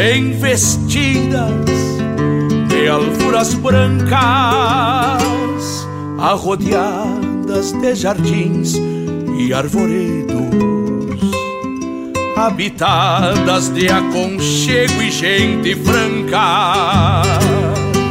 bem 0.00 0.32
vestidas 0.32 1.52
de 2.68 2.88
alfuras 2.88 3.52
brancas, 3.52 4.16
arrodeadas 6.18 7.72
de 7.72 7.94
jardins 7.94 8.76
e 9.38 9.52
arvoredos, 9.52 10.40
habitadas 12.34 13.68
de 13.68 13.90
aconchego 13.90 15.02
e 15.02 15.10
gente 15.10 15.74
franca 15.74 17.20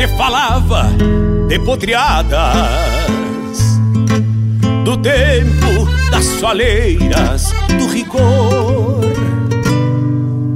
Se 0.00 0.08
falava 0.16 0.88
de 1.46 1.58
podreadas 1.58 2.56
do 4.82 4.96
tempo 4.96 5.86
das 6.10 6.24
soleiras, 6.24 7.52
do 7.78 7.86
rigor 7.86 9.04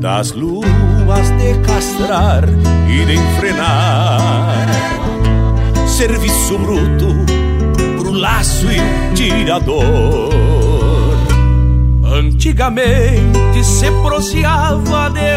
das 0.00 0.33
luas 0.33 1.28
de 1.37 1.59
castrar 1.66 2.44
e 2.88 3.04
de 3.04 3.16
enfrenar. 3.16 4.66
Serviço 5.88 6.59
bruto 6.59 7.15
pro 7.99 8.12
laço 8.12 8.66
e 8.71 9.15
tirador. 9.15 10.33
Antigamente 12.03 13.62
se 13.62 13.91
proseava 14.03 15.10
de 15.10 15.37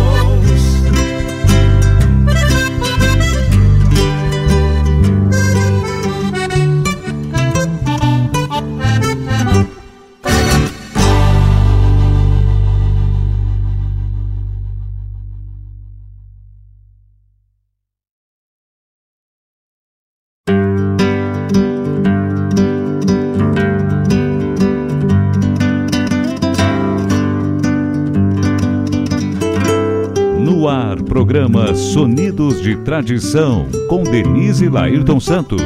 Programa 31.31 31.73
Sonidos 31.73 32.61
de 32.61 32.75
Tradição, 32.75 33.65
com 33.87 34.03
Denise 34.03 34.67
Lairton 34.67 35.17
Santos. 35.17 35.61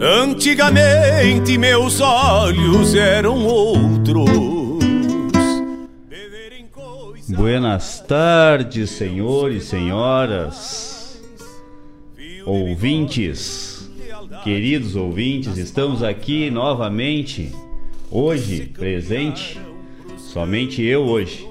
Antigamente 0.00 1.58
meus 1.58 2.00
olhos 2.00 2.94
eram 2.94 3.44
outros. 3.44 4.45
Buenas 7.36 8.00
tardes, 8.00 8.88
senhores 8.88 9.64
senhoras, 9.64 11.22
ouvintes, 12.46 13.90
queridos 14.42 14.96
ouvintes, 14.96 15.58
estamos 15.58 16.02
aqui 16.02 16.50
novamente, 16.50 17.52
hoje, 18.10 18.72
presente, 18.74 19.60
somente 20.16 20.82
eu 20.82 21.02
hoje. 21.02 21.46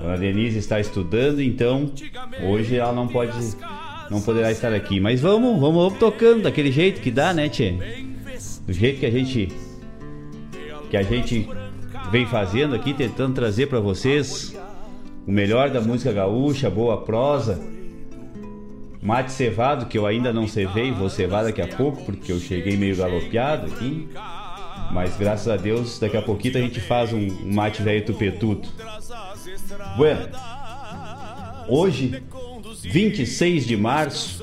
Dona 0.00 0.18
Denise 0.18 0.58
está 0.58 0.80
estudando, 0.80 1.40
então 1.40 1.92
hoje 2.42 2.76
ela 2.76 2.92
não 2.92 3.06
pode 3.06 3.32
não 4.10 4.20
poderá 4.20 4.50
estar 4.50 4.74
aqui. 4.74 4.98
Mas 4.98 5.20
vamos, 5.20 5.60
vamos 5.60 5.96
tocando 5.98 6.42
daquele 6.42 6.72
jeito 6.72 7.00
que 7.00 7.12
dá, 7.12 7.32
né, 7.32 7.48
Tchê? 7.48 7.74
Do 8.66 8.72
jeito 8.72 8.98
que 8.98 9.06
a 9.06 9.10
gente 9.10 9.52
que 10.90 10.96
a 10.96 11.02
gente 11.02 11.48
vem 12.10 12.26
fazendo 12.26 12.74
aqui, 12.74 12.94
tentando 12.94 13.34
trazer 13.34 13.66
para 13.66 13.80
vocês 13.80 14.54
o 15.26 15.30
melhor 15.30 15.70
da 15.70 15.80
música 15.80 16.12
gaúcha, 16.12 16.70
boa 16.70 17.02
prosa. 17.02 17.60
Mate 19.00 19.30
cevado, 19.30 19.86
que 19.86 19.96
eu 19.96 20.06
ainda 20.06 20.32
não 20.32 20.48
cevei, 20.48 20.90
vou 20.90 21.08
cevar 21.08 21.44
daqui 21.44 21.62
a 21.62 21.68
pouco, 21.68 22.04
porque 22.04 22.32
eu 22.32 22.38
cheguei 22.40 22.76
meio 22.76 22.96
galopeado 22.96 23.66
aqui. 23.66 24.08
Mas 24.90 25.16
graças 25.16 25.48
a 25.48 25.56
Deus, 25.56 25.98
daqui 25.98 26.16
a 26.16 26.22
pouquinho 26.22 26.56
a 26.56 26.60
gente 26.60 26.80
faz 26.80 27.12
um, 27.12 27.28
mate 27.44 27.82
velho 27.82 28.04
tupetudo. 28.04 28.66
Bueno, 29.96 30.28
hoje 31.68 32.22
26 32.82 33.66
de 33.66 33.76
março 33.76 34.42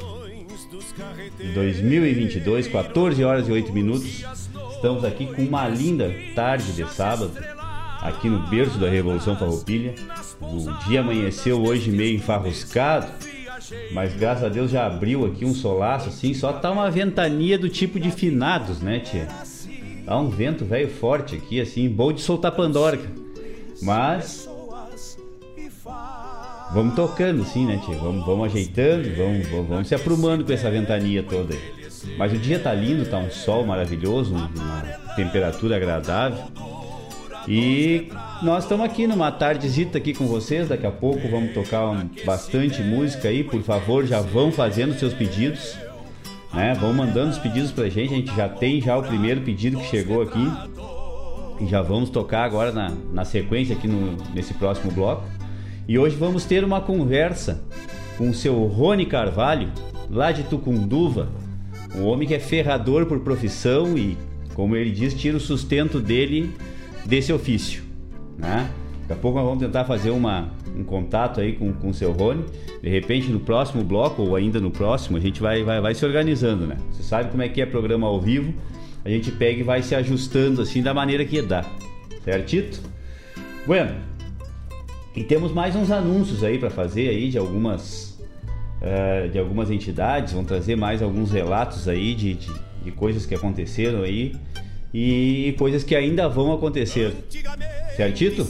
de 1.38 1.52
2022, 1.54 2.68
14 2.68 3.24
horas 3.24 3.48
e 3.48 3.52
8 3.52 3.74
minutos. 3.74 4.24
Estamos 4.76 5.04
aqui 5.04 5.26
com 5.26 5.42
uma 5.42 5.68
linda 5.68 6.14
tarde 6.36 6.74
de 6.74 6.88
sábado, 6.94 7.32
aqui 8.07 8.30
no 8.30 8.40
berço 8.48 8.78
da 8.78 8.90
Revolução 8.90 9.36
Farroupilha. 9.36 9.96
O 10.42 10.88
dia 10.88 11.00
amanheceu 11.00 11.62
hoje 11.62 11.92
meio 11.92 12.16
enfarruscado, 12.16 13.07
mas 13.92 14.13
graças 14.16 14.44
a 14.44 14.50
Deus 14.50 14.72
já 14.72 14.86
abriu 14.86 15.25
aqui 15.25 15.46
um 15.46 15.54
solaço 15.54 16.10
assim, 16.10 16.34
só 16.34 16.54
tá 16.54 16.72
uma 16.72 16.90
ventania 16.92 17.57
do 17.57 17.69
tipo 17.69 18.00
de 18.00 18.12
finados, 18.12 18.80
né, 18.80 19.00
tia? 19.00 19.28
Tá 20.06 20.18
um 20.19 20.30
vento 20.30 20.63
velho 20.66 20.90
forte 20.90 21.36
aqui, 21.36 21.60
assim, 21.60 21.90
bom 21.90 22.13
de 22.13 22.22
soltar 22.22 22.52
pandora. 22.52 23.00
Mas 23.81 24.48
vamos 26.74 26.96
tocando 26.96 27.42
assim, 27.42 27.66
né, 27.66 27.81
tia? 27.84 27.98
Vamos, 27.98 28.25
vamos 28.25 28.46
ajeitando, 28.46 29.16
vamos, 29.16 29.48
vamos, 29.48 29.68
vamos, 29.68 29.88
se 29.88 29.96
aprumando 29.96 30.46
com 30.46 30.54
essa 30.54 30.69
ventania 30.69 31.24
toda. 31.24 31.56
Mas 32.18 32.31
o 32.31 32.38
dia 32.38 32.60
tá 32.60 32.72
lindo, 32.74 33.10
tá 33.10 33.18
um 33.18 33.31
sol 33.31 33.66
maravilhoso, 33.66 34.36
uma 34.36 34.81
temperatura 35.16 35.75
agradável. 35.75 36.38
E 37.47 38.07
nós 38.42 38.63
estamos 38.63 38.86
aqui 38.86 39.06
numa 39.06 39.31
tardezita 39.31 39.97
aqui 39.97 40.13
com 40.13 40.25
vocês. 40.25 40.68
Daqui 40.68 40.86
a 40.86 40.92
pouco 40.92 41.27
vamos 41.27 41.53
tocar 41.53 41.88
um, 41.89 42.09
bastante 42.25 42.81
música 42.81 43.27
aí. 43.27 43.44
Por 43.44 43.62
favor, 43.62 44.06
já 44.06 44.19
vão 44.21 44.51
fazendo 44.51 44.97
seus 44.97 45.13
pedidos. 45.13 45.77
Né? 46.53 46.74
Vão 46.74 46.94
mandando 46.94 47.31
os 47.31 47.38
pedidos 47.38 47.71
pra 47.71 47.88
gente. 47.88 48.13
A 48.13 48.18
gente 48.18 48.36
já 48.36 48.50
tem 48.50 48.81
já 48.81 48.97
o 48.97 49.03
primeiro 49.03 49.42
pedido 49.42 49.77
que 49.77 49.86
chegou 49.86 50.21
aqui. 50.24 50.51
E 51.59 51.68
já 51.68 51.81
vamos 51.81 52.09
tocar 52.09 52.44
agora 52.44 52.71
na, 52.71 52.92
na 53.13 53.24
sequência 53.24 53.75
aqui 53.75 53.88
no, 53.88 54.18
nesse 54.33 54.53
próximo 54.56 54.92
bloco. 54.92 55.24
E 55.88 56.00
hoje 56.00 56.15
vamos 56.15 56.45
ter 56.45 56.63
uma 56.63 56.81
conversa 56.81 57.63
com 58.18 58.30
o 58.30 58.33
seu 58.33 58.65
Rony 58.65 59.06
Carvalho, 59.06 59.71
lá 60.09 60.31
de 60.31 60.44
Tucunduva, 60.44 61.30
um 61.95 62.06
homem 62.06 62.27
que 62.27 62.33
é 62.33 62.39
ferrador 62.39 63.06
por 63.06 63.19
profissão 63.19 63.97
e, 63.97 64.18
como 64.56 64.75
ele 64.75 64.89
diz, 64.89 65.13
tira 65.13 65.38
o 65.38 65.39
sustento 65.39 66.00
dele 66.00 66.51
desse 67.06 67.31
ofício. 67.31 67.84
Né? 68.38 68.69
Daqui 69.02 69.13
a 69.13 69.16
pouco 69.16 69.38
nós 69.38 69.48
vamos 69.48 69.63
tentar 69.63 69.86
fazer 69.86 70.10
uma, 70.10 70.52
um 70.75 70.84
contato 70.84 71.40
aí 71.40 71.54
com, 71.54 71.72
com 71.74 71.90
o 71.90 71.94
seu 71.94 72.12
Rony. 72.12 72.44
De 72.81 72.90
repente, 72.90 73.30
no 73.30 73.40
próximo 73.40 73.84
bloco, 73.84 74.22
ou 74.24 74.36
ainda 74.36 74.60
no 74.60 74.72
próximo, 74.72 75.18
a 75.18 75.19
gente 75.19 75.42
vai, 75.42 75.63
vai, 75.63 75.80
vai 75.80 75.94
se 75.94 76.06
organizando, 76.06 76.66
né? 76.66 76.78
Você 76.92 77.04
sabe 77.04 77.30
como 77.30 77.44
é 77.44 77.50
que 77.50 77.62
é 77.62 77.66
programa 77.66 78.07
ao 78.07 78.19
vivo. 78.19 78.54
A 79.04 79.10
gente 79.10 79.31
pega 79.31 79.60
e 79.60 79.63
vai 79.63 79.84
se 79.84 79.94
ajustando 79.94 80.62
assim 80.62 80.81
da 80.81 80.94
maneira 80.94 81.24
que 81.24 81.42
dá. 81.42 81.64
Certito? 82.24 82.81
Bueno, 83.68 83.95
e 85.16 85.24
temos 85.24 85.52
mais 85.52 85.76
uns 85.76 85.92
anúncios 85.92 86.44
aí 86.44 86.57
para 86.57 86.69
fazer 86.69 87.09
aí 87.09 87.30
de 87.30 87.38
algumas 87.38 88.19
uh, 88.81 89.30
de 89.30 89.40
algumas 89.40 89.71
entidades, 89.71 90.33
vão 90.33 90.44
trazer 90.44 90.76
mais 90.76 91.02
alguns 91.02 91.31
relatos 91.31 91.88
aí 91.88 92.14
de, 92.14 92.33
de, 92.33 92.52
de, 92.83 92.92
coisas 92.92 93.26
que 93.26 93.33
aconteceram 93.33 94.02
aí 94.02 94.35
e 94.97 95.54
coisas 95.57 95.83
que 95.83 95.94
ainda 95.94 96.30
vão 96.30 96.54
acontecer. 96.54 97.14
Certito? 97.97 98.47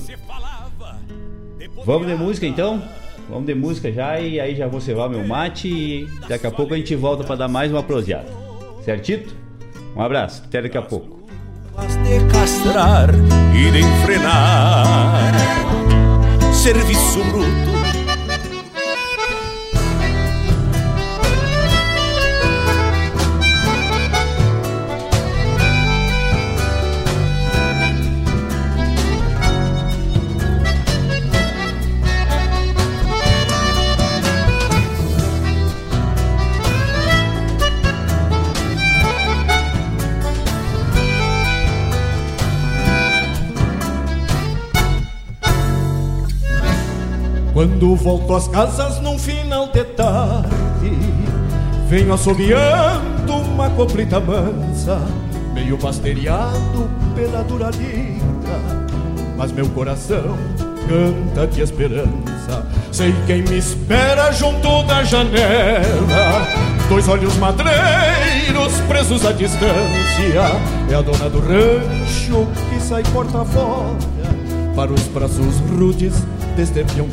Vamos 1.84 2.08
de 2.08 2.14
música 2.14 2.46
então? 2.46 2.84
Vamos 3.28 3.48
de 3.48 3.56
música 3.56 3.92
já 3.92 4.20
e 4.20 4.40
aí 4.40 4.56
já 4.56 4.68
vou 4.68 4.80
cevar 4.80 5.10
meu 5.10 5.26
mate 5.26 5.68
e 5.68 6.08
daqui 6.30 6.46
a 6.46 6.52
pouco 6.52 6.76
a 6.76 6.78
gente 6.78 6.96
volta 6.96 7.24
para 7.24 7.36
dar 7.36 7.48
mais 7.48 7.72
uma 7.72 7.82
proseada. 7.82 8.30
Certito? 8.84 9.34
Um 9.96 10.02
abraço, 10.02 10.44
até 10.46 10.62
daqui 10.62 10.78
a 10.78 10.84
pouco. 10.84 11.28
De 12.04 12.32
castrar 12.32 13.10
e 13.56 13.72
de 13.72 13.80
enfrenar 13.80 15.34
serviço 16.54 17.24
bruto. 17.24 17.75
Quando 47.56 47.96
volto 47.96 48.36
às 48.36 48.50
casas 48.50 49.00
num 49.00 49.18
final 49.18 49.70
de 49.70 49.82
tarde 49.86 50.92
Venho 51.88 52.14
assobiando 52.14 53.34
uma 53.34 53.70
coplita 53.70 54.20
mansa 54.20 55.00
Meio 55.54 55.78
basteriado 55.78 56.90
pela 57.16 57.42
dura 57.44 57.70
lida 57.70 58.60
Mas 59.38 59.54
meu 59.54 59.70
coração 59.70 60.38
canta 60.86 61.48
de 61.48 61.62
esperança. 61.62 62.68
Sei 62.92 63.16
quem 63.26 63.42
me 63.44 63.58
espera 63.58 64.34
junto 64.34 64.84
da 64.84 65.06
janela 65.06 66.46
Dois 66.90 67.08
olhos 67.08 67.38
madreiros 67.38 68.82
presos 68.86 69.26
à 69.26 69.32
distância. 69.32 70.60
É 70.92 70.94
a 70.94 71.02
dona 71.02 71.30
do 71.30 71.40
rancho 71.40 72.48
que 72.70 72.82
sai 72.82 73.02
porta 73.14 73.46
fora 73.46 73.96
Para 74.76 74.92
os 74.92 75.04
braços 75.08 75.58
rudes 75.80 76.22
desde 76.56 76.84
peão 76.86 77.08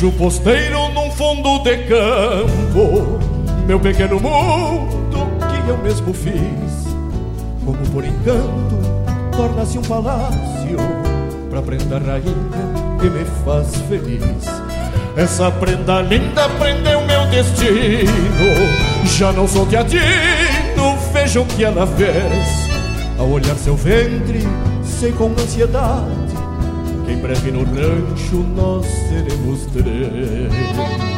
rancho 0.00 0.12
posteiro 0.12 0.88
num 0.94 1.10
fundo 1.10 1.58
de 1.58 1.76
campo 1.84 3.18
Meu 3.66 3.78
pequeno 3.78 4.18
mundo 4.18 5.28
que 5.40 5.68
eu 5.68 5.76
mesmo 5.78 6.14
fiz 6.14 6.80
como 7.64 7.78
por 7.92 8.04
encanto 8.04 8.80
torna-se 9.36 9.78
um 9.78 9.82
palácio 9.82 10.78
pra 11.50 11.60
prenda 11.60 11.98
rainha 11.98 12.80
que 12.98 13.08
me 13.08 13.24
faz 13.44 13.76
feliz. 13.88 14.46
Essa 15.16 15.50
prenda 15.50 16.00
linda 16.00 16.48
prendeu 16.58 17.00
meu 17.02 17.26
destino. 17.26 18.06
Já 19.04 19.32
não 19.32 19.46
sou 19.46 19.66
teatino, 19.66 20.96
veja 21.12 21.40
o 21.40 21.46
que 21.46 21.64
ela 21.64 21.86
fez. 21.86 22.70
Ao 23.18 23.28
olhar 23.28 23.56
seu 23.56 23.76
ventre, 23.76 24.40
sei 24.82 25.12
com 25.12 25.26
ansiedade 25.26 26.19
em 27.10 27.16
breve 27.18 27.50
no 27.50 27.64
rancho 27.64 28.36
nós 28.54 28.86
seremos 28.86 29.66
três. 29.66 31.09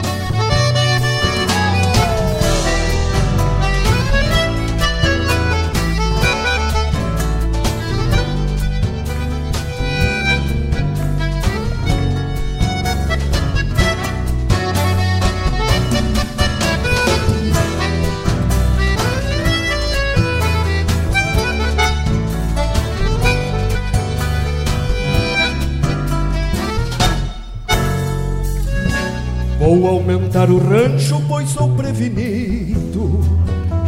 Aumentar 30.43 30.51
o 30.51 30.59
rancho, 30.59 31.23
pois 31.29 31.49
sou 31.51 31.69
prevenido. 31.71 33.21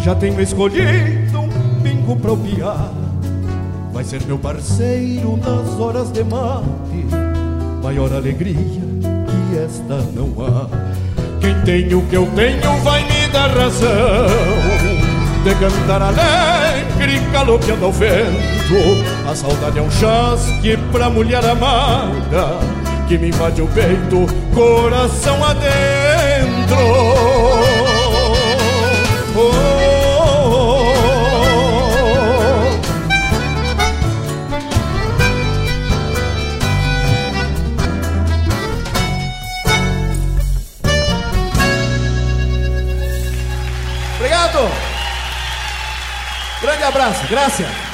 Já 0.03 0.15
tenho 0.15 0.41
escolhido 0.41 1.41
um 1.41 1.81
pingo 1.83 2.17
pra 2.17 2.37
piar. 2.37 2.93
Vai 3.93 4.05
ser 4.05 4.23
meu 4.27 4.39
parceiro 4.39 5.37
nas 5.37 5.81
horas 5.81 6.11
de 6.11 6.23
mate. 6.25 7.07
Maior 7.83 8.13
alegria 8.13 8.55
que 8.55 9.59
esta 9.59 9.99
não 10.13 10.31
há. 10.45 10.69
Quem 11.41 11.55
tem 11.63 11.95
o 11.95 12.03
que 12.03 12.17
eu 12.17 12.27
tenho 12.35 12.79
vai 12.83 13.03
me 13.05 13.29
dar 13.29 13.51
razão. 13.51 14.27
De 15.45 15.55
cantar 15.57 16.01
alegre, 16.01 17.21
galopeando 17.33 17.85
ao 17.85 17.93
vento. 17.93 19.29
A 19.29 19.35
saudade 19.35 19.79
é 19.79 19.83
um 19.83 19.91
chasque 19.91 20.77
pra 20.91 21.11
mulher 21.11 21.45
amada 21.45 22.59
que 23.07 23.19
me 23.19 23.29
invade 23.29 23.61
o 23.61 23.69
peito, 23.69 24.27
coração 24.55 25.45
adentro. 26.75 26.95
Oh, 28.17 28.35
oh, 29.37 29.41
oh. 29.41 29.65
Obrigado. 44.17 44.71
Grande 46.61 46.83
abraço, 46.85 47.27
graças. 47.29 47.94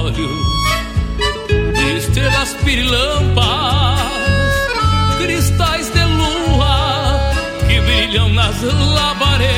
Olhos 0.00 0.30
de 1.74 1.98
estrelas 1.98 2.54
pirilampas, 2.64 4.00
cristais 5.18 5.90
de 5.90 6.04
lua 6.04 7.32
que 7.68 7.80
brilham 7.82 8.28
nas 8.30 8.62
labaredas, 8.62 9.50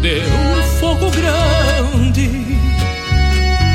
de 0.00 0.20
um 0.20 0.62
fogo 0.78 1.10
grande, 1.10 2.28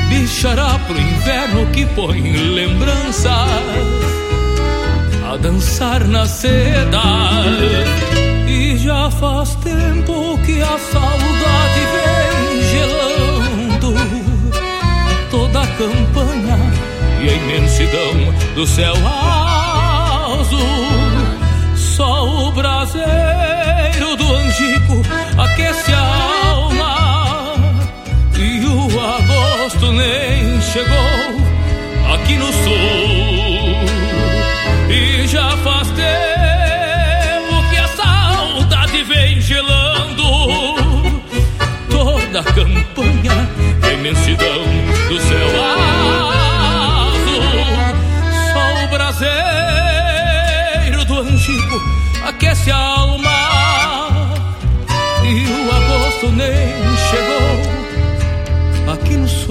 bichará 0.08 0.78
pro 0.86 0.98
inverno 0.98 1.66
que 1.72 1.84
põe 1.86 2.22
lembranças 2.32 3.30
a 5.30 5.36
dançar 5.36 6.04
na 6.06 6.26
seda. 6.26 7.02
E 8.46 8.78
já 8.78 9.10
faz 9.10 9.54
tempo 9.56 10.38
que 10.46 10.62
a 10.62 10.78
saudade 10.78 11.73
campanha 15.76 16.58
e 17.20 17.28
a 17.28 17.32
imensidão 17.32 18.34
do 18.54 18.66
céu 18.66 18.94
azul. 20.38 20.58
Só 21.74 22.26
o 22.26 22.52
braseiro 22.52 24.16
do 24.16 24.34
angico 24.34 25.02
aquece 25.38 25.92
a 25.92 26.48
alma 26.48 27.54
e 28.36 28.64
o 28.66 29.00
agosto 29.00 29.92
nem 29.92 30.60
chegou 30.60 30.94
aqui 32.12 32.36
no 32.36 32.52
sul. 32.52 33.84
E 34.90 35.26
já 35.26 35.56
faz 35.58 35.88
tempo 35.88 37.70
que 37.70 37.76
a 37.76 37.88
saudade 37.88 39.02
vem 39.04 39.40
gelando 39.40 40.14
da 42.34 42.42
campanha, 42.42 43.48
a 43.80 43.92
imensidão 43.92 44.73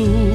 aqui 0.03 0.32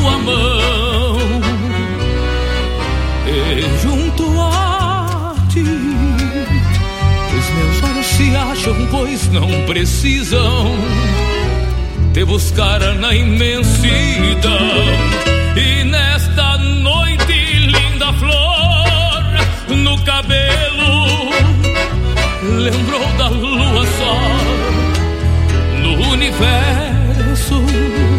tua 0.00 0.18
mão. 0.18 1.18
E 3.26 3.82
junto 3.82 4.40
a 4.40 5.34
ti, 5.48 5.60
os 7.38 7.50
meus 7.56 7.82
olhos 7.82 8.06
se 8.06 8.36
acham, 8.36 8.74
pois 8.90 9.28
não 9.28 9.48
precisam 9.66 10.74
te 12.14 12.24
buscar 12.24 12.80
na 12.96 13.14
imensidão. 13.14 14.58
E 15.56 15.84
nesta 15.84 16.56
noite, 16.58 17.32
linda 17.58 18.12
flor 18.14 19.76
no 19.76 20.02
cabelo, 20.04 21.30
lembrou 22.58 23.06
da 23.18 23.28
lua 23.28 23.86
só 23.98 24.16
no 25.82 26.10
universo 26.12 28.09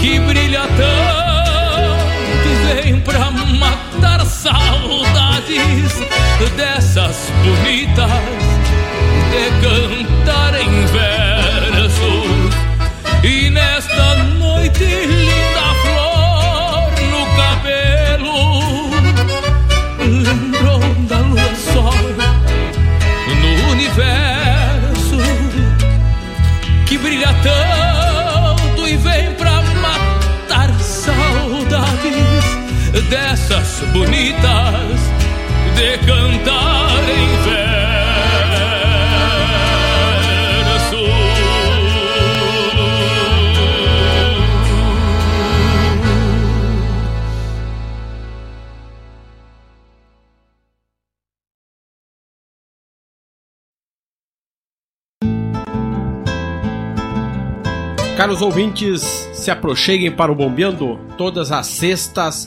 que 0.00 0.18
brilha 0.20 0.62
tanto 0.78 2.48
vem 2.64 3.00
pra 3.00 3.30
matar 3.30 4.24
saudades 4.24 5.92
dessas 6.56 7.30
bonitas 7.44 8.10
de 9.30 9.50
cantar 9.60 10.54
em 10.58 10.86
versos. 10.86 12.50
E 13.22 13.50
nesta 13.50 14.14
noite 14.38 15.29
bonitas 33.92 35.00
de 35.76 35.98
cantar 36.06 37.02
em 37.08 37.28
verso. 37.44 37.70
Caros 58.16 58.42
ouvintes, 58.42 59.00
se 59.32 59.50
aproxeguem 59.50 60.12
para 60.12 60.30
o 60.30 60.34
Bombeando 60.34 61.00
todas 61.16 61.50
as 61.50 61.66
sextas, 61.66 62.46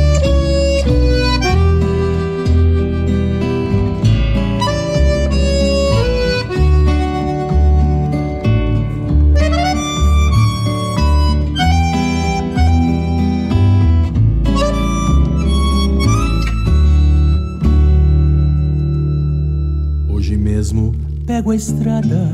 Pego 21.41 21.51
a 21.51 21.55
estrada 21.55 22.31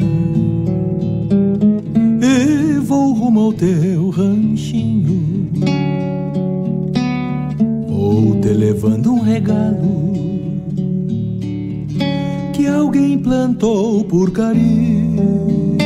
e 2.22 2.80
vou 2.80 3.14
rumo 3.14 3.40
ao 3.40 3.54
teu 3.54 4.10
ranchinho. 4.10 5.50
Vou 7.88 8.42
te 8.42 8.50
levando 8.50 9.14
um 9.14 9.22
regalo 9.22 10.12
que 12.52 12.68
alguém 12.68 13.18
plantou 13.18 14.04
por 14.04 14.32
carinho. 14.32 15.78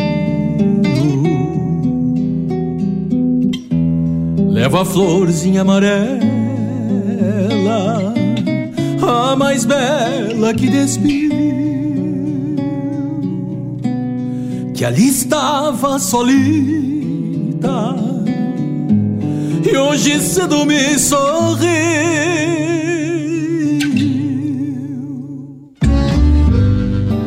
Leva 4.50 4.82
a 4.82 4.86
florzinha 4.86 5.62
amarela, 5.62 6.02
a 9.08 9.36
mais 9.36 9.64
bela 9.64 10.54
que 10.56 10.68
despiu. 10.68 11.71
Que 14.82 14.86
ali 14.86 15.10
estava 15.10 16.00
solita 16.00 16.26
e 19.64 19.78
hoje 19.78 20.20
cedo 20.20 20.66
me 20.66 20.98
sorriu. 20.98 21.70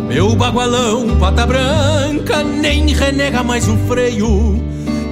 Meu 0.09 0.35
bagualão, 0.35 1.17
pata 1.21 1.47
branca, 1.47 2.43
nem 2.43 2.89
renega 2.89 3.45
mais 3.45 3.69
um 3.69 3.79
freio, 3.87 4.61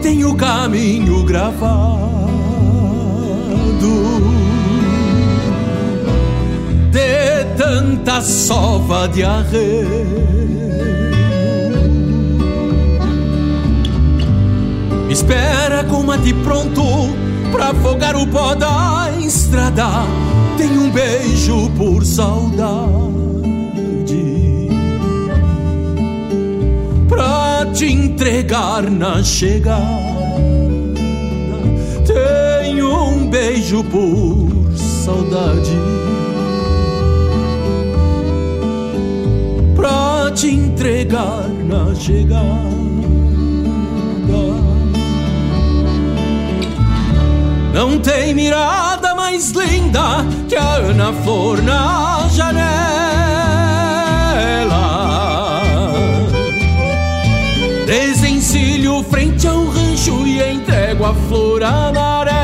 tem 0.02 0.24
o 0.24 0.34
caminho 0.34 1.22
gravado. 1.22 1.62
De 6.90 7.44
tanta 7.56 8.20
sova 8.20 9.06
de 9.06 9.22
arreio. 9.22 10.71
Espera 15.12 15.84
com 15.84 16.02
mate 16.02 16.32
pronto 16.32 16.82
pra 17.52 17.68
afogar 17.68 18.16
o 18.16 18.26
pó 18.26 18.54
da 18.54 19.10
estrada. 19.20 20.06
Tem 20.56 20.70
um 20.70 20.90
beijo 20.90 21.68
por 21.76 22.02
saudade. 22.02 22.80
Pra 27.10 27.66
te 27.74 27.92
entregar 27.92 28.90
na 28.90 29.22
chegada. 29.22 29.84
Tem 32.06 32.82
um 32.82 33.28
beijo 33.28 33.84
por 33.84 34.72
saudade. 34.74 35.76
Pra 39.76 40.30
te 40.34 40.46
entregar 40.48 41.50
na 41.68 41.94
chegada. 41.94 42.71
Não 47.72 47.98
tem 47.98 48.34
mirada 48.34 49.14
mais 49.14 49.50
linda 49.50 50.24
que 50.48 50.54
a 50.54 50.74
Ana 50.74 51.12
Flor 51.24 51.62
na 51.62 52.28
janela. 52.28 52.92
Desencilho 57.86 59.02
frente 59.04 59.46
ao 59.46 59.64
rancho 59.66 60.26
e 60.26 60.42
entrego 60.42 61.04
a 61.04 61.12
flor 61.12 61.62
amarela. 61.62 62.42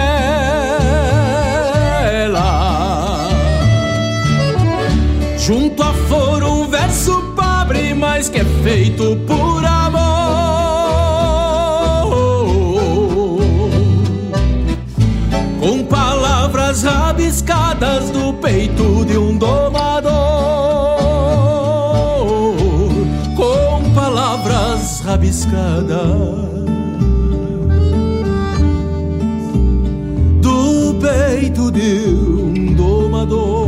Junto 5.39 5.83
à 5.83 5.95
flor 5.95 6.43
um 6.43 6.69
verso 6.69 7.23
pobre, 7.35 7.95
mas 7.95 8.29
que 8.29 8.41
é 8.41 8.45
feito 8.63 9.17
por 9.27 9.48
peito 18.41 19.05
de 19.05 19.19
um 19.19 19.37
domador 19.37 20.11
com 23.37 23.95
palavras 23.95 25.01
rabiscadas. 25.01 26.49
Do 30.41 30.95
peito 31.01 31.71
de 31.71 32.09
um 32.09 32.75
domador. 32.75 33.68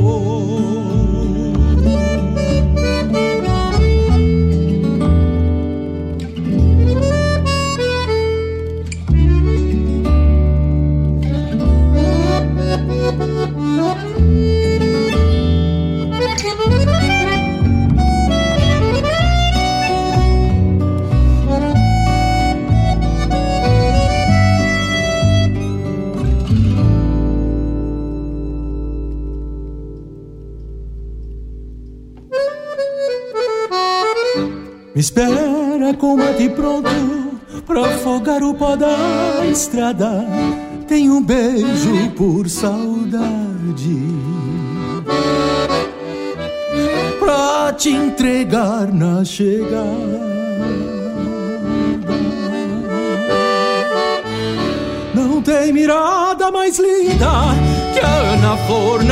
Espera 35.01 35.95
com 35.99 36.15
mate 36.15 36.51
pronto 36.51 36.91
pra 37.67 37.87
afogar 37.87 38.43
o 38.43 38.55
pó 38.55 38.77
da 38.77 39.47
estrada. 39.51 40.25
Tenho 40.87 41.15
um 41.15 41.23
beijo 41.23 42.11
por 42.17 42.49
saudade. 42.51 43.99
Pra 47.19 47.73
te 47.73 47.91
entregar 47.91 48.93
na 48.93 49.25
chegada. 49.25 50.31
Não 55.15 55.41
tem 55.41 55.73
mirada 55.73 56.51
mais 56.51 56.79
linda 56.79 57.31
que 57.95 58.01
a 58.01 58.35
Ana 58.35 58.57
Flor 58.67 59.03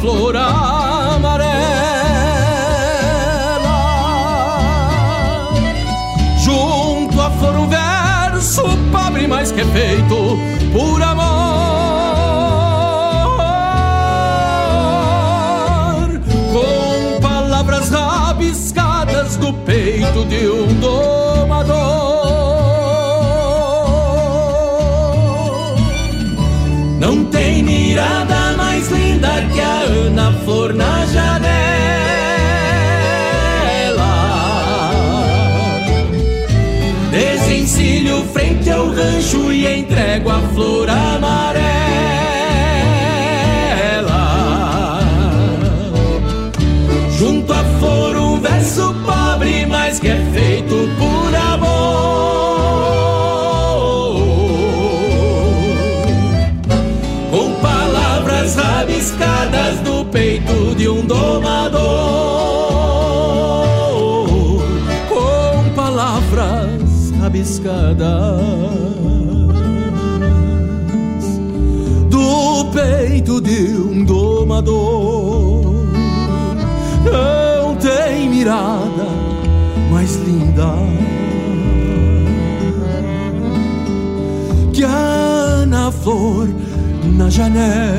flor 0.00 0.36
amarela. 0.36 1.58
Junto 6.38 7.20
à 7.20 7.30
flor 7.30 7.56
um 7.56 7.68
verso 7.68 8.62
pobre, 8.92 9.26
mas 9.26 9.52
que 9.52 9.60
é 9.60 9.64
feito 9.64 10.38
por 10.72 11.02
amor. 11.02 11.28
Com 16.52 17.20
palavras 17.20 17.90
rabiscadas 17.90 19.36
do 19.36 19.52
peito 19.52 20.24
de 20.26 20.48
um 20.48 20.66
domador. 20.80 21.17
Que 29.52 29.60
a 29.60 29.80
Ana 29.82 30.32
Flor 30.44 30.74
na 30.74 31.06
janela. 31.06 31.38
Desencilho 37.10 38.24
frente 38.32 38.70
ao 38.70 38.90
rancho 38.90 39.52
e 39.52 39.66
entrego 39.66 40.30
a 40.30 40.40
flor 40.54 40.90
amarela. 40.90 41.77
Tem 78.48 78.54
mirada 78.54 79.06
mais 79.90 80.16
linda 80.16 80.72
que 84.72 84.84
a 84.84 84.88
Ana 84.88 85.92
Flor 85.92 86.48
na 87.16 87.28
janela. 87.28 87.97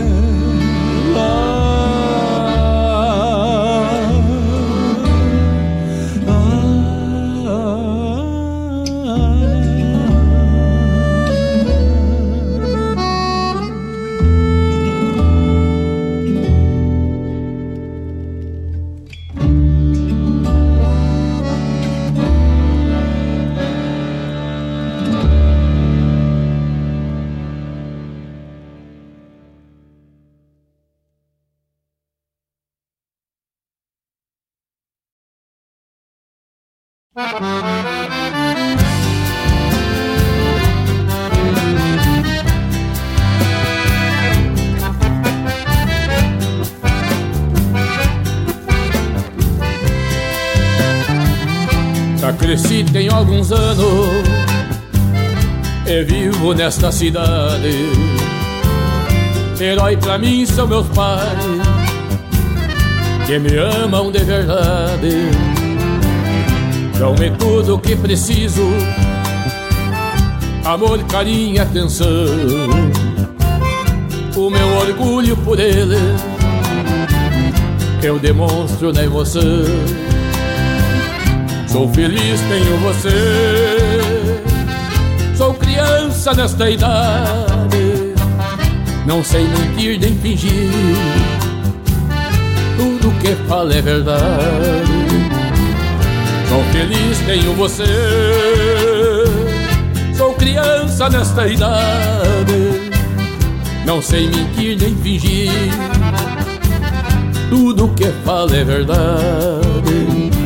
Cidade. 57.00 57.94
Herói 59.58 59.96
pra 59.96 60.18
mim 60.18 60.46
são 60.46 60.68
meus 60.68 60.88
pais 60.88 61.46
Que 63.26 63.40
me 63.40 63.56
amam 63.56 64.12
de 64.12 64.20
verdade. 64.20 65.32
Dão-me 66.98 67.32
tudo 67.32 67.76
o 67.76 67.80
que 67.80 67.96
preciso 67.96 68.64
Amor, 70.66 71.02
carinho 71.06 71.56
e 71.56 71.60
atenção. 71.60 72.06
O 74.36 74.50
meu 74.50 74.68
orgulho 74.76 75.38
por 75.38 75.58
eles 75.58 76.22
Eu 78.04 78.20
demonstro 78.20 78.92
na 78.92 79.06
emoção. 79.06 79.42
Sou 81.66 81.88
feliz, 81.94 82.42
tenho 82.42 82.78
você. 82.80 83.99
Criança 85.70 86.34
nesta 86.34 86.68
idade. 86.68 88.16
Não 89.06 89.24
sei 89.24 89.48
mentir 89.48 90.00
nem 90.00 90.16
fingir. 90.18 90.72
Tudo 92.76 93.12
que 93.22 93.36
falo 93.48 93.72
é 93.72 93.80
verdade. 93.80 94.92
Sou 96.50 96.64
feliz, 96.72 97.20
tenho 97.20 97.54
você. 97.54 97.84
Sou 100.18 100.34
criança 100.34 101.08
nesta 101.08 101.48
idade. 101.48 102.92
Não 103.86 104.02
sei 104.02 104.28
mentir 104.28 104.76
nem 104.76 104.96
fingir. 104.96 105.52
Tudo 107.48 107.90
que 107.90 108.08
falo 108.26 108.56
é 108.56 108.64
verdade. 108.64 110.39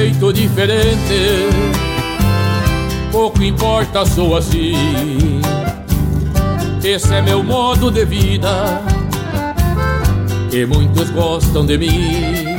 Jeito 0.00 0.32
diferente, 0.32 1.50
pouco 3.12 3.42
importa, 3.42 4.06
sou 4.06 4.34
assim. 4.34 4.72
Esse 6.82 7.12
é 7.12 7.20
meu 7.20 7.44
modo 7.44 7.90
de 7.90 8.06
vida 8.06 8.80
E 10.50 10.64
muitos 10.64 11.10
gostam 11.10 11.66
de 11.66 11.76
mim. 11.76 12.56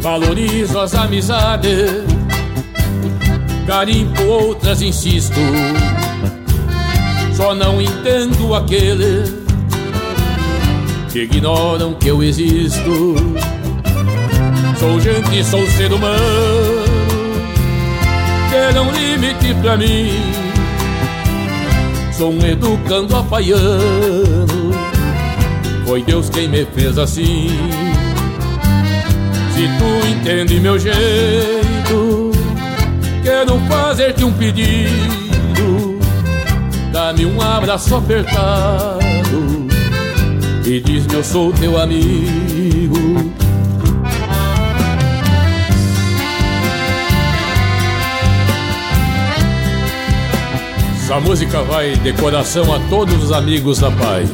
Valorizo 0.00 0.78
as 0.78 0.94
amizades 0.94 1.90
Garimpo 3.66 4.22
outras, 4.22 4.80
insisto. 4.80 5.40
Só 7.34 7.52
não 7.56 7.82
entendo 7.82 8.54
aquele 8.54 9.24
Que 11.10 11.24
ignoram 11.24 11.94
que 11.94 12.06
eu 12.06 12.22
existo 12.22 13.16
Sou 14.82 15.00
gente, 15.00 15.44
sou 15.44 15.64
ser 15.68 15.92
humano. 15.92 16.18
Ter 18.50 18.80
um 18.80 18.90
limite 18.90 19.54
pra 19.62 19.76
mim. 19.76 20.10
Sou 22.12 22.32
um 22.32 22.46
educando 22.46 23.16
apaiano 23.16 24.72
Foi 25.86 26.02
Deus 26.02 26.28
quem 26.28 26.48
me 26.48 26.66
fez 26.66 26.98
assim. 26.98 27.48
Se 29.54 29.68
tu 29.78 30.08
entende 30.08 30.58
meu 30.58 30.76
jeito 30.76 32.32
Quero 33.22 33.60
fazer-te 33.68 34.24
um 34.24 34.32
pedido. 34.32 36.00
Dá-me 36.90 37.24
um 37.24 37.40
abraço 37.40 37.94
apertado. 37.94 38.98
E 40.66 40.80
diz-me 40.80 41.14
eu 41.14 41.22
sou 41.22 41.52
teu 41.52 41.80
amigo 41.80 42.51
Essa 51.12 51.20
música 51.20 51.62
vai 51.64 51.94
de 51.94 52.10
coração 52.14 52.72
a 52.72 52.78
todos 52.88 53.22
os 53.22 53.32
amigos 53.32 53.78
da 53.80 53.90
Pai. 53.90 54.26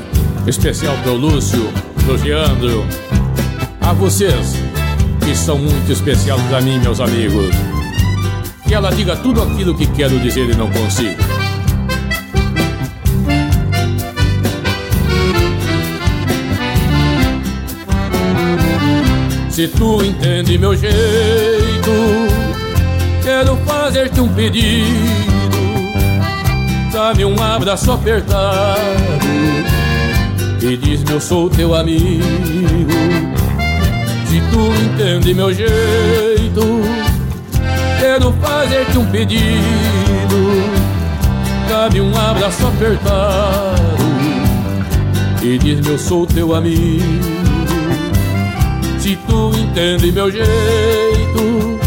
Especial 0.47 0.97
pro 1.03 1.17
Lúcio, 1.17 1.69
pro 2.05 2.15
Leandro. 2.23 2.87
A 3.81 3.93
vocês, 3.93 4.55
que 5.25 5.35
são 5.35 5.59
muito 5.59 5.91
especiais 5.91 6.41
para 6.43 6.61
mim, 6.61 6.79
meus 6.79 7.01
amigos. 7.01 7.53
Que 8.65 8.77
ela 8.77 8.93
diga 8.93 9.17
tudo 9.17 9.43
aquilo 9.43 9.75
que 9.75 9.89
quero 9.89 10.21
dizer 10.21 10.51
e 10.51 10.55
não 10.55 10.71
consigo. 10.71 11.21
Se 19.51 19.67
tu 19.67 20.05
entende 20.05 20.57
meu 20.57 20.77
jeito, 20.77 21.91
quero 23.25 23.57
fazer-te 23.67 24.21
um 24.21 24.29
pedido 24.29 25.38
Dá-me 27.09 27.25
um 27.25 27.43
abraço 27.43 27.91
apertado 27.91 28.77
E 30.61 30.77
diz-me 30.77 31.13
eu 31.13 31.19
sou 31.19 31.49
teu 31.49 31.75
amigo. 31.75 32.23
Se 34.27 34.43
tu 34.53 34.71
entende 34.85 35.33
meu 35.33 35.51
jeito 35.51 36.83
Quero 37.99 38.31
fazer-te 38.33 38.99
um 38.99 39.07
pedido. 39.07 39.41
Dá-me 41.71 42.03
um 42.03 42.15
abraço 42.15 42.67
apertado 42.67 43.97
E 45.43 45.57
diz-me 45.57 45.89
eu 45.89 45.99
sou 45.99 46.27
teu 46.27 46.55
amigo. 46.55 47.23
Se 48.99 49.17
tu 49.27 49.51
entende 49.57 50.13
meu 50.13 50.31
jeito 50.31 51.81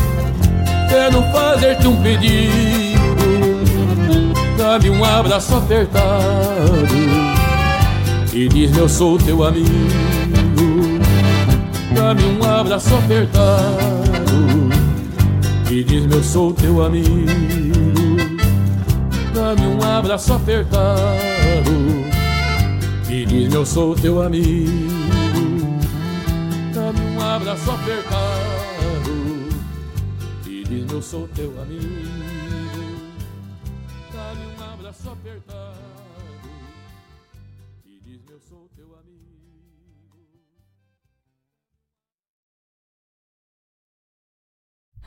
Quero 0.89 1.21
fazer-te 1.31 1.85
um 1.85 1.95
pedido 2.01 2.90
dá-me 4.71 4.89
um 4.89 5.03
abraço 5.03 5.53
apertado 5.53 6.87
e 8.33 8.47
diz-me 8.47 8.79
eu 8.79 8.87
sou 8.87 9.17
teu 9.17 9.43
amigo. 9.43 9.67
Dá-me 11.93 12.23
um 12.23 12.43
abraço 12.49 12.95
apertado 12.95 14.31
e 15.69 15.83
diz-me 15.83 16.13
eu 16.13 16.23
sou 16.23 16.53
teu 16.53 16.81
amigo. 16.81 17.09
Dá-me 19.33 19.67
um 19.67 19.83
abraço 19.83 20.33
apertado 20.33 21.71
e 23.09 23.25
diz-me 23.25 23.55
eu 23.55 23.65
sou 23.65 23.93
teu 23.93 24.21
amigo. 24.21 25.81
Dá-me 26.73 27.17
um 27.17 27.21
abraço 27.21 27.71
apertado 27.71 29.11
e 30.47 30.63
diz-me 30.63 30.93
eu 30.93 31.01
sou 31.01 31.27
teu 31.35 31.53
amigo 31.61 32.00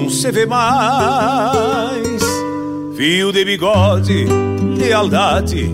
Não 0.00 0.08
se 0.08 0.32
vê 0.32 0.46
mais. 0.46 2.22
Fio 2.96 3.30
de 3.32 3.44
bigode, 3.44 4.26
lealdade 4.78 5.68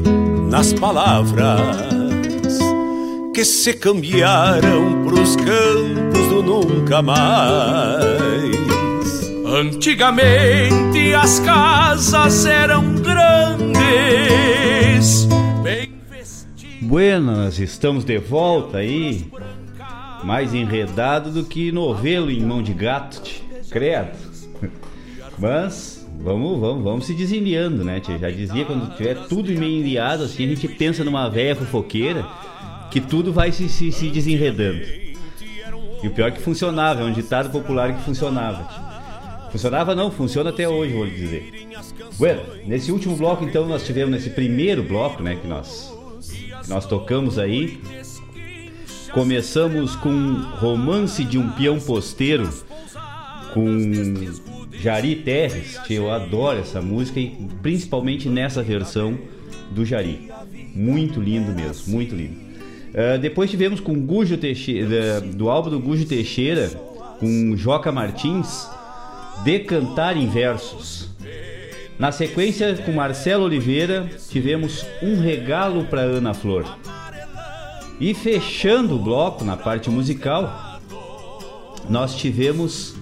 nas 0.51 0.73
palavras 0.73 2.59
que 3.33 3.45
se 3.45 3.75
cambiaram 3.75 5.05
pros 5.05 5.37
campos 5.37 6.27
do 6.29 6.43
nunca 6.43 7.03
mais. 7.03 8.07
Antigamente 9.47 11.15
as 11.15 11.39
casas 11.41 12.47
eram 12.47 12.95
grandes 12.97 13.37
Buenas, 16.81 17.59
estamos 17.59 18.05
de 18.05 18.17
volta 18.17 18.79
aí. 18.79 19.29
Mais 20.23 20.55
enredado 20.55 21.31
do 21.31 21.45
que 21.45 21.73
novelo 21.73 22.31
em 22.31 22.41
mão 22.41 22.63
de 22.63 22.73
gato, 22.73 23.21
credo. 23.77 24.09
Mas 25.39 26.09
vamos, 26.19 26.59
vamos, 26.59 26.83
vamos 26.83 27.07
se 27.07 27.13
desenliando, 27.13 27.85
né? 27.85 28.01
Tia? 28.01 28.19
Já 28.19 28.31
dizia 28.31 28.65
quando 28.65 28.97
tiver 28.97 29.27
tudo 29.27 29.53
meio 29.53 29.81
enliado, 29.81 30.25
assim, 30.25 30.45
a 30.45 30.49
gente 30.49 30.67
pensa 30.67 31.05
numa 31.05 31.29
velha 31.29 31.55
fofoqueira 31.55 32.27
que 32.91 33.03
tudo 33.03 33.35
vai 33.35 33.53
se, 33.53 33.69
se, 33.69 33.93
se 33.93 34.09
desenredando. 34.09 34.81
E 36.03 36.09
o 36.09 36.11
pior 36.11 36.29
é 36.29 36.31
que 36.31 36.41
funcionava, 36.41 37.03
é 37.03 37.05
um 37.05 37.13
ditado 37.13 37.51
popular 37.51 37.95
que 37.95 38.03
funcionava. 38.03 38.65
Tia. 38.65 39.51
Funcionava 39.51 39.95
não, 39.95 40.11
funciona 40.11 40.51
até 40.51 40.67
hoje, 40.67 40.95
vou 40.95 41.05
lhe 41.05 41.11
dizer. 41.11 41.69
Bueno, 42.19 42.41
nesse 42.65 42.91
último 42.91 43.15
bloco 43.15 43.45
então 43.45 43.67
nós 43.67 43.85
tivemos 43.85 44.11
nesse 44.11 44.31
primeiro 44.31 44.83
bloco, 44.83 45.23
né, 45.23 45.37
que 45.37 45.47
nós 45.47 45.95
nós 46.67 46.87
tocamos 46.87 47.39
aí 47.39 47.79
começamos 49.17 49.97
com 49.97 50.43
Romance 50.59 51.25
de 51.25 51.39
um 51.39 51.49
Peão 51.53 51.81
Posteiro, 51.81 52.53
com 53.57 54.71
Jari 54.71 55.17
Terres, 55.17 55.79
que 55.79 55.95
eu 55.95 56.11
adoro 56.13 56.59
essa 56.59 56.83
música 56.83 57.19
e 57.19 57.35
principalmente 57.63 58.29
nessa 58.29 58.63
versão 58.63 59.19
do 59.71 59.83
Jari. 59.83 60.31
Muito 60.75 61.19
lindo 61.19 61.53
mesmo, 61.53 61.95
muito 61.95 62.15
lindo. 62.15 62.37
Uh, 62.91 63.19
depois 63.19 63.51
tivemos 63.51 63.81
com 63.81 63.99
Gujo 63.99 64.37
Teixeira, 64.37 65.23
do 65.23 65.49
álbum 65.49 65.71
do 65.71 65.81
Gujo 65.81 66.05
Teixeira, 66.05 66.69
com 67.19 67.57
Joca 67.57 67.91
Martins, 67.91 68.69
Decantar 69.43 70.19
em 70.19 70.29
Versos. 70.29 71.09
Na 71.99 72.13
sequência, 72.13 72.75
com 72.85 72.93
Marcelo 72.93 73.45
Oliveira, 73.45 74.07
tivemos 74.29 74.85
Um 75.03 75.19
Regalo 75.19 75.85
para 75.85 76.03
Ana 76.03 76.35
Flor. 76.35 76.65
E 77.99 78.13
fechando 78.13 78.97
o 78.97 78.99
bloco 78.99 79.43
na 79.45 79.57
parte 79.57 79.89
musical, 79.89 80.79
nós 81.89 82.15
tivemos 82.15 82.96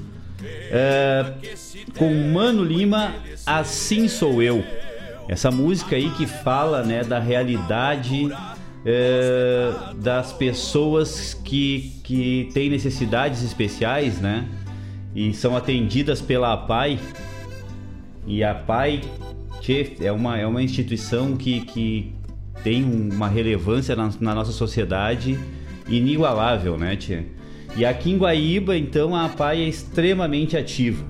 é, 0.71 1.33
com 1.97 2.13
Mano 2.33 2.63
Lima, 2.63 3.15
Assim 3.47 4.09
Sou 4.09 4.43
Eu. 4.43 4.65
Essa 5.29 5.51
música 5.51 5.97
aí 5.97 6.11
que 6.11 6.27
fala 6.27 6.83
né, 6.83 7.03
da 7.03 7.19
realidade 7.19 8.29
é, 8.85 9.73
das 9.97 10.33
pessoas 10.33 11.33
que, 11.33 11.93
que 12.05 12.51
têm 12.53 12.69
necessidades 12.69 13.43
especiais, 13.43 14.21
né? 14.21 14.47
E 15.15 15.33
são 15.33 15.57
atendidas 15.57 16.21
pela 16.21 16.53
APAI. 16.53 16.99
E 18.27 18.45
a 18.45 18.51
APAI 18.51 19.01
é 20.01 20.13
uma, 20.13 20.39
é 20.39 20.47
uma 20.47 20.63
instituição 20.63 21.37
que, 21.37 21.61
que 21.63 22.13
tem 22.63 22.85
uma 22.85 23.29
relevância 23.29 23.97
na, 23.97 24.11
na 24.21 24.35
nossa 24.35 24.53
sociedade 24.53 25.39
inigualável, 25.89 26.77
né, 26.77 26.97
tia? 26.97 27.25
E 27.77 27.85
aqui 27.85 28.13
em 28.13 28.19
Guaíba, 28.19 28.77
então, 28.77 29.17
a 29.17 29.25
APAI 29.25 29.63
é 29.63 29.69
extremamente 29.69 30.57
ativa. 30.57 31.05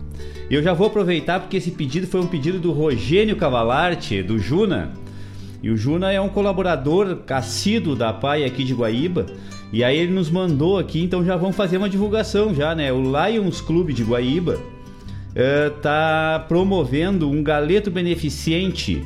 Eu 0.51 0.63
já 0.63 0.73
vou 0.73 0.87
aproveitar 0.87 1.41
porque 1.41 1.59
esse 1.59 1.71
pedido 1.71 2.07
foi 2.07 2.21
um 2.21 2.27
pedido 2.27 2.59
do 2.59 2.73
Rogênio 2.73 3.37
Cavalarte, 3.37 4.23
do 4.23 4.39
Juna. 4.39 4.93
E 5.63 5.71
o 5.71 5.77
Juna 5.77 6.13
é 6.13 6.21
um 6.21 6.29
colaborador 6.29 7.19
assíduo 7.31 7.95
da 7.95 8.11
APAI 8.11 8.45
aqui 8.45 8.65
de 8.65 8.75
Guaíba. 8.75 9.27
E 9.73 9.83
aí 9.83 9.99
ele 9.99 10.13
nos 10.13 10.31
mandou 10.31 10.79
aqui, 10.79 11.03
então 11.03 11.25
já 11.25 11.37
vamos 11.37 11.57
fazer 11.57 11.77
uma 11.77 11.89
divulgação 11.89 12.55
já, 12.55 12.75
né? 12.75 12.93
O 12.93 13.03
Lions 13.03 13.61
Clube 13.61 13.93
de 13.93 14.05
Guaíba 14.05 14.59
está 15.35 16.43
uh, 16.45 16.49
promovendo 16.49 17.29
um 17.29 17.43
galeto 17.43 17.91
beneficente 17.91 19.05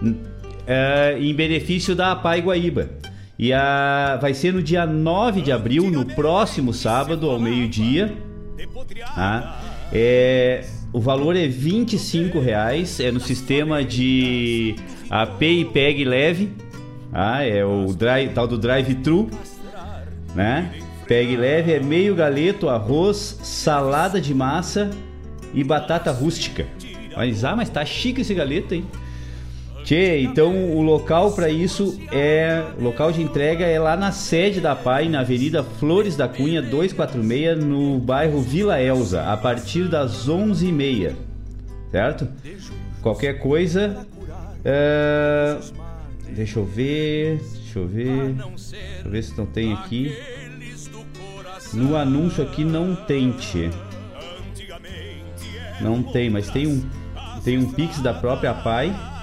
uh, 0.00 1.18
em 1.18 1.34
benefício 1.34 1.94
da 1.94 2.12
APAI 2.12 2.40
Guaíba. 2.40 2.90
E 3.38 3.52
a, 3.52 4.18
vai 4.20 4.32
ser 4.32 4.52
no 4.52 4.62
dia 4.62 4.86
9 4.86 5.42
de 5.42 5.52
abril, 5.52 5.90
no 5.90 6.06
próximo 6.06 6.72
sábado, 6.72 7.30
ao 7.30 7.38
meio-dia. 7.38 8.16
Tá? 9.14 9.60
É, 9.92 10.64
o 10.92 11.00
valor 11.00 11.36
é 11.36 11.46
25 11.46 12.40
reais, 12.40 12.98
é 12.98 13.12
no 13.12 13.20
sistema 13.20 13.84
de 13.84 14.76
AP 15.10 15.42
e 15.42 15.64
PEG 15.66 16.04
leve. 16.04 16.50
Tá? 17.12 17.42
É 17.42 17.64
o 17.64 17.92
drive, 17.92 18.32
tal 18.32 18.48
do 18.48 18.56
drive-thru. 18.56 19.28
Né? 20.34 20.72
PEG 21.06 21.36
leve 21.36 21.72
é 21.72 21.80
meio 21.80 22.14
galeto, 22.14 22.68
arroz, 22.68 23.38
salada 23.42 24.20
de 24.20 24.34
massa 24.34 24.90
e 25.52 25.62
batata 25.62 26.10
rústica. 26.10 26.66
Mas, 27.14 27.44
ah, 27.44 27.54
mas 27.54 27.68
tá 27.68 27.84
chique 27.84 28.22
esse 28.22 28.34
galeto, 28.34 28.74
hein? 28.74 28.84
Tchê, 29.86 30.18
então 30.18 30.72
o 30.72 30.82
local 30.82 31.30
para 31.30 31.48
isso 31.48 31.96
é. 32.10 32.60
O 32.76 32.82
local 32.82 33.12
de 33.12 33.22
entrega 33.22 33.64
é 33.64 33.78
lá 33.78 33.96
na 33.96 34.10
sede 34.10 34.60
da 34.60 34.74
PAI, 34.74 35.08
na 35.08 35.20
Avenida 35.20 35.62
Flores 35.62 36.16
da 36.16 36.26
Cunha 36.26 36.60
246, 36.60 37.64
no 37.64 37.96
bairro 38.00 38.40
Vila 38.40 38.82
Elza, 38.82 39.22
a 39.22 39.36
partir 39.36 39.88
das 39.88 40.28
11h30. 40.28 41.12
Certo? 41.92 42.26
Qualquer 43.00 43.34
coisa. 43.34 44.04
É... 44.64 45.56
Deixa 46.30 46.58
eu 46.58 46.64
ver. 46.64 47.38
Deixa 47.38 47.78
eu 47.78 47.86
ver. 47.86 48.32
Deixa 48.32 49.02
eu 49.04 49.10
ver 49.12 49.22
se 49.22 49.38
não 49.38 49.46
tem 49.46 49.72
aqui. 49.72 50.18
No 51.72 51.96
anúncio 51.96 52.42
aqui 52.42 52.64
não 52.64 52.96
tem, 52.96 53.30
tchê. 53.30 53.70
Não 55.80 56.02
tem, 56.02 56.28
mas 56.28 56.50
tem 56.50 56.66
um, 56.66 56.84
tem 57.44 57.56
um 57.56 57.70
Pix 57.70 58.00
da 58.00 58.12
própria 58.12 58.52
PAI 58.52 59.14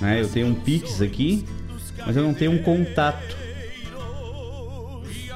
né? 0.00 0.20
Eu 0.20 0.28
tenho 0.28 0.46
um 0.46 0.54
Pix 0.54 1.00
aqui, 1.00 1.44
mas 2.06 2.16
eu 2.16 2.22
não 2.22 2.34
tenho 2.34 2.52
um 2.52 2.58
contato. 2.58 3.36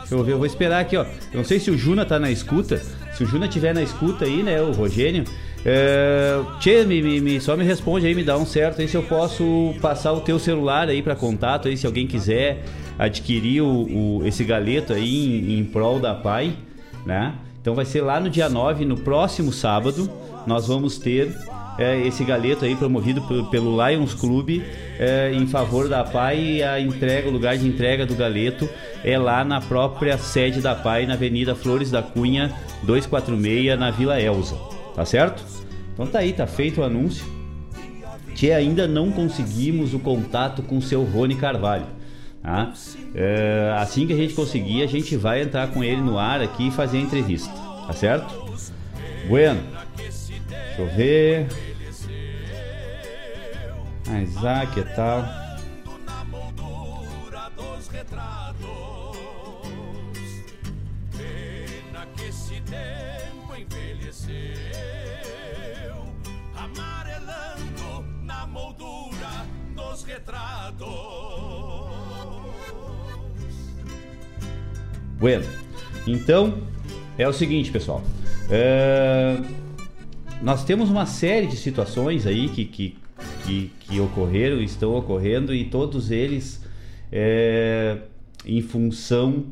Deixa 0.01 0.15
eu 0.15 0.25
ver, 0.25 0.33
eu 0.33 0.39
vou 0.39 0.47
esperar 0.47 0.81
aqui, 0.81 0.97
ó. 0.97 1.05
Eu 1.05 1.39
não 1.39 1.45
sei 1.45 1.59
se 1.59 1.71
o 1.71 1.79
Juna 1.79 2.05
tá 2.05 2.19
na 2.19 2.31
escuta. 2.31 2.79
Se 3.17 3.25
o 3.25 3.27
Juna 3.27 3.49
tiver 3.49 3.75
na 3.75 3.83
escuta 3.83 4.25
aí, 4.25 4.43
né, 4.43 4.61
o 4.61 4.73
Rogênio. 4.73 5.25
É... 5.65 6.41
Tchê, 6.59 6.85
me, 6.85 7.01
me, 7.01 7.21
me, 7.21 7.41
só 7.41 7.57
me 7.57 7.65
responde 7.65 8.07
aí, 8.07 8.15
me 8.15 8.25
dá 8.25 8.37
um 8.37 8.45
certo 8.45 8.81
aí 8.81 8.89
se 8.89 8.97
eu 8.97 9.03
posso 9.03 9.75
passar 9.81 10.13
o 10.13 10.21
teu 10.21 10.39
celular 10.39 10.89
aí 10.89 11.03
para 11.03 11.15
contato 11.15 11.69
aí, 11.69 11.77
se 11.77 11.87
alguém 11.87 12.07
quiser 12.07 12.65
adquirir 12.99 13.63
o, 13.63 14.19
o 14.19 14.27
esse 14.27 14.43
galeto 14.43 14.93
aí 14.93 15.39
em, 15.39 15.61
em 15.61 15.65
prol 15.65 16.01
da 16.01 16.15
PAI, 16.15 16.55
né? 17.07 17.35
Então 17.61 17.77
vai 17.77 17.85
ser 17.85 18.01
lá 18.01 18.19
no 18.19 18.29
dia 18.29 18.49
9, 18.49 18.85
no 18.85 18.97
próximo 18.97 19.53
sábado, 19.53 20.11
nós 20.47 20.67
vamos 20.67 20.99
ter 20.99 21.33
é, 21.79 22.07
esse 22.07 22.25
galeto 22.25 22.65
aí 22.65 22.77
promovido 22.77 23.23
pelo 23.51 23.77
Lions 23.87 24.15
Club 24.15 24.63
é, 24.99 25.33
em 25.33 25.47
favor 25.47 25.89
da 25.89 26.05
PAI 26.05 26.39
e 26.39 26.63
a 26.63 26.81
entrega, 26.81 27.29
o 27.29 27.33
lugar 27.33 27.57
de 27.57 27.67
entrega 27.67 28.05
do 28.05 28.15
galeto 28.15 28.69
é 29.05 29.19
lá 29.19 29.45
na 29.45 29.61
própria 29.61 30.19
sede 30.19 30.61
da 30.61 30.75
PAI, 30.75 31.07
na 31.07 31.15
Avenida 31.15 31.55
Flores 31.55 31.91
da 31.91 32.03
Cunha 32.03 32.53
246, 32.83 33.79
na 33.79 33.91
Vila 33.91 34.21
Elza. 34.21 34.57
Tá 34.95 35.05
certo? 35.05 35.43
Então 35.93 36.07
tá 36.07 36.19
aí, 36.19 36.33
tá 36.33 36.47
feito 36.47 36.81
o 36.81 36.85
anúncio. 36.85 37.25
Que 38.35 38.51
ainda 38.51 38.87
não 38.87 39.11
conseguimos 39.11 39.95
o 39.95 39.99
contato 39.99 40.63
com 40.63 40.79
o 40.79 40.83
seu 40.83 41.05
Rony 41.05 41.37
Carvalho. 41.37 41.87
Tá? 42.43 42.73
É, 43.15 43.75
assim 43.77 44.07
que 44.07 44.13
a 44.13 44.17
gente 44.17 44.35
conseguir, 44.35 44.83
a 44.83 44.87
gente 44.87 45.17
vai 45.17 45.43
entrar 45.43 45.69
com 45.69 45.85
ele 45.85 46.01
no 46.01 46.19
ar 46.19 46.41
aqui 46.41 46.69
e 46.69 46.71
fazer 46.71 46.99
a 46.99 47.01
entrevista. 47.01 47.51
Tá 47.87 47.93
certo? 47.93 48.35
Bueno. 49.29 49.82
Deixa 50.75 50.83
eu 50.83 50.97
ver. 50.97 51.47
A 54.09 54.23
Isaac 54.23 54.81
e 54.81 54.85
tal. 54.97 55.23
Amarelando 66.57 68.05
na 68.23 68.47
moldura 68.47 69.47
dos 69.77 70.05
retratos. 70.05 70.89
Bueno, 75.19 75.45
então 76.07 76.63
é 77.19 77.29
o 77.29 77.33
seguinte, 77.33 77.71
pessoal. 77.71 78.03
É 78.51 79.37
nós 80.43 80.65
temos 80.65 80.91
uma 80.91 81.07
série 81.07 81.47
de 81.47 81.57
situações 81.57 82.27
aí 82.27 82.49
que, 82.49 82.65
que, 82.65 82.99
que, 83.47 83.73
que 83.81 84.01
ocorreram, 84.01 84.61
estão 84.61 84.95
ocorrendo 84.97 85.55
e 85.55 85.65
todos 85.65 86.11
eles 86.11 86.61
é, 87.13 87.99
em 88.45 88.61
função 88.61 89.45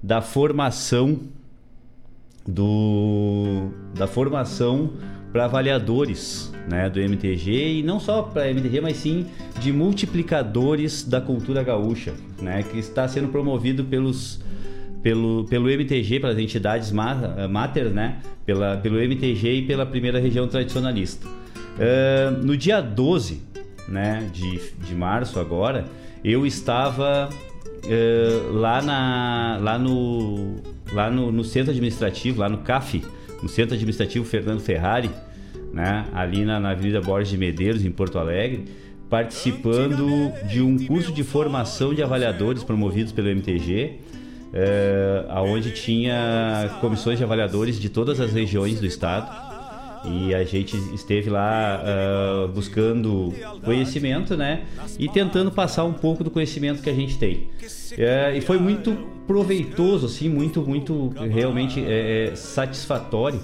da 0.00 0.22
formação 0.22 1.20
do 2.46 3.70
da 3.92 4.06
formação 4.06 4.92
para 5.32 5.46
avaliadores 5.46 6.52
né, 6.68 6.88
do 6.88 7.00
MTG 7.00 7.80
e 7.80 7.82
não 7.82 7.98
só 7.98 8.22
para 8.22 8.48
MTG, 8.48 8.80
mas 8.80 8.98
sim 8.98 9.26
de 9.60 9.72
multiplicadores 9.72 11.02
da 11.02 11.20
cultura 11.20 11.62
gaúcha, 11.64 12.14
né, 12.40 12.62
que 12.62 12.78
está 12.78 13.08
sendo 13.08 13.28
promovido 13.28 13.84
pelos 13.84 14.40
pelo, 15.06 15.44
pelo 15.44 15.70
MTG, 15.70 16.18
pelas 16.18 16.36
entidades 16.36 16.90
mater, 16.90 17.90
né? 17.90 18.16
Pela, 18.44 18.76
pelo 18.76 18.98
MTG 19.00 19.58
e 19.58 19.62
pela 19.62 19.86
primeira 19.86 20.18
região 20.18 20.48
tradicionalista. 20.48 21.28
Uh, 21.28 22.44
no 22.44 22.56
dia 22.56 22.80
12 22.80 23.40
né, 23.88 24.28
de, 24.32 24.60
de 24.84 24.94
março 24.96 25.38
agora, 25.38 25.84
eu 26.24 26.44
estava 26.44 27.30
uh, 27.30 28.52
lá, 28.52 28.82
na, 28.82 29.58
lá, 29.62 29.78
no, 29.78 30.56
lá 30.92 31.08
no, 31.08 31.30
no, 31.30 31.44
centro 31.44 31.70
administrativo, 31.70 32.40
lá 32.40 32.48
no 32.48 32.58
CAF, 32.58 33.00
no 33.40 33.48
centro 33.48 33.76
administrativo 33.76 34.24
Fernando 34.24 34.58
Ferrari, 34.58 35.10
né, 35.72 36.04
ali 36.12 36.44
na, 36.44 36.58
na 36.58 36.70
Avenida 36.70 37.00
Borges 37.00 37.30
de 37.30 37.38
Medeiros, 37.38 37.84
em 37.84 37.92
Porto 37.92 38.18
Alegre, 38.18 38.64
participando 39.08 40.32
de 40.48 40.60
um 40.60 40.76
curso 40.84 41.12
de 41.12 41.22
formação 41.22 41.94
de 41.94 42.02
avaliadores 42.02 42.64
promovidos 42.64 43.12
pelo 43.12 43.28
MTG 43.28 44.00
é, 44.52 45.24
aonde 45.28 45.70
tinha 45.70 46.78
comissões 46.80 47.18
de 47.18 47.24
avaliadores 47.24 47.78
de 47.78 47.88
todas 47.88 48.20
as 48.20 48.32
regiões 48.32 48.80
do 48.80 48.86
estado 48.86 49.28
E 50.04 50.34
a 50.34 50.44
gente 50.44 50.76
esteve 50.94 51.28
lá 51.28 51.82
uh, 51.82 52.48
buscando 52.48 53.34
conhecimento, 53.64 54.36
né? 54.36 54.62
E 54.98 55.08
tentando 55.08 55.50
passar 55.50 55.84
um 55.84 55.92
pouco 55.92 56.22
do 56.22 56.30
conhecimento 56.30 56.80
que 56.80 56.88
a 56.88 56.94
gente 56.94 57.18
tem. 57.18 57.48
Uh, 57.92 58.36
e 58.36 58.40
foi 58.40 58.58
muito 58.58 58.96
proveitoso, 59.26 60.06
assim, 60.06 60.28
muito, 60.28 60.62
muito 60.62 61.08
realmente 61.30 61.84
é, 61.84 62.32
satisfatório, 62.36 63.40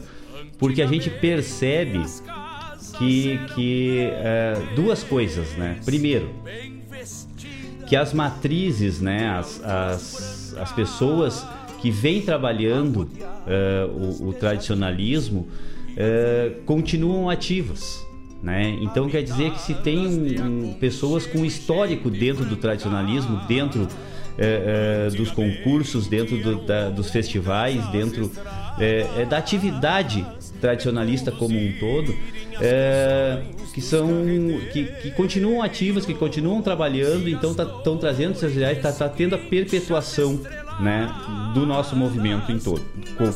porque 0.57 0.80
a 0.82 0.86
gente 0.86 1.11
percebe 1.11 2.00
que, 2.98 3.40
que 3.55 4.09
uh, 4.12 4.74
duas 4.76 5.03
coisas, 5.03 5.57
né? 5.57 5.78
Primeiro, 5.84 6.30
que 7.88 7.96
as 7.96 8.12
matrizes, 8.12 9.00
né? 9.00 9.30
As, 9.30 9.62
as, 9.64 10.32
as 10.57 10.72
pessoas 10.72 11.46
que 11.80 11.90
vêm 11.90 12.22
trabalhando 12.22 13.09
o, 13.94 14.28
o 14.28 14.32
tradicionalismo 14.32 15.48
é, 15.96 16.53
continuam 16.64 17.28
ativas. 17.28 18.07
Né? 18.42 18.76
Então 18.80 19.09
quer 19.09 19.22
dizer 19.22 19.53
que 19.53 19.61
se 19.61 19.74
tem 19.74 20.07
um, 20.40 20.74
pessoas 20.74 21.26
com 21.26 21.44
histórico 21.44 22.11
dentro 22.11 22.44
do 22.44 22.57
tradicionalismo, 22.57 23.40
dentro 23.46 23.86
é, 24.36 25.09
dos 25.11 25.30
concursos, 25.30 26.07
dentro 26.07 26.36
do, 26.38 26.66
da, 26.66 26.88
dos 26.88 27.11
festivais, 27.11 27.86
dentro 27.88 28.30
da 29.28 29.36
atividade 29.36 30.26
tradicionalista 30.62 31.32
como 31.32 31.58
um 31.58 31.72
todo, 31.72 32.14
é, 32.60 33.42
que 33.74 33.80
são 33.80 34.08
que, 34.72 34.84
que, 34.84 35.10
continuam 35.10 35.60
ativas, 35.60 36.06
que 36.06 36.14
continuam 36.14 36.62
trabalhando, 36.62 37.28
então 37.28 37.50
estão 37.50 37.96
tá, 37.96 38.00
trazendo 38.00 38.30
essas 38.30 38.52
ideias, 38.52 38.76
está 38.76 38.92
tá 38.92 39.08
tendo 39.08 39.34
a 39.34 39.38
perpetuação 39.38 40.40
né, 40.80 41.12
do 41.52 41.66
nosso 41.66 41.96
movimento 41.96 42.52
em 42.52 42.60
todo, 42.60 42.82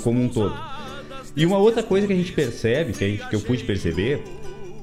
como 0.04 0.22
um 0.22 0.28
todo. 0.28 0.56
E 1.36 1.44
uma 1.44 1.58
outra 1.58 1.82
coisa 1.82 2.06
que 2.06 2.12
a 2.12 2.16
gente 2.16 2.32
percebe, 2.32 2.92
que, 2.92 3.00
gente, 3.00 3.28
que 3.28 3.34
eu 3.34 3.40
pude 3.40 3.64
perceber, 3.64 4.22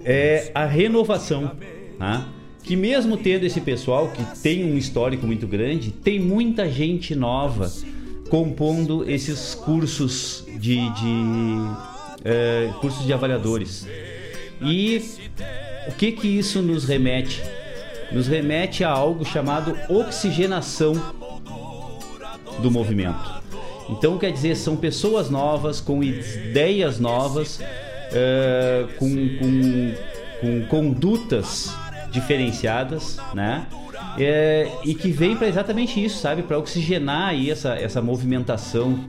é 0.03 0.51
a 0.53 0.65
renovação. 0.65 1.53
Tá? 1.97 2.27
Que 2.61 2.75
mesmo 2.75 3.15
tendo 3.17 3.45
esse 3.45 3.61
pessoal 3.61 4.09
que 4.09 4.23
tem 4.41 4.65
um 4.65 4.77
histórico 4.77 5.25
muito 5.25 5.47
grande, 5.47 5.91
tem 5.91 6.19
muita 6.19 6.69
gente 6.69 7.15
nova 7.15 7.71
compondo 8.29 9.09
esses 9.09 9.55
cursos 9.55 10.45
de, 10.59 10.77
de 10.93 11.92
é, 12.23 12.69
de 13.05 13.13
avaliadores. 13.13 13.87
E 14.61 15.01
o 15.87 15.91
que 15.93 16.11
que 16.11 16.27
isso 16.27 16.61
nos 16.61 16.85
remete? 16.85 17.41
Nos 18.11 18.27
remete 18.27 18.83
a 18.83 18.89
algo 18.89 19.25
chamado 19.25 19.77
oxigenação 19.89 20.93
do 22.61 22.71
movimento. 22.71 23.43
Então, 23.89 24.17
quer 24.17 24.31
dizer, 24.31 24.55
são 24.55 24.75
pessoas 24.77 25.29
novas, 25.29 25.81
com 25.81 26.01
ideias 26.03 26.99
novas, 26.99 27.59
uh, 27.59 28.87
com, 28.97 29.09
com, 29.37 29.93
com 30.39 30.65
condutas 30.67 31.75
diferenciadas, 32.11 33.17
né? 33.33 33.67
É, 34.17 34.69
e 34.85 34.93
que 34.93 35.09
vem 35.09 35.35
para 35.35 35.47
exatamente 35.47 36.03
isso, 36.03 36.19
sabe? 36.19 36.43
Para 36.43 36.59
oxigenar 36.59 37.29
aí 37.29 37.49
essa, 37.49 37.73
essa 37.73 38.01
movimentação 38.01 38.99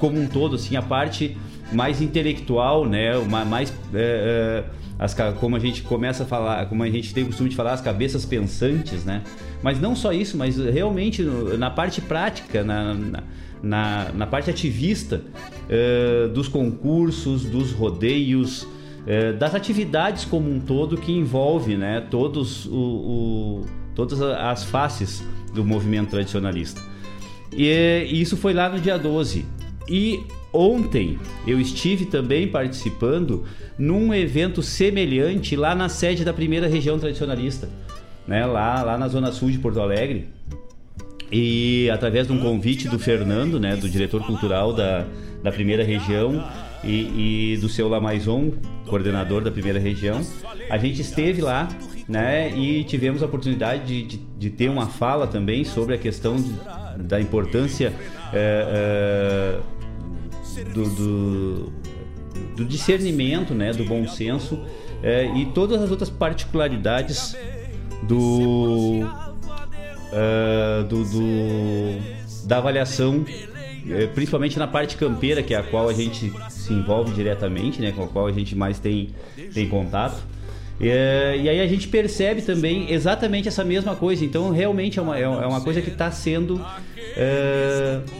como 0.00 0.18
um 0.18 0.26
todo, 0.26 0.56
assim, 0.56 0.74
a 0.74 0.82
parte 0.82 1.36
mais 1.72 2.00
intelectual, 2.00 2.86
né? 2.86 3.16
Uma, 3.16 3.44
mais 3.44 3.72
é, 3.92 4.64
é, 4.64 4.64
as, 4.98 5.14
como 5.38 5.56
a 5.56 5.58
gente 5.58 5.82
começa 5.82 6.22
a 6.22 6.26
falar, 6.26 6.66
como 6.66 6.82
a 6.82 6.90
gente 6.90 7.12
tem 7.12 7.24
o 7.24 7.26
costume 7.26 7.50
de 7.50 7.56
falar, 7.56 7.72
as 7.72 7.80
cabeças 7.80 8.24
pensantes, 8.24 9.04
né? 9.04 9.22
Mas 9.62 9.80
não 9.80 9.96
só 9.96 10.12
isso, 10.12 10.36
mas 10.36 10.56
realmente 10.56 11.22
na 11.22 11.70
parte 11.70 12.00
prática, 12.00 12.62
na, 12.62 12.94
na 12.94 13.22
na, 13.64 14.26
parte 14.26 14.50
ativista 14.50 15.22
uh, 15.64 16.28
dos 16.28 16.48
concursos, 16.48 17.44
dos 17.44 17.72
rodeios, 17.72 18.62
uh, 18.62 19.36
das 19.38 19.54
atividades 19.54 20.24
como 20.24 20.50
um 20.50 20.60
todo 20.60 20.96
que 20.96 21.12
envolve 21.12 21.76
né, 21.76 22.02
todos 22.10 22.66
o, 22.66 22.72
o, 22.72 23.66
todas 23.94 24.20
as 24.20 24.64
faces 24.64 25.24
do 25.54 25.64
movimento 25.64 26.10
tradicionalista. 26.10 26.80
E, 27.52 28.06
e 28.10 28.20
isso 28.20 28.36
foi 28.36 28.52
lá 28.52 28.68
no 28.68 28.78
dia 28.78 28.98
12. 28.98 29.46
E 29.88 30.24
ontem 30.52 31.18
eu 31.46 31.60
estive 31.60 32.06
também 32.06 32.48
participando 32.48 33.44
num 33.78 34.14
evento 34.14 34.62
semelhante 34.62 35.56
lá 35.56 35.74
na 35.74 35.88
sede 35.88 36.24
da 36.24 36.32
primeira 36.32 36.66
região 36.66 36.98
tradicionalista, 36.98 37.68
né, 38.26 38.46
lá, 38.46 38.82
lá 38.82 38.96
na 38.96 39.08
zona 39.08 39.32
sul 39.32 39.50
de 39.50 39.58
Porto 39.58 39.80
Alegre. 39.80 40.28
E 41.30 41.90
através 41.90 42.26
de 42.26 42.32
um 42.32 42.38
convite 42.38 42.88
do 42.88 42.98
Fernando, 42.98 43.58
né, 43.58 43.76
do 43.76 43.88
diretor 43.88 44.24
cultural 44.24 44.72
da, 44.72 45.06
da 45.42 45.50
primeira 45.50 45.82
região, 45.82 46.44
e, 46.84 47.54
e 47.54 47.56
do 47.56 47.68
seu 47.68 47.88
Lamaison, 47.88 48.52
coordenador 48.86 49.42
da 49.42 49.50
primeira 49.50 49.78
região, 49.78 50.20
a 50.70 50.76
gente 50.76 51.00
esteve 51.00 51.40
lá 51.40 51.68
né, 52.08 52.54
e 52.56 52.84
tivemos 52.84 53.22
a 53.22 53.26
oportunidade 53.26 53.86
de, 53.86 54.02
de, 54.02 54.16
de 54.38 54.50
ter 54.50 54.68
uma 54.68 54.86
fala 54.86 55.26
também 55.26 55.64
sobre 55.64 55.94
a 55.94 55.98
questão 55.98 56.36
de, 56.36 56.52
da 56.98 57.20
importância 57.20 57.92
é, 58.34 59.60
é, 60.58 60.64
do, 60.72 60.84
do, 60.90 61.72
do, 62.56 62.64
discernimento, 62.64 63.54
né, 63.54 63.72
do 63.72 63.84
bom 63.84 64.06
senso 64.06 64.58
é, 65.02 65.26
e 65.36 65.46
todas 65.46 65.80
as 65.80 65.90
outras 65.90 66.10
particularidades 66.10 67.36
do 68.02 69.04
uh, 70.14 70.84
do, 70.84 71.04
do, 71.04 72.46
da 72.46 72.58
avaliação, 72.58 73.24
eh, 73.88 74.06
principalmente 74.14 74.58
na 74.58 74.66
parte 74.66 74.96
campeira, 74.96 75.42
que 75.42 75.54
é 75.54 75.58
a 75.58 75.62
qual 75.62 75.88
a 75.88 75.92
gente 75.92 76.32
se 76.48 76.72
envolve 76.72 77.12
diretamente, 77.12 77.80
né, 77.80 77.92
com 77.92 78.04
a 78.04 78.08
qual 78.08 78.26
a 78.26 78.32
gente 78.32 78.54
mais 78.54 78.78
tem, 78.78 79.10
tem 79.52 79.68
contato. 79.68 80.22
E, 80.80 80.88
eh, 80.88 81.36
e 81.42 81.48
aí 81.48 81.60
a 81.60 81.66
gente 81.66 81.88
percebe 81.88 82.42
também 82.42 82.92
exatamente 82.92 83.48
essa 83.48 83.64
mesma 83.64 83.94
coisa. 83.94 84.24
Então, 84.24 84.50
realmente 84.50 84.98
é 84.98 85.02
uma, 85.02 85.18
é 85.18 85.26
uma 85.26 85.60
coisa 85.60 85.80
que 85.80 85.90
está 85.90 86.10
sendo. 86.10 86.60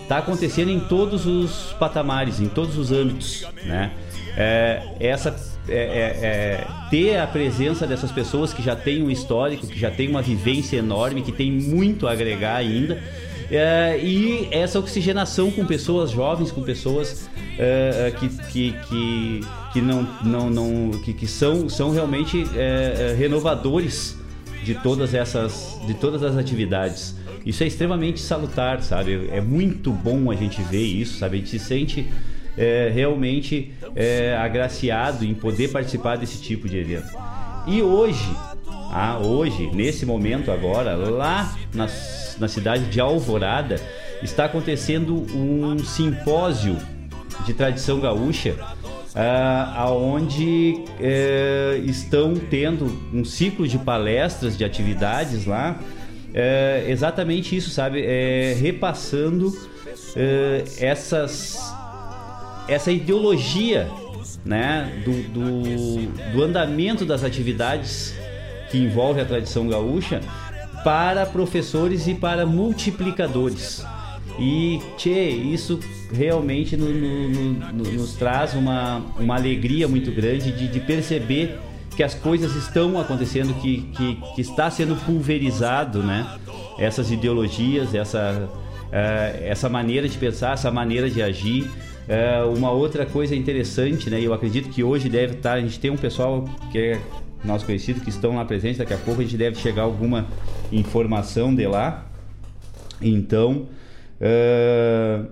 está 0.03 0.19
acontecendo 0.19 0.71
em 0.71 0.81
todos 0.81 1.27
os 1.27 1.75
patamares, 1.79 2.41
em 2.41 2.49
todos 2.49 2.77
os 2.79 2.93
âmbitos. 2.93 3.47
Né? 3.65 3.91
É, 4.37 4.83
essa 4.99 5.35
é, 5.69 5.75
é, 5.75 6.27
é, 6.27 6.67
ter 6.91 7.17
a 7.17 7.27
presença 7.27 7.87
dessas 7.87 8.11
pessoas 8.11 8.53
que 8.53 8.63
já 8.63 8.75
têm 8.75 9.03
um 9.03 9.11
histórico, 9.11 9.67
que 9.67 9.79
já 9.79 9.91
têm 9.91 10.09
uma 10.09 10.23
vivência 10.23 10.77
enorme, 10.77 11.23
que 11.23 11.33
tem 11.33 11.51
muito 11.51 12.07
a 12.07 12.13
agregar 12.13 12.57
ainda. 12.57 13.01
É, 13.51 13.99
e 14.03 14.49
essa 14.51 14.79
oxigenação 14.79 15.51
com 15.51 15.65
pessoas 15.65 16.11
jovens, 16.11 16.51
com 16.51 16.63
pessoas 16.63 17.29
é, 17.59 18.13
que, 18.19 18.29
que, 18.29 18.73
que, 18.89 19.41
que, 19.73 19.81
não, 19.81 20.07
não, 20.23 20.51
não, 20.51 20.91
que, 21.01 21.13
que 21.13 21.27
são, 21.27 21.69
são 21.69 21.91
realmente 21.91 22.45
renovadores 23.17 24.17
de 24.65 24.75
todas 24.75 25.15
essas 25.15 25.79
de 25.87 25.95
todas 25.95 26.23
as 26.23 26.37
atividades. 26.37 27.15
Isso 27.45 27.63
é 27.63 27.67
extremamente 27.67 28.21
salutar, 28.21 28.83
sabe? 28.83 29.29
É 29.31 29.41
muito 29.41 29.93
bom 29.93 30.31
a 30.31 30.35
gente 30.35 30.63
ver 30.63 30.83
isso, 30.83 31.19
sabe? 31.19 31.37
A 31.37 31.39
gente 31.41 31.51
se 31.51 31.59
sente 31.59 32.07
é, 32.57 32.91
realmente 32.93 33.73
é, 33.95 34.37
agraciado 34.37 35.25
em 35.25 35.35
poder 35.35 35.71
participar 35.71 36.17
desse 36.17 36.41
tipo 36.41 36.69
de 36.69 36.79
evento. 36.79 37.09
E 37.67 37.83
hoje, 37.83 38.31
ah, 38.91 39.19
hoje, 39.19 39.71
nesse 39.75 40.07
momento 40.07 40.51
agora, 40.51 40.95
lá 40.95 41.55
na, 41.75 41.87
na 42.39 42.49
cidade 42.49 42.87
de 42.87 43.01
Alvorada, 43.01 43.77
está 44.23 44.47
acontecendo 44.47 45.15
um 45.35 45.79
simpósio 45.81 46.77
de 47.45 47.55
tradição 47.55 48.01
gaúcha, 48.01 48.57
ah, 49.15 49.75
aonde 49.77 50.83
eh, 51.01 51.81
estão 51.85 52.35
tendo 52.35 52.87
um 53.13 53.25
ciclo 53.25 53.67
de 53.69 53.79
palestras, 53.79 54.59
de 54.59 54.65
atividades 54.65 55.47
lá, 55.47 55.79
eh, 56.35 56.87
exatamente 56.89 57.57
isso, 57.57 57.71
sabe, 57.71 58.03
eh, 58.05 58.57
repassando 58.61 59.53
essas 60.81 61.75
essa 62.69 62.91
ideologia 62.91 63.89
né, 64.45 65.03
do, 65.05 65.13
do, 65.29 66.33
do 66.33 66.43
andamento 66.43 67.05
das 67.05 67.23
atividades 67.23 68.15
que 68.71 68.79
envolve 68.79 69.21
a 69.21 69.25
tradição 69.25 69.69
gaúcha 69.69 70.21
para 70.83 71.27
professores 71.27 72.07
e 72.07 72.15
para 72.15 72.47
multiplicadores. 72.47 73.85
E, 74.39 74.81
tchê, 74.97 75.29
isso 75.29 75.79
realmente 76.13 76.77
no, 76.77 76.89
no, 76.89 77.53
no, 77.73 77.93
nos 77.93 78.15
traz 78.15 78.55
uma, 78.55 79.03
uma 79.19 79.37
alegria 79.37 79.87
muito 79.87 80.11
grande 80.11 80.51
de, 80.51 80.67
de, 80.67 80.81
perceber 80.81 81.59
que 81.95 82.03
as 82.03 82.15
coisas 82.15 82.57
estão 82.57 82.99
acontecendo, 82.99 83.55
que, 83.61 83.83
que, 83.97 84.19
que, 84.35 84.41
está 84.41 84.69
sendo 84.71 84.97
pulverizado, 84.97 86.03
né? 86.03 86.27
Essas 86.79 87.13
ideologias, 87.13 87.95
essa, 87.95 88.49
uh, 88.51 89.45
essa 89.45 89.69
maneira 89.69 90.09
de 90.09 90.19
pensar, 90.19 90.55
essa 90.55 90.71
maneira 90.71 91.09
de 91.09 91.23
agir. 91.23 91.71
É, 92.07 92.43
uma 92.43 92.71
outra 92.71 93.07
coisa 93.07 93.35
interessante, 93.35 94.11
né? 94.11 94.21
Eu 94.21 94.35
acredito 94.35 94.69
que 94.69 94.83
hoje 94.83 95.09
deve 95.09 95.35
estar. 95.35 95.55
A 95.55 95.61
gente 95.61 95.81
tem 95.81 95.91
um 95.91 95.97
pessoal 95.97 96.45
que 96.71 96.77
é 96.77 97.01
nosso 97.43 97.65
conhecido 97.65 98.01
que 98.01 98.11
estão 98.11 98.37
lá 98.37 98.45
presentes. 98.45 98.79
Daqui 98.79 98.93
a 98.93 98.99
pouco 98.99 99.21
a 99.21 99.25
gente 99.25 99.37
deve 99.37 99.57
chegar 99.57 99.83
alguma 99.83 100.27
informação 100.71 101.55
de 101.55 101.67
lá. 101.67 102.07
Então, 103.01 103.69
uh, 104.25 105.29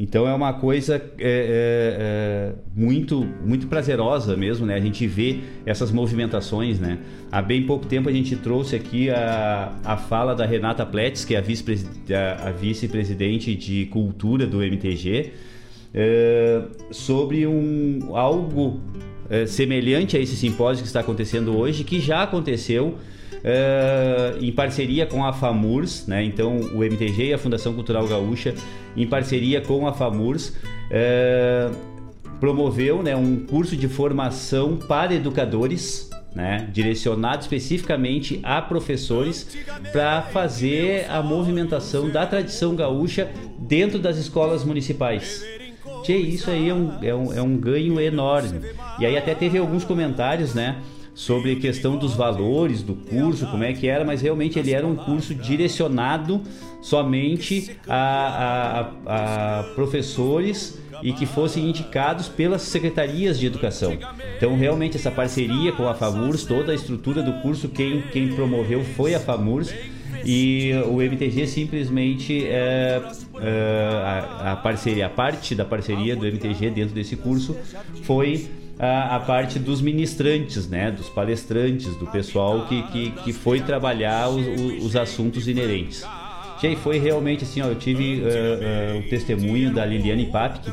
Então 0.00 0.28
é 0.28 0.32
uma 0.32 0.52
coisa 0.52 0.94
é, 0.94 1.00
é, 1.18 1.96
é, 1.98 2.52
muito 2.76 3.26
muito 3.44 3.66
prazerosa 3.66 4.36
mesmo, 4.36 4.64
né? 4.64 4.76
A 4.76 4.80
gente 4.80 5.04
vê 5.08 5.40
essas 5.66 5.90
movimentações, 5.90 6.78
né? 6.78 6.98
Há 7.32 7.42
bem 7.42 7.64
pouco 7.64 7.84
tempo 7.86 8.08
a 8.08 8.12
gente 8.12 8.36
trouxe 8.36 8.76
aqui 8.76 9.10
a, 9.10 9.76
a 9.84 9.96
fala 9.96 10.36
da 10.36 10.46
Renata 10.46 10.86
Pletz, 10.86 11.24
que 11.24 11.34
é 11.34 11.38
a 11.38 11.40
vice-presidente 12.52 13.50
vice 13.50 13.56
de 13.56 13.86
cultura 13.86 14.46
do 14.46 14.62
MTG, 14.62 15.32
é, 15.92 16.62
sobre 16.92 17.44
um 17.44 18.14
algo 18.14 18.80
é, 19.28 19.46
semelhante 19.46 20.16
a 20.16 20.20
esse 20.20 20.36
simpósio 20.36 20.82
que 20.82 20.86
está 20.86 21.00
acontecendo 21.00 21.56
hoje, 21.58 21.82
que 21.82 21.98
já 21.98 22.22
aconteceu 22.22 22.98
é, 23.44 24.34
em 24.40 24.52
parceria 24.52 25.06
com 25.06 25.24
a 25.24 25.32
FAMURS, 25.32 26.06
né? 26.06 26.24
Então 26.24 26.56
o 26.74 26.84
MTG 26.84 27.28
e 27.28 27.34
a 27.34 27.38
Fundação 27.38 27.74
Cultural 27.74 28.06
Gaúcha, 28.06 28.54
em 28.96 29.06
parceria 29.06 29.60
com 29.60 29.86
a 29.86 29.92
FAMURS, 29.92 30.56
é, 30.90 31.70
promoveu 32.40 33.02
né, 33.02 33.16
um 33.16 33.44
curso 33.44 33.76
de 33.76 33.88
formação 33.88 34.76
para 34.76 35.14
educadores, 35.14 36.10
né, 36.34 36.68
direcionado 36.72 37.42
especificamente 37.42 38.40
a 38.42 38.62
professores 38.62 39.56
para 39.92 40.22
fazer 40.22 41.06
a 41.10 41.22
movimentação 41.22 42.08
da 42.08 42.26
tradição 42.26 42.76
gaúcha 42.76 43.30
dentro 43.58 43.98
das 43.98 44.18
escolas 44.18 44.64
municipais. 44.64 45.44
Tchê, 46.02 46.16
isso 46.16 46.50
aí 46.50 46.68
é 46.68 46.74
um, 46.74 46.92
é, 47.02 47.14
um, 47.14 47.32
é 47.34 47.42
um 47.42 47.56
ganho 47.56 48.00
enorme. 48.00 48.60
E 49.00 49.06
aí 49.06 49.16
até 49.16 49.34
teve 49.34 49.58
alguns 49.58 49.84
comentários, 49.84 50.54
né? 50.54 50.76
Sobre 51.18 51.50
a 51.50 51.56
questão 51.56 51.96
dos 51.96 52.14
valores 52.14 52.80
do 52.80 52.94
curso, 52.94 53.44
como 53.48 53.64
é 53.64 53.72
que 53.72 53.88
era, 53.88 54.04
mas 54.04 54.22
realmente 54.22 54.56
ele 54.56 54.72
era 54.72 54.86
um 54.86 54.94
curso 54.94 55.34
direcionado 55.34 56.40
somente 56.80 57.76
a, 57.88 58.92
a, 59.04 59.58
a 59.58 59.62
professores 59.74 60.80
e 61.02 61.12
que 61.12 61.26
fossem 61.26 61.68
indicados 61.68 62.28
pelas 62.28 62.62
secretarias 62.62 63.36
de 63.36 63.46
educação. 63.46 63.98
Então, 64.36 64.56
realmente, 64.56 64.96
essa 64.96 65.10
parceria 65.10 65.72
com 65.72 65.88
a 65.88 65.94
FAMURS, 65.94 66.44
toda 66.44 66.70
a 66.70 66.74
estrutura 66.76 67.20
do 67.20 67.32
curso, 67.42 67.68
quem, 67.68 68.00
quem 68.12 68.28
promoveu 68.28 68.84
foi 68.84 69.16
a 69.16 69.18
FAMURS 69.18 69.74
e 70.24 70.70
o 70.86 71.02
MTG 71.02 71.48
simplesmente 71.48 72.46
é, 72.46 73.02
é, 73.40 73.88
a, 74.04 74.52
a 74.52 74.56
parceria, 74.56 75.06
a 75.06 75.10
parte 75.10 75.52
da 75.52 75.64
parceria 75.64 76.14
do 76.14 76.24
MTG 76.24 76.70
dentro 76.70 76.94
desse 76.94 77.16
curso 77.16 77.56
foi 78.02 78.48
a, 78.78 79.16
a, 79.16 79.20
parte 79.20 79.58
dos 79.58 79.80
ministrantes, 79.80 80.68
né, 80.68 80.90
dos 80.90 81.08
palestrantes, 81.08 81.96
do 81.96 82.06
pessoal 82.06 82.66
que, 82.66 82.82
que, 82.84 83.10
que 83.10 83.32
foi 83.32 83.60
trabalhar 83.60 84.28
os, 84.28 84.84
os 84.84 84.96
assuntos 84.96 85.48
inerentes. 85.48 86.04
E 86.62 86.74
foi 86.76 86.98
realmente 86.98 87.44
assim, 87.44 87.62
ó, 87.62 87.66
eu 87.66 87.76
tive 87.76 88.20
uh, 88.20 88.96
uh, 88.96 88.98
o 88.98 89.02
testemunho 89.08 89.72
da 89.72 89.86
Liliane 89.86 90.26
Papke, 90.26 90.72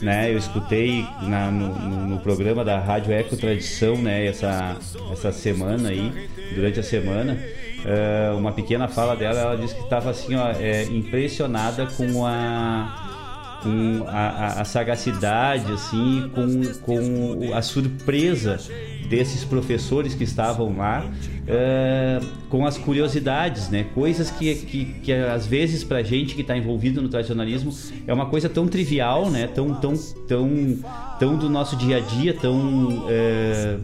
né, 0.00 0.32
eu 0.32 0.38
escutei 0.38 1.04
na, 1.22 1.50
no, 1.50 1.74
no, 1.74 2.06
no, 2.08 2.18
programa 2.20 2.64
da 2.64 2.78
Rádio 2.78 3.12
Eco 3.12 3.36
Tradição, 3.36 3.96
né, 3.96 4.26
essa, 4.26 4.76
essa 5.10 5.32
semana 5.32 5.88
aí, 5.88 6.28
durante 6.54 6.78
a 6.78 6.82
semana, 6.82 7.36
uh, 7.84 8.36
uma 8.36 8.52
pequena 8.52 8.86
fala 8.86 9.16
dela, 9.16 9.40
ela 9.40 9.56
disse 9.56 9.74
que 9.74 9.82
estava 9.82 10.10
assim, 10.10 10.36
ó, 10.36 10.50
é, 10.50 10.84
impressionada 10.84 11.86
com 11.86 12.24
a 12.24 13.15
com 13.62 14.04
a, 14.06 14.10
a, 14.10 14.60
a 14.60 14.64
sagacidade, 14.64 15.72
assim, 15.72 16.30
com, 16.34 16.72
com 16.82 17.54
a 17.54 17.62
surpresa 17.62 18.58
desses 19.08 19.44
professores 19.44 20.14
que 20.14 20.24
estavam 20.24 20.76
lá 20.76 21.08
é, 21.46 22.18
com 22.48 22.66
as 22.66 22.76
curiosidades, 22.76 23.68
né? 23.68 23.86
Coisas 23.94 24.30
que, 24.30 24.54
que, 24.54 24.84
que 25.02 25.12
às 25.12 25.46
vezes 25.46 25.84
para 25.84 26.02
gente 26.02 26.34
que 26.34 26.40
está 26.40 26.56
envolvido 26.56 27.00
no 27.00 27.08
tradicionalismo 27.08 27.72
é 28.06 28.12
uma 28.12 28.26
coisa 28.26 28.48
tão 28.48 28.66
trivial, 28.66 29.30
né? 29.30 29.46
Tão, 29.46 29.74
tão, 29.74 29.94
tão, 30.26 30.78
tão 31.18 31.36
do 31.36 31.48
nosso 31.48 31.76
dia 31.76 31.98
a 31.98 32.00
dia, 32.00 32.34
tão 32.34 33.06
é, 33.08 33.78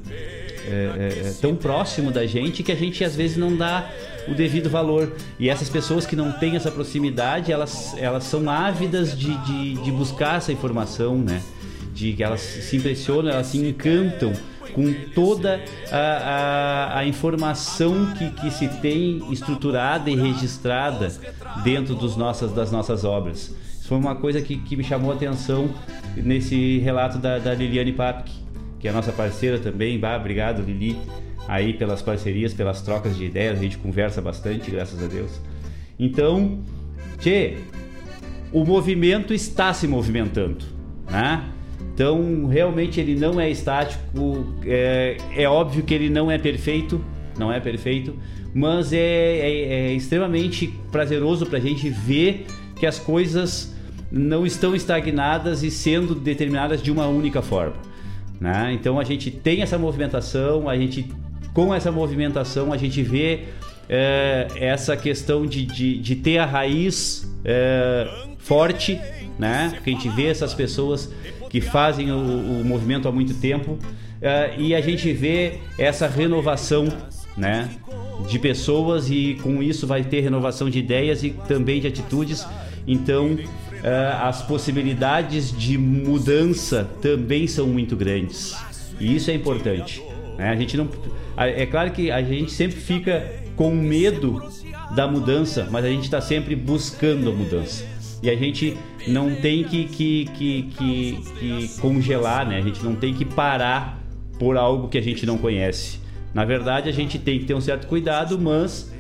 é, 0.67 1.33
tão 1.41 1.55
próximo 1.55 2.11
da 2.11 2.27
gente 2.27 2.63
que 2.63 2.73
a 2.73 2.77
gente 2.77 3.05
às 3.05 3.15
vezes 3.15 3.37
não 3.37 3.57
dá 3.57 3.89
o 4.29 4.35
devido 4.35 4.69
valor. 4.69 5.13
E 5.39 5.49
essas 5.49 5.69
pessoas 5.69 6.07
que 6.07 6.17
não 6.17 6.33
têm 6.33 6.57
essa 6.57 6.71
proximidade, 6.71 7.53
elas, 7.53 7.95
elas 7.97 8.25
são 8.25 8.49
ávidas 8.49 9.17
de, 9.17 9.37
de, 9.45 9.75
de 9.75 9.91
buscar 9.91 10.39
essa 10.39 10.53
informação, 10.53 11.17
né? 11.17 11.43
De 11.95 12.13
que 12.13 12.23
elas 12.23 12.41
se 12.41 12.77
impressionam, 12.77 13.31
elas 13.31 13.49
se 13.49 13.59
encantam 13.59 14.33
com 14.73 14.93
toda 15.15 15.61
a, 15.91 15.97
a, 15.97 16.99
a, 17.01 17.07
informação 17.07 18.15
que, 18.15 18.31
que 18.31 18.51
se 18.51 18.69
tem 18.81 19.23
estruturada 19.31 20.09
e 20.09 20.17
registrada 20.17 21.13
dentro 21.63 21.95
dos 21.95 22.17
nossas, 22.17 22.53
das 22.53 22.73
nossas 22.73 23.05
obras. 23.05 23.55
Isso 23.79 23.89
foi 23.89 23.99
uma 23.99 24.15
coisa 24.15 24.41
que, 24.41 24.57
que 24.57 24.75
me 24.75 24.85
chamou 24.85 25.13
a 25.13 25.15
atenção 25.15 25.69
nesse 26.17 26.79
relato 26.79 27.19
da, 27.19 27.39
da 27.39 27.53
Liliane 27.53 27.93
Papke, 27.93 28.33
que 28.81 28.89
é 28.89 28.91
a 28.91 28.95
nossa 28.95 29.13
parceira 29.13 29.59
também. 29.59 29.99
Bah, 29.99 30.17
obrigado, 30.17 30.63
Lili 30.63 30.99
aí 31.53 31.75
pelas 31.75 32.01
parcerias, 32.01 32.55
pelas 32.55 32.81
trocas 32.81 33.15
de 33.15 33.27
ideias, 33.27 33.59
a 33.59 33.63
gente 33.63 33.77
conversa 33.77 34.23
bastante, 34.23 34.71
graças 34.71 35.03
a 35.05 35.07
Deus. 35.07 35.39
Então, 35.99 36.61
Tchê, 37.19 37.59
o 38.51 38.65
movimento 38.65 39.35
está 39.35 39.75
se 39.75 39.87
movimentando, 39.87 40.65
né? 41.11 41.45
Então, 41.95 42.47
realmente 42.47 42.99
ele 42.99 43.15
não 43.17 43.39
é 43.39 43.51
estático, 43.51 44.47
é, 44.65 45.19
é 45.37 45.47
óbvio 45.47 45.83
que 45.83 45.93
ele 45.93 46.09
não 46.09 46.31
é 46.31 46.39
perfeito, 46.39 47.05
não 47.39 47.53
é 47.53 47.61
perfeito, 47.61 48.17
mas 48.55 48.91
é, 48.95 48.99
é, 48.99 49.89
é 49.91 49.93
extremamente 49.93 50.73
prazeroso 50.91 51.45
para 51.45 51.59
a 51.59 51.61
gente 51.61 51.91
ver 51.91 52.47
que 52.77 52.87
as 52.87 52.99
coisas 52.99 53.77
não 54.11 54.47
estão 54.47 54.75
estagnadas 54.75 55.63
e 55.63 55.71
sendo 55.71 56.15
determinadas 56.15 56.83
de 56.83 56.91
uma 56.91 57.07
única 57.09 57.43
forma. 57.43 57.77
Né? 58.41 58.73
Então 58.73 58.99
a 58.99 59.05
gente 59.05 59.31
tem 59.31 59.61
essa 59.61 59.79
movimentação, 59.79 60.69
a 60.69 60.77
gente 60.77 61.09
com 61.53 61.75
essa 61.75 61.91
movimentação 61.91 62.73
a 62.73 62.77
gente 62.77 63.03
vê 63.03 63.45
é, 63.89 64.47
essa 64.57 64.97
questão 64.97 65.47
de, 65.47 65.67
de, 65.67 65.99
de, 65.99 66.17
ter 66.17 66.39
a 66.39 66.47
raiz 66.47 67.31
é, 67.45 68.09
forte, 68.39 68.99
né? 69.39 69.79
Que 69.83 69.91
a 69.91 69.93
gente 69.93 70.09
vê 70.09 70.27
essas 70.27 70.55
pessoas 70.55 71.13
que 71.51 71.61
fazem 71.61 72.11
o, 72.11 72.61
o 72.61 72.65
movimento 72.65 73.07
há 73.07 73.13
muito 73.13 73.35
tempo 73.35 73.79
é, 74.21 74.55
e 74.57 74.75
a 74.75 74.81
gente 74.81 75.13
vê 75.13 75.59
essa 75.79 76.07
renovação, 76.07 76.89
né? 77.37 77.69
De 78.29 78.39
pessoas 78.39 79.11
e 79.11 79.39
com 79.43 79.63
isso 79.63 79.87
vai 79.87 80.05
ter 80.05 80.21
renovação 80.21 80.71
de 80.71 80.79
ideias 80.79 81.23
e 81.23 81.31
também 81.49 81.81
de 81.81 81.89
atitudes. 81.89 82.47
Então 82.87 83.37
é, 83.83 84.13
as 84.23 84.43
possibilidades 84.43 85.57
de 85.57 85.77
mudança 85.77 86.89
também 87.03 87.47
são 87.47 87.67
muito 87.67 87.97
grandes 87.97 88.57
e 89.01 89.17
isso 89.17 89.31
é 89.31 89.35
importante. 89.35 90.12
Né? 90.37 90.49
A 90.49 90.57
gente 90.57 90.77
não 90.77 90.89
é 91.37 91.67
claro 91.67 91.91
que 91.93 92.11
a 92.11 92.23
gente 92.23 92.53
sempre 92.53 92.77
fica 92.77 93.43
com 93.57 93.75
medo 93.75 94.43
da 94.95 95.07
mudança, 95.09 95.69
mas 95.71 95.85
a 95.85 95.89
gente 95.89 96.05
está 96.05 96.21
sempre 96.21 96.55
buscando 96.55 97.31
a 97.31 97.33
mudança. 97.33 97.85
E 98.23 98.31
a 98.31 98.37
gente 98.37 98.77
não 99.09 99.35
tem 99.35 99.65
que, 99.65 99.85
que, 99.85 100.27
que, 100.37 100.63
que, 100.77 101.19
que 101.39 101.81
congelar, 101.81 102.47
né? 102.47 102.59
A 102.59 102.61
gente 102.61 102.83
não 102.85 102.95
tem 102.95 103.13
que 103.13 103.25
parar 103.25 104.01
por 104.39 104.57
algo 104.57 104.89
que 104.89 104.99
a 104.99 105.03
gente 105.03 105.27
não 105.27 105.39
conhece. 105.39 105.99
Na 106.33 106.45
verdade, 106.45 106.89
a 106.89 106.93
gente 106.93 107.19
tem 107.19 107.39
que 107.39 107.45
ter 107.45 107.55
um 107.55 107.61
certo 107.61 107.87
cuidado, 107.87 108.39
mas 108.39 108.93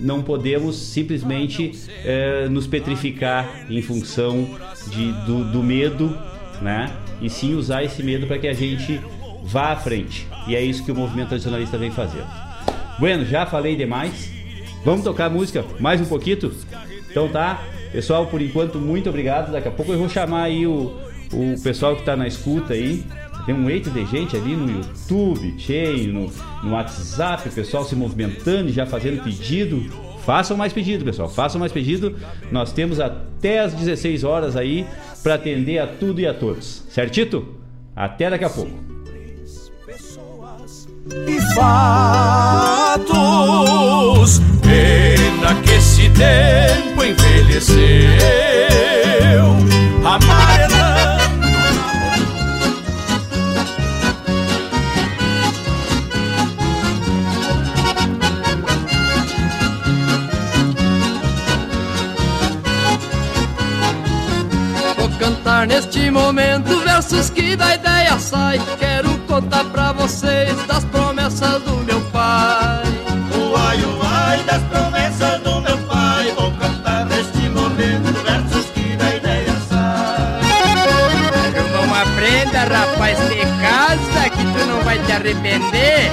não 0.00 0.22
podemos 0.22 0.76
simplesmente 0.76 1.72
é, 2.04 2.48
nos 2.48 2.66
petrificar 2.66 3.66
em 3.70 3.82
função 3.82 4.48
de, 4.90 5.12
do, 5.26 5.44
do 5.52 5.62
medo, 5.62 6.16
né? 6.60 6.92
E 7.20 7.28
sim 7.28 7.54
usar 7.54 7.84
esse 7.84 8.02
medo 8.02 8.26
para 8.26 8.38
que 8.38 8.48
a 8.48 8.54
gente 8.54 9.00
vá 9.42 9.72
à 9.72 9.76
frente. 9.76 10.26
E 10.46 10.54
é 10.54 10.62
isso 10.62 10.84
que 10.84 10.92
o 10.92 10.94
movimento 10.94 11.28
tradicionalista 11.28 11.76
vem 11.76 11.90
fazendo. 11.90 12.26
Bueno, 12.98 13.24
já 13.24 13.46
falei 13.46 13.76
demais. 13.76 14.30
Vamos 14.84 15.04
tocar 15.04 15.30
música 15.30 15.64
mais 15.78 16.00
um 16.00 16.04
pouquinho? 16.04 16.52
Então 17.10 17.28
tá. 17.28 17.62
Pessoal, 17.92 18.26
por 18.26 18.40
enquanto, 18.40 18.78
muito 18.78 19.08
obrigado. 19.08 19.52
Daqui 19.52 19.68
a 19.68 19.70
pouco 19.70 19.92
eu 19.92 19.98
vou 19.98 20.08
chamar 20.08 20.44
aí 20.44 20.66
o, 20.66 20.96
o 21.32 21.60
pessoal 21.62 21.94
que 21.94 22.00
está 22.00 22.16
na 22.16 22.26
escuta 22.26 22.74
aí. 22.74 23.04
Tem 23.44 23.54
um 23.54 23.68
eito 23.68 23.90
de 23.90 24.06
gente 24.06 24.36
ali 24.36 24.54
no 24.54 24.70
YouTube, 24.70 25.54
cheio, 25.58 26.12
no, 26.12 26.32
no 26.62 26.74
WhatsApp, 26.74 27.50
pessoal 27.50 27.84
se 27.84 27.96
movimentando 27.96 28.68
e 28.70 28.72
já 28.72 28.86
fazendo 28.86 29.22
pedido. 29.22 29.82
Façam 30.24 30.56
mais 30.56 30.72
pedido, 30.72 31.04
pessoal. 31.04 31.28
Façam 31.28 31.58
mais 31.58 31.72
pedido. 31.72 32.16
Nós 32.52 32.72
temos 32.72 33.00
até 33.00 33.58
as 33.58 33.74
16 33.74 34.22
horas 34.22 34.56
aí 34.56 34.86
para 35.22 35.34
atender 35.34 35.78
a 35.78 35.86
tudo 35.86 36.20
e 36.20 36.26
a 36.26 36.32
todos. 36.32 36.84
Certito? 36.88 37.56
Até 37.94 38.30
daqui 38.30 38.44
a 38.44 38.50
pouco 38.50 38.91
e 41.26 41.40
fatos. 41.54 43.02
Pena 44.62 45.54
que 45.62 45.70
esse 45.72 46.08
tempo 46.10 47.04
envelheceu, 47.04 47.86
amarelando. 50.04 50.92
cantar 65.22 65.66
neste 65.68 66.10
momento 66.10 66.80
versos 66.80 67.30
que 67.30 67.54
da 67.54 67.74
ideia 67.76 68.18
sai. 68.18 68.60
Quero 68.78 69.16
contar 69.28 69.64
arrepender. 85.22 86.10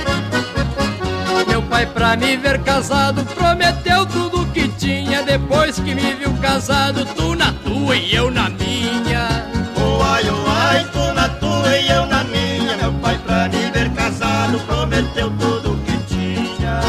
Meu 1.47 1.64
pai, 1.64 1.86
pra 1.88 2.16
me 2.16 2.38
ver 2.38 2.60
casado, 2.60 3.26
prometeu 3.26 4.05
tudo 4.05 4.45
que 4.53 4.68
tinha. 4.68 5.24
Depois 5.24 5.80
que 5.80 5.95
me 5.95 6.14
viu 6.14 6.32
casado, 6.36 7.03
tu 7.16 7.36
na 7.36 7.51
tua 7.51 7.95
e 7.95 8.14
eu 8.14 8.30
na 8.30 8.49
minha. 8.49 9.47
Uai, 9.78 10.30
uai, 10.30 10.88
tu 10.91 11.14
na 11.14 11.28
tua 11.28 11.76
e 11.76 11.89
eu 11.89 12.05
na 12.05 12.24
minha. 12.26 12.78
Meu 12.78 12.93
pai, 12.93 13.18
pra 13.26 13.49
me 13.49 13.72
ver 13.72 13.89
casado, 13.93 14.60
prometeu 14.60 15.32
tudo 15.32 15.76
que 15.86 15.97
tinha. 16.14 16.80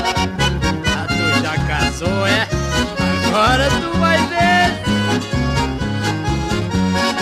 Ah, 0.87 1.07
tu 1.09 1.43
já 1.43 1.57
casou, 1.67 2.27
é? 2.27 2.47
Agora 3.29 3.69
tu 3.71 3.99
vai 3.99 4.19
ver. 4.27 4.83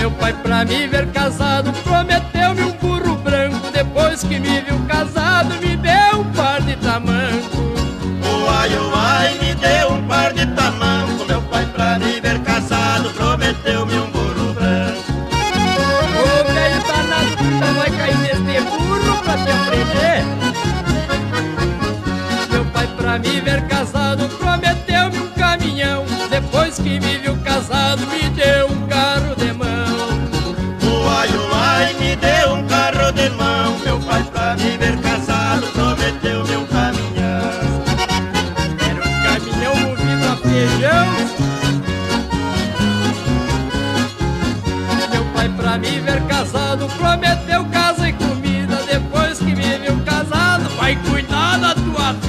Meu 0.00 0.10
pai, 0.10 0.32
pra 0.32 0.64
me 0.64 0.88
ver 0.88 1.06
casado, 1.06 1.17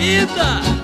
vida. 0.10 0.79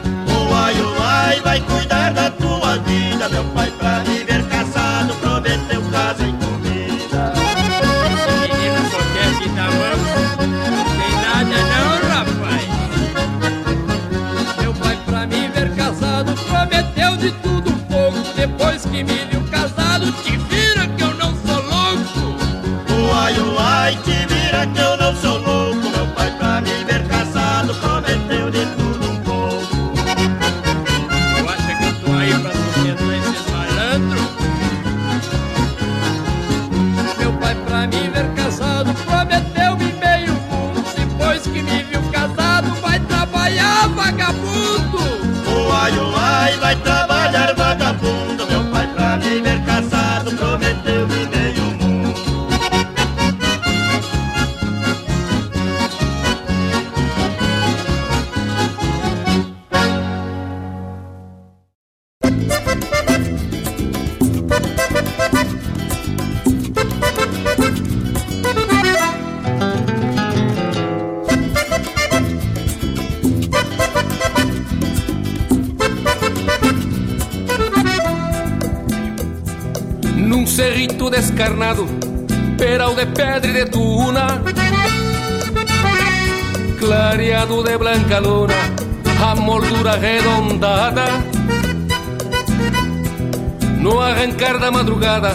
Arrancar 94.66 94.72
da 94.72 94.72
madrugada, 94.72 95.32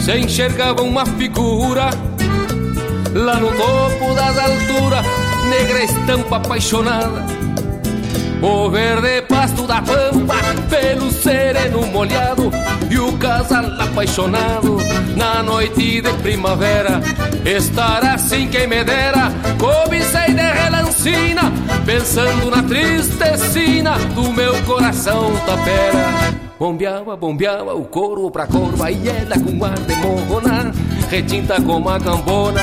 se 0.00 0.16
enxergava 0.16 0.82
uma 0.82 1.04
figura, 1.04 1.90
lá 3.14 3.36
no 3.36 3.48
topo 3.48 4.14
das 4.14 4.38
alturas, 4.38 5.06
negra 5.48 5.84
estampa 5.84 6.36
apaixonada. 6.36 7.42
O 8.40 8.68
verde 8.70 9.22
pasto 9.22 9.66
da 9.66 9.80
pampa, 9.82 10.34
pelo 10.68 11.12
sereno 11.12 11.86
molhado 11.86 12.50
E 12.90 12.98
o 12.98 13.16
casal 13.16 13.64
apaixonado 13.78 14.78
na 15.16 15.44
noite 15.44 16.00
de 16.00 16.12
primavera 16.14 17.00
Estar 17.44 18.04
assim 18.04 18.48
quem 18.48 18.66
me 18.66 18.82
dera, 18.82 19.30
cobicei 19.60 20.34
de 20.34 20.42
relancina 20.42 21.52
Pensando 21.86 22.50
na 22.50 22.64
tristecina 22.64 23.96
do 24.12 24.32
meu 24.32 24.60
coração 24.64 25.30
tapera 25.46 26.41
Bombeava, 26.62 27.16
bombeava 27.16 27.74
o 27.74 27.84
couro 27.84 28.30
pra 28.30 28.46
corva 28.46 28.88
E 28.88 29.08
ela 29.08 29.34
com 29.36 29.64
ar 29.64 29.76
de 29.80 29.96
morrona 29.96 30.70
Retinta 31.10 31.60
como 31.60 31.88
a 31.88 31.98
cambona 31.98 32.62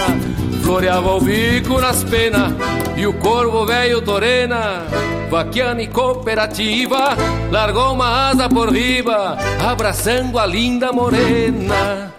Floreava 0.64 1.16
o 1.16 1.20
bico 1.20 1.82
nas 1.82 2.02
penas 2.06 2.54
E 2.96 3.06
o 3.06 3.12
corvo 3.16 3.66
velho 3.66 4.02
torena 4.02 4.86
Vaquiana 5.30 5.82
e 5.82 5.88
cooperativa 5.88 7.10
Largou 7.52 7.92
uma 7.92 8.30
asa 8.30 8.48
por 8.48 8.72
riba 8.72 9.38
Abraçando 9.70 10.40
a 10.40 10.46
linda 10.46 10.94
morena 10.94 12.19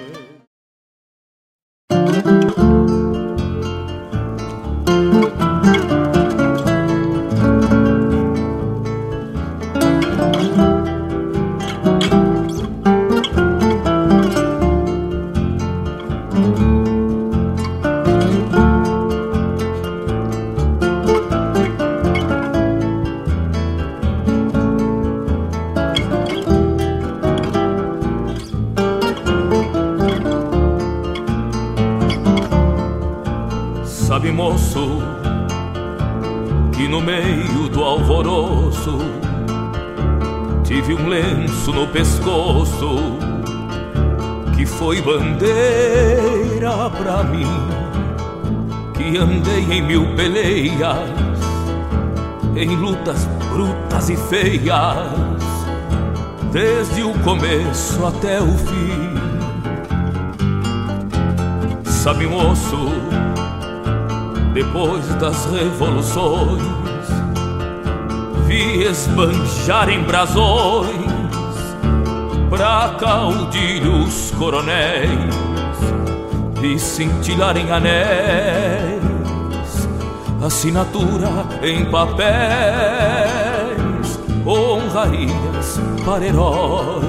Desde 56.51 57.01
o 57.03 57.13
começo 57.19 58.05
até 58.05 58.39
o 58.39 58.51
fim. 58.57 59.11
Sabe, 61.83 62.27
moço, 62.27 62.89
depois 64.53 65.05
das 65.15 65.45
revoluções, 65.45 66.61
vi 68.45 68.83
esbanjar 68.83 69.89
em 69.89 70.03
brasões 70.03 71.11
pra 72.49 72.95
caudilhos 72.99 74.31
coronéis 74.37 75.09
e 76.61 76.77
cintilar 76.77 77.57
em 77.57 77.71
anéis, 77.71 79.01
assinatura 80.43 81.45
em 81.63 81.85
papéis, 81.85 83.40
honrarias 84.45 85.79
para 86.05 86.25
heróis. 86.25 87.05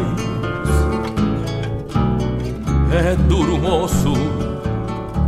É 2.92 3.16
duro, 3.16 3.58
moço 3.58 4.12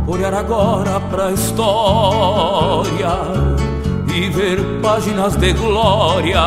olhar 0.07 0.33
agora 0.33 0.99
pra 0.99 1.31
história 1.31 3.11
e 4.13 4.29
ver 4.29 4.59
páginas 4.81 5.35
de 5.35 5.53
glórias 5.53 6.39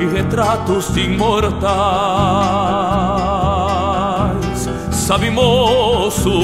e 0.00 0.06
retratos 0.06 0.92
de 0.92 1.00
imortais. 1.02 1.68
Sabe, 4.90 5.30
moço, 5.30 6.40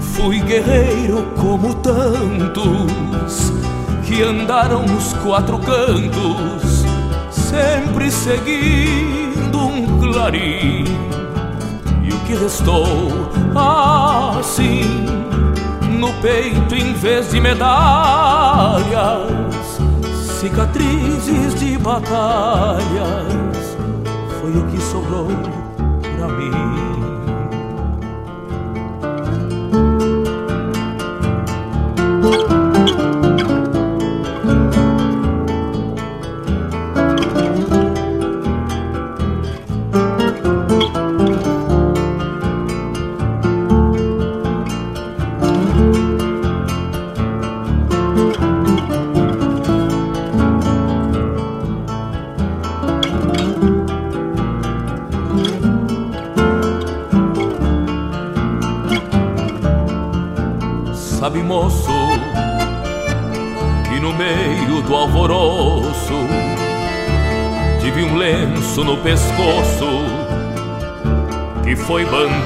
fui 0.00 0.40
guerreiro 0.40 1.26
como 1.36 1.74
tantos 1.74 3.45
que 4.06 4.22
andaram 4.22 4.82
nos 4.82 5.12
quatro 5.14 5.58
cantos, 5.58 6.84
sempre 7.30 8.10
seguindo 8.10 9.58
um 9.58 10.00
clarim 10.00 11.06
que 12.26 12.34
restou 12.34 13.30
assim 13.54 14.82
no 15.96 16.12
peito 16.14 16.74
em 16.74 16.92
vez 16.92 17.30
de 17.30 17.40
medalhas, 17.40 18.80
cicatrizes 20.40 21.54
de 21.54 21.78
batalhas, 21.78 22.82
foi 24.40 24.50
o 24.58 24.66
que 24.66 24.80
sobrou 24.82 25.28
pra 26.16 26.28
mim. 26.28 26.85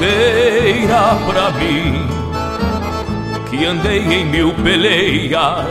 Bandeira 0.00 1.18
pra 1.26 1.50
mim, 1.50 2.06
que 3.50 3.66
andei 3.66 4.00
em 4.00 4.24
mil 4.24 4.54
peleias, 4.54 5.66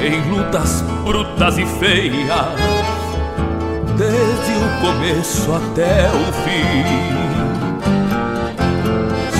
em 0.00 0.20
lutas 0.28 0.82
brutas 1.04 1.58
e 1.58 1.64
feias, 1.64 2.46
desde 3.96 4.52
o 4.52 4.80
começo 4.80 5.52
até 5.52 6.10
o 6.10 6.32
fim. 6.42 6.84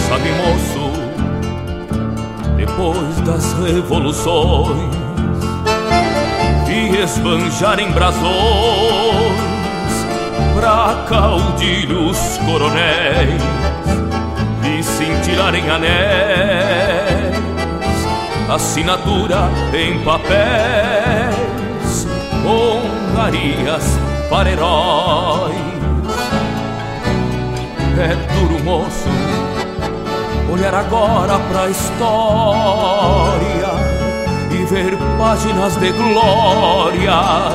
Sabe, 0.09 0.30
moço, 0.38 0.93
depois 2.57 3.20
das 3.22 3.53
revoluções 3.55 5.03
e 6.68 6.97
esbanjar 6.97 7.80
em 7.80 7.90
brasões 7.90 9.51
pra 10.62 10.94
caudilhos 11.08 12.38
coronéis 12.46 13.42
e 14.62 14.80
cintilarem 14.80 15.68
anéis, 15.68 17.34
assinatura 18.48 19.50
em 19.74 19.98
papéis, 20.04 22.06
honrarias 22.46 23.98
para 24.30 24.52
heróis. 24.52 25.56
É 27.98 28.14
duro, 28.32 28.62
moço, 28.62 29.08
olhar 30.48 30.76
agora 30.76 31.40
pra 31.50 31.68
história 31.70 33.72
e 34.52 34.64
ver 34.66 34.96
páginas 35.18 35.74
de 35.74 35.90
glórias 35.90 37.52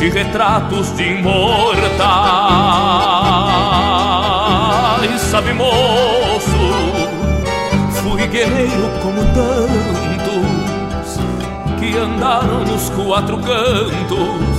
e 0.00 0.08
retratos 0.08 0.92
de 0.96 1.18
imortais. 1.18 2.00
Sabe, 5.30 5.52
moço, 5.52 6.50
fui 8.02 8.26
guerreiro 8.26 8.90
como 9.00 9.22
tantos 9.26 9.60
que 11.78 11.96
andaram 11.96 12.64
nos 12.64 12.90
quatro 12.90 13.38
cantos, 13.38 14.56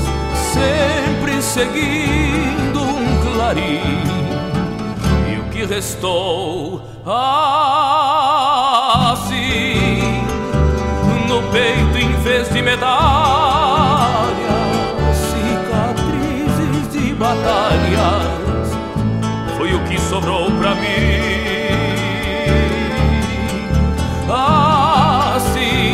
sempre 0.53 1.41
seguindo 1.41 2.81
um 2.81 3.33
clarim. 3.33 4.01
E 5.29 5.39
o 5.39 5.43
que 5.51 5.65
restou 5.65 6.81
assim 9.11 10.01
no 11.27 11.41
peito 11.51 11.97
em 11.97 12.13
vez 12.21 12.49
de 12.49 12.61
medalha, 12.61 13.40
que 19.91 19.99
sobrou 19.99 20.49
pra 20.51 20.73
mim. 20.75 20.81
Assim, 25.35 25.93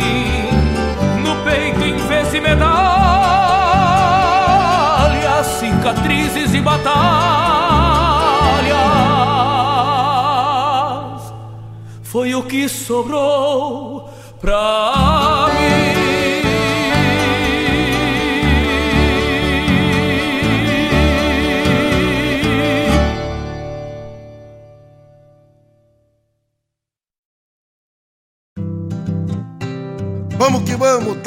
no 1.24 1.34
peito 1.44 1.82
em 1.82 1.96
vez 2.06 2.30
de 2.30 2.40
medalhas, 2.40 2.68
cicatrizes 5.58 6.54
e 6.54 6.60
batalhas, 6.60 6.94
foi 12.04 12.36
o 12.36 12.44
que 12.44 12.68
sobrou 12.68 14.08
pra 14.40 14.58
Vamos 14.98 15.37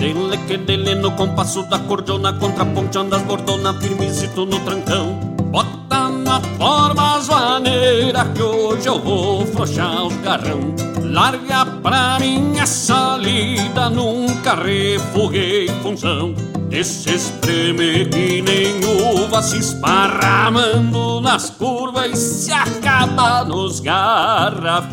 Dele 0.00 0.38
que 0.48 0.56
dele 0.56 0.94
no 0.94 1.10
compasso 1.10 1.62
da 1.64 1.78
cordiona 1.78 2.32
Contraponteando 2.32 3.16
as 3.16 3.22
bordonas 3.22 3.76
firmezito 3.82 4.46
no 4.46 4.58
trancão. 4.60 5.12
Bota 5.52 6.08
na 6.08 6.40
forma 6.40 7.16
as 7.16 7.28
maneiras 7.28 8.26
Que 8.34 8.42
hoje 8.42 8.88
eu 8.88 8.98
vou 8.98 9.44
frouxar 9.44 10.06
os 10.06 10.16
garrão. 10.22 10.74
Larga 11.02 11.66
pra 11.82 12.18
minha 12.18 12.64
salida 12.64 13.90
Nunca 13.90 14.54
refuguei 14.54 15.68
função. 15.82 16.34
Esse 16.70 17.14
espreme 17.16 18.06
que 18.06 18.40
nem 18.40 18.80
uva 19.22 19.42
Se 19.42 19.58
esparramando 19.58 21.20
nas 21.20 21.50
curvas 21.50 22.12
E 22.12 22.16
se 22.16 22.52
acaba 22.54 23.44
nos 23.44 23.80
garrafão. 23.80 24.88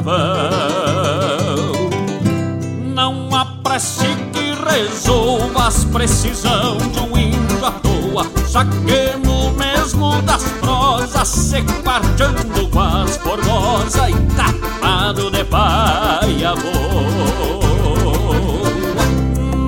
Não 2.93 3.34
apresse 3.34 4.27
que 4.68 5.57
as 5.68 5.86
precisão 5.86 6.78
de 6.78 6.99
um 6.99 7.18
índio 7.18 7.65
à 7.65 7.72
toa 7.72 8.26
Saquemos 8.47 9.55
mesmo 9.55 10.22
das 10.24 10.43
prosas 10.59 11.28
Se 11.28 11.61
quarteando 11.84 12.68
com 12.70 12.80
as 12.80 13.18
formosas 13.18 14.09
E 14.09 14.13
tapado 14.36 15.32
de 15.32 15.43
paia 15.45 16.53
boa 16.55 17.07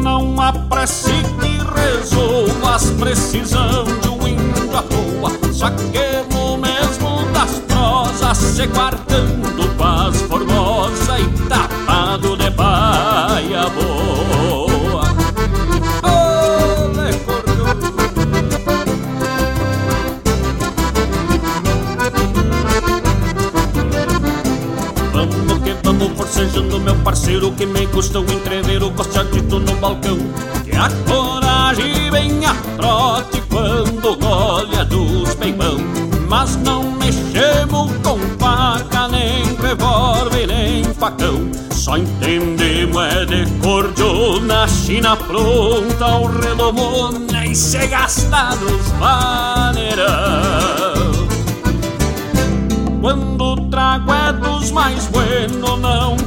Não 0.03 0.39
apresse 0.41 1.11
que 1.39 1.59
as 2.67 2.85
precisão 2.91 3.85
de 4.01 4.09
um 4.09 4.27
índio 4.27 4.77
à 4.77 4.81
toa 4.83 5.31
Saquemos 5.53 6.59
mesmo 6.59 7.25
das 7.33 7.59
prosas 7.67 8.37
Se 8.37 8.67
quarteando 8.67 9.67
com 9.75 9.83
as 9.83 10.21
formosas 10.23 11.19
E 11.19 11.47
tapado 11.47 12.37
de 12.37 12.51
paia 12.51 13.69
boa 13.69 14.48
vamos 26.39 26.53
forcejando 26.53 26.79
meu 26.79 26.95
parceiro 26.95 27.51
Que 27.51 27.65
me 27.65 27.85
custa 27.87 28.19
um 28.19 28.23
entreveiro 28.23 28.91
Costeadito 28.91 29.59
no 29.59 29.75
balcão. 29.75 30.17
Que 30.63 30.75
a 30.75 30.89
coragem 31.07 32.09
vem 32.11 32.45
a 32.45 32.53
trote 32.77 33.41
Quando 33.49 34.17
olha 34.25 34.85
dos 34.85 35.33
peibão. 35.35 35.77
Mas 36.27 36.55
não 36.57 36.91
mexemos 36.91 37.91
com 38.03 38.19
faca 38.39 39.07
Nem 39.07 39.55
revólver, 39.55 40.47
nem 40.47 40.83
facão. 40.93 41.49
Só 41.71 41.97
entendemos 41.97 43.01
é 43.01 43.25
de 43.25 43.45
cordiona 43.61 44.67
China 44.67 45.15
pronta 45.17 46.05
ao 46.05 46.25
redomão 46.25 47.11
Nem 47.11 47.55
se 47.55 47.87
gasta 47.87 48.55
nos 48.55 48.87
vaneirão. 48.99 50.69
Quando 53.01 53.41
o 53.41 53.69
trago 53.69 54.11
é 54.11 54.33
dos 54.33 54.71
mais 54.71 55.07
buenos, 55.07 55.79
não 55.79 56.18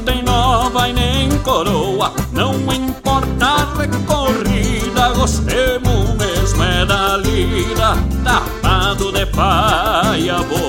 e 0.74 0.92
nem 0.92 1.28
coroa. 1.40 2.12
Não 2.32 2.54
importa 2.72 3.46
a 3.46 3.78
recorrida, 3.78 5.10
gostemos 5.10 6.14
mesmo 6.16 6.62
é 6.62 6.86
da 6.86 7.18
lida, 7.18 7.94
tapado 8.24 9.12
de 9.12 9.26
paia 9.26 10.38
boa. 10.38 10.62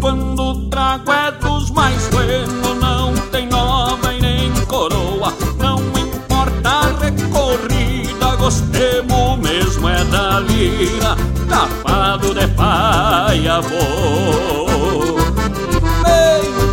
Quando 0.00 0.42
o 0.42 0.68
trago 0.68 1.12
é 1.12 1.30
dos 1.32 1.70
mais 1.70 2.08
buenos, 2.08 2.76
não 2.80 3.14
tem 3.30 3.46
nova 3.46 4.12
e 4.12 4.20
nem 4.20 4.52
coroa. 4.66 5.32
Não 5.58 5.78
importa 5.96 6.68
a 6.68 6.82
recorrida, 7.04 8.36
gostemos 8.36 9.38
mesmo 9.38 9.88
é 9.88 10.04
da 10.04 10.40
lira, 10.40 11.16
tapado 11.48 12.34
de 12.34 12.48
paia 12.48 13.62
boa. 13.62 14.91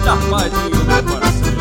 Eita, 0.09 0.17
padinho, 0.31 0.85
meu 0.85 1.03
parceiro. 1.03 1.59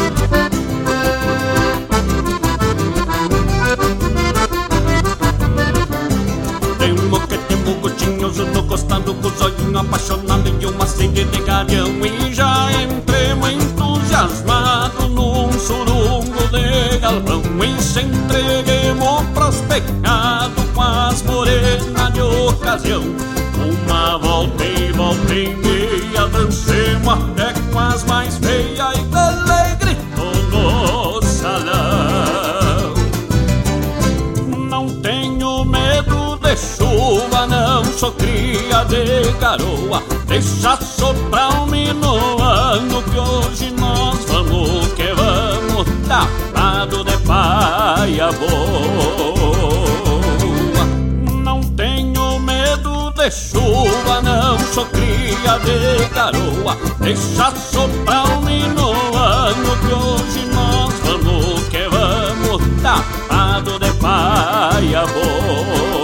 Temo 6.78 7.20
que 7.26 7.36
temo 7.36 7.74
gotinhos 7.74 8.38
no 8.38 8.62
costado 8.62 9.12
com 9.14 9.28
os 9.28 9.40
olhinhos 9.42 9.76
apaixonados 9.76 10.52
e 10.60 10.66
uma 10.66 10.86
sede 10.86 11.24
de 11.24 11.42
garião 11.42 11.88
E 12.02 12.32
já 12.32 12.68
entremos 12.72 13.50
entusiasmados 13.50 15.10
num 15.10 15.52
surungo 15.52 16.48
de 16.50 16.98
galpão 17.00 17.42
E 17.62 17.82
se 17.82 18.00
entreguemos 18.00 19.26
pros 19.34 19.56
pecados 19.68 20.64
com 20.74 20.82
as 20.82 21.22
morenas 21.22 22.12
de 22.14 22.22
ocasião 22.22 23.02
Uma 23.84 24.16
volta 24.16 24.64
e 24.64 24.90
volta 24.92 25.34
e 25.34 25.54
meia 25.54 26.26
dancemos 26.26 27.08
até 27.08 27.52
com 27.72 27.78
as 27.78 28.02
sou 37.98 38.12
cria 38.12 38.84
de 38.84 39.32
garoa. 39.40 40.00
Deixa 40.26 40.76
soprar 40.76 41.62
um 41.62 41.66
minuano 41.66 43.02
que 43.02 43.18
hoje 43.18 43.72
nós 43.72 44.24
vamos 44.26 44.86
que 44.92 45.12
vamos, 45.14 45.88
tapado 46.06 47.02
de 47.02 47.16
paia 47.26 48.30
boa. 48.32 49.68
Não 51.42 51.60
tenho 51.60 52.38
medo 52.38 53.10
de 53.16 53.30
chuva, 53.32 54.22
não 54.22 54.56
sou 54.60 54.86
cria 54.86 55.58
de 55.64 56.08
garoa. 56.14 56.76
Deixa 57.00 57.50
soprar 57.56 58.28
um 58.30 58.42
minuano 58.42 59.76
que 59.80 59.92
hoje 59.92 60.46
nós 60.54 60.94
vamos 61.02 61.66
que 61.68 61.88
vamos, 61.88 62.62
tapado 62.80 63.76
de 63.80 63.90
paia 63.94 65.04
boa. 65.06 65.97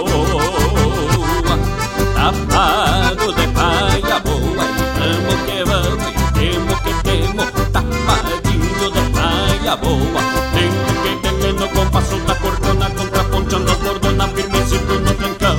Tapado 2.25 3.31
de 3.33 3.47
paia 3.49 4.19
boa, 4.21 4.65
vamos 4.97 5.37
que 5.45 5.63
vamos, 5.63 6.09
temos 6.33 6.79
que 6.79 6.93
temos, 7.03 7.45
tapadinho 7.71 8.91
de 8.91 9.01
paia 9.13 9.75
boa. 9.75 10.21
Tenho 10.55 10.85
que 11.03 11.29
ter 11.35 11.53
no 11.53 11.69
compasso 11.69 12.17
da 12.21 12.33
cordona, 12.33 12.89
contraponteando 12.89 13.71
as 13.71 13.77
bordonas, 13.77 14.31
firmecito 14.31 14.93
no 15.01 15.13
trancão. 15.13 15.57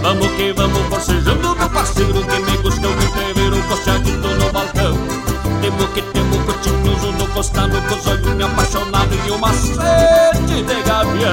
Vamos 0.00 0.28
que 0.28 0.54
vamos 0.54 0.86
forcejando 0.88 1.54
meu 1.54 1.68
parceiro 1.68 2.24
que 2.24 2.40
me 2.50 2.56
gusta 2.62 2.88
o 2.88 2.92
entrever 2.92 3.62
costeadito 3.68 4.28
no 4.28 4.52
balcão. 4.52 4.96
Temo 5.60 5.86
que 5.88 6.00
temo 6.00 6.38
cotinhoso 6.46 7.12
no 7.12 7.28
costado 7.28 7.78
com 7.82 7.94
os 7.94 8.06
olhos 8.06 8.34
me 8.36 8.44
apaixonado 8.44 9.14
e 9.26 9.30
uma 9.32 9.52
sede 9.52 10.62
de 10.62 10.82
gavião. 10.82 11.30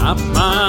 Amado 0.00 0.67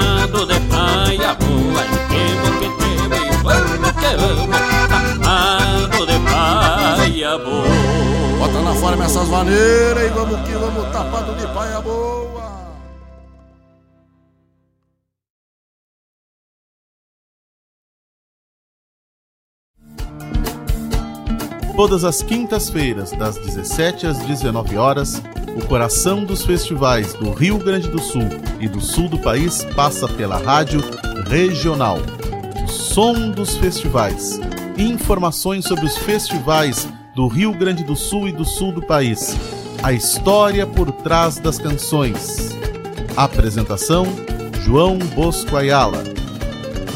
forma 8.80 9.04
essas 9.04 9.28
maneiras 9.28 10.06
e 10.06 10.10
vamos 10.10 10.40
que 10.48 10.54
vamos, 10.54 10.90
tapado 10.94 11.36
de 11.36 11.46
paia 11.54 11.82
boa. 11.82 12.30
Todas 21.76 22.04
as 22.04 22.22
quintas-feiras, 22.22 23.12
das 23.12 23.38
17 23.38 24.08
às 24.08 24.20
19 24.20 24.78
horas, 24.78 25.22
o 25.58 25.66
coração 25.66 26.24
dos 26.24 26.46
festivais 26.46 27.14
do 27.14 27.32
Rio 27.32 27.58
Grande 27.58 27.90
do 27.90 28.00
Sul 28.00 28.28
e 28.60 28.68
do 28.68 28.80
sul 28.80 29.10
do 29.10 29.18
país 29.20 29.64
passa 29.76 30.08
pela 30.08 30.38
rádio 30.38 30.82
regional. 31.30 31.98
O 32.64 32.68
som 32.68 33.30
dos 33.30 33.58
festivais. 33.58 34.40
Informações 34.78 35.66
sobre 35.66 35.86
os 35.86 35.98
festivais 35.98 36.88
do 37.20 37.28
Rio 37.28 37.54
Grande 37.54 37.84
do 37.84 37.98
Sul 37.98 38.30
e 38.30 38.32
do 38.32 38.46
sul 38.46 38.72
do 38.72 38.82
país. 38.82 39.36
A 39.84 39.92
história 39.92 40.66
por 40.66 40.90
trás 40.90 41.38
das 41.38 41.58
canções. 41.58 42.58
Apresentação: 43.18 44.06
João 44.64 44.98
Bosco 44.98 45.58
Ayala. 45.58 46.02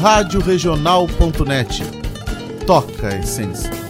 Radioregional.net. 0.00 1.82
Toca 2.66 3.08
a 3.08 3.18
essência. 3.18 3.83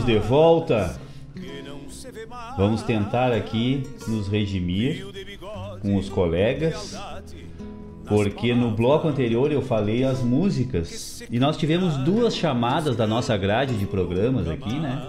Estamos 0.00 0.04
de 0.04 0.18
volta. 0.18 0.98
Vamos 2.56 2.82
tentar 2.82 3.32
aqui 3.32 3.86
nos 4.08 4.28
redimir 4.28 5.06
com 5.80 5.96
os 5.96 6.08
colegas, 6.08 6.96
porque 8.06 8.54
no 8.54 8.70
bloco 8.70 9.08
anterior 9.08 9.52
eu 9.52 9.62
falei 9.62 10.04
as 10.04 10.22
músicas 10.22 11.22
e 11.30 11.38
nós 11.38 11.56
tivemos 11.56 11.96
duas 11.98 12.34
chamadas 12.34 12.96
da 12.96 13.06
nossa 13.06 13.36
grade 13.36 13.74
de 13.76 13.86
programas 13.86 14.48
aqui, 14.48 14.78
né? 14.78 15.02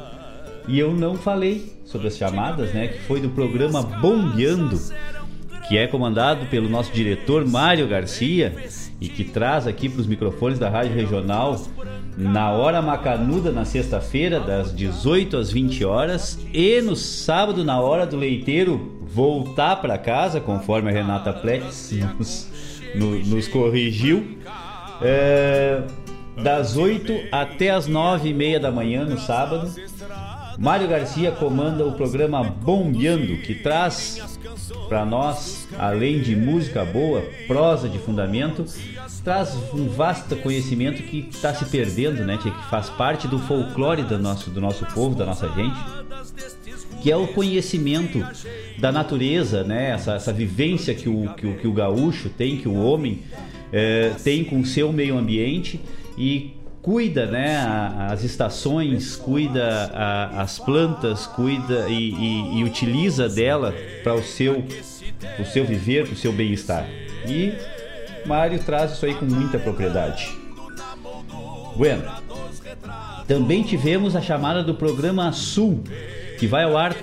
E 0.67 0.77
eu 0.77 0.93
não 0.93 1.15
falei 1.15 1.81
sobre 1.85 2.07
as 2.07 2.17
chamadas, 2.17 2.73
né? 2.73 2.87
Que 2.87 2.99
foi 2.99 3.19
do 3.19 3.29
programa 3.29 3.81
Bombeando, 3.81 4.79
que 5.67 5.77
é 5.77 5.87
comandado 5.87 6.45
pelo 6.47 6.69
nosso 6.69 6.91
diretor 6.91 7.47
Mário 7.47 7.87
Garcia 7.87 8.53
e 8.99 9.09
que 9.09 9.23
traz 9.23 9.65
aqui 9.65 9.89
para 9.89 10.01
os 10.01 10.07
microfones 10.07 10.59
da 10.59 10.69
Rádio 10.69 10.93
Regional 10.93 11.59
na 12.21 12.51
hora 12.51 12.81
macanuda 12.81 13.51
na 13.51 13.65
sexta-feira 13.65 14.39
das 14.39 14.73
18 14.75 15.37
às 15.37 15.51
20 15.51 15.83
horas 15.83 16.37
e 16.53 16.79
no 16.81 16.95
sábado 16.95 17.63
na 17.63 17.79
hora 17.79 18.05
do 18.05 18.15
leiteiro 18.15 18.91
voltar 19.01 19.77
para 19.81 19.97
casa 19.97 20.39
conforme 20.39 20.89
a 20.89 20.93
Renata 20.93 21.33
Pletz 21.33 21.91
nos, 22.17 22.47
no- 22.95 23.19
nos 23.25 23.47
corrigiu 23.47 24.37
é, 25.01 25.81
das 26.43 26.77
8 26.77 27.11
até 27.31 27.71
as 27.71 27.87
9 27.87 28.29
e 28.29 28.33
meia 28.33 28.59
da 28.59 28.71
manhã 28.71 29.03
no 29.03 29.19
sábado 29.19 29.69
Mário 30.61 30.87
Garcia 30.87 31.31
comanda 31.31 31.83
o 31.83 31.93
programa 31.93 32.43
Bombeando, 32.43 33.35
que 33.37 33.55
traz 33.55 34.39
para 34.87 35.03
nós, 35.03 35.67
além 35.75 36.21
de 36.21 36.35
música 36.35 36.85
boa, 36.85 37.23
prosa 37.47 37.89
de 37.89 37.97
fundamento, 37.97 38.63
traz 39.23 39.55
um 39.73 39.89
vasto 39.89 40.35
conhecimento 40.35 41.01
que 41.01 41.27
está 41.31 41.51
se 41.51 41.65
perdendo, 41.65 42.23
né, 42.23 42.37
que 42.37 42.51
faz 42.69 42.91
parte 42.91 43.27
do 43.27 43.39
folclore 43.39 44.03
do 44.03 44.19
nosso, 44.19 44.51
do 44.51 44.61
nosso 44.61 44.85
povo, 44.93 45.15
da 45.15 45.25
nossa 45.25 45.49
gente, 45.49 45.79
que 47.01 47.11
é 47.11 47.17
o 47.17 47.25
conhecimento 47.29 48.23
da 48.77 48.91
natureza, 48.91 49.63
né, 49.63 49.89
essa, 49.89 50.13
essa 50.13 50.31
vivência 50.31 50.93
que 50.93 51.09
o, 51.09 51.33
que, 51.33 51.47
o, 51.47 51.57
que 51.57 51.67
o 51.67 51.73
gaúcho 51.73 52.29
tem, 52.29 52.57
que 52.57 52.67
o 52.67 52.75
homem 52.75 53.23
eh, 53.73 54.11
tem 54.23 54.43
com 54.43 54.59
o 54.59 54.65
seu 54.65 54.93
meio 54.93 55.17
ambiente 55.17 55.81
e 56.15 56.60
cuida 56.81 57.25
né, 57.27 57.57
a- 57.57 58.07
as 58.11 58.23
estações, 58.23 59.15
cuida 59.15 59.91
a- 59.93 60.41
as 60.41 60.59
plantas, 60.59 61.27
cuida 61.27 61.87
e, 61.89 62.11
e- 62.11 62.59
e 62.59 62.63
utiliza 62.63 63.29
dela 63.29 63.73
para 64.03 64.15
o 64.15 64.23
seu, 64.23 64.63
o 65.39 65.45
seu 65.45 65.63
viver, 65.65 66.05
para 66.05 66.13
o 66.13 66.17
seu 66.17 66.31
bem-estar. 66.33 66.85
E 67.27 67.53
Mário 68.25 68.59
traz 68.59 68.93
isso 68.93 69.05
aí 69.05 69.13
com 69.13 69.25
muita 69.25 69.59
propriedade. 69.59 70.27
Bueno, 71.75 72.03
também 73.27 73.63
tivemos 73.63 74.15
a 74.15 74.21
chamada 74.21 74.63
do 74.63 74.73
programa 74.75 75.31
Sul, 75.31 75.83
que 76.39 76.47
vai 76.47 76.63
ao 76.63 76.75
ar 76.77 76.95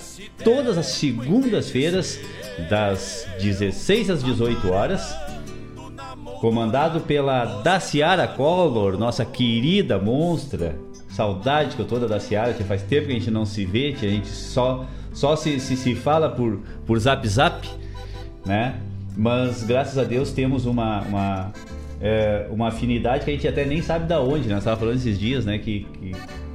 todas 0.45 0.77
as 0.77 0.87
segundas-feiras, 0.87 2.19
das 2.69 3.27
16 3.41 4.11
às 4.11 4.23
18 4.23 4.71
horas, 4.73 5.15
comandado 6.41 7.01
pela 7.01 7.45
Daciara 7.63 8.27
Collor, 8.29 8.97
nossa 8.99 9.25
querida 9.25 9.99
monstra. 9.99 10.77
Saudade 11.11 11.75
que 11.75 11.83
eu 11.83 11.87
tô 11.87 11.99
da 11.99 12.07
Daciara, 12.07 12.53
que 12.53 12.63
faz 12.63 12.83
tempo 12.83 13.07
que 13.07 13.13
a 13.13 13.15
gente 13.15 13.31
não 13.31 13.45
se 13.45 13.65
vê, 13.65 13.93
que 13.93 14.07
a 14.07 14.11
gente 14.11 14.29
só, 14.29 14.85
só 15.13 15.35
se, 15.35 15.59
se, 15.59 15.77
se 15.77 15.95
fala 15.95 16.29
por, 16.29 16.61
por 16.87 16.99
zap 16.99 17.27
zap, 17.27 17.69
né? 18.47 18.77
Mas 19.17 19.65
graças 19.65 19.99
a 19.99 20.05
Deus 20.05 20.31
temos 20.31 20.65
uma, 20.65 21.01
uma, 21.03 21.53
é, 22.01 22.47
uma 22.51 22.69
afinidade 22.69 23.25
que 23.25 23.31
a 23.31 23.35
gente 23.35 23.49
até 23.49 23.65
nem 23.65 23.83
sabe 23.83 24.07
da 24.07 24.21
onde, 24.21 24.47
né? 24.47 24.55
Nós 24.55 24.65
tava 24.65 24.77
falando 24.77 24.97
esses 24.97 25.19
dias, 25.19 25.45
né? 25.45 25.59
Que, 25.59 25.87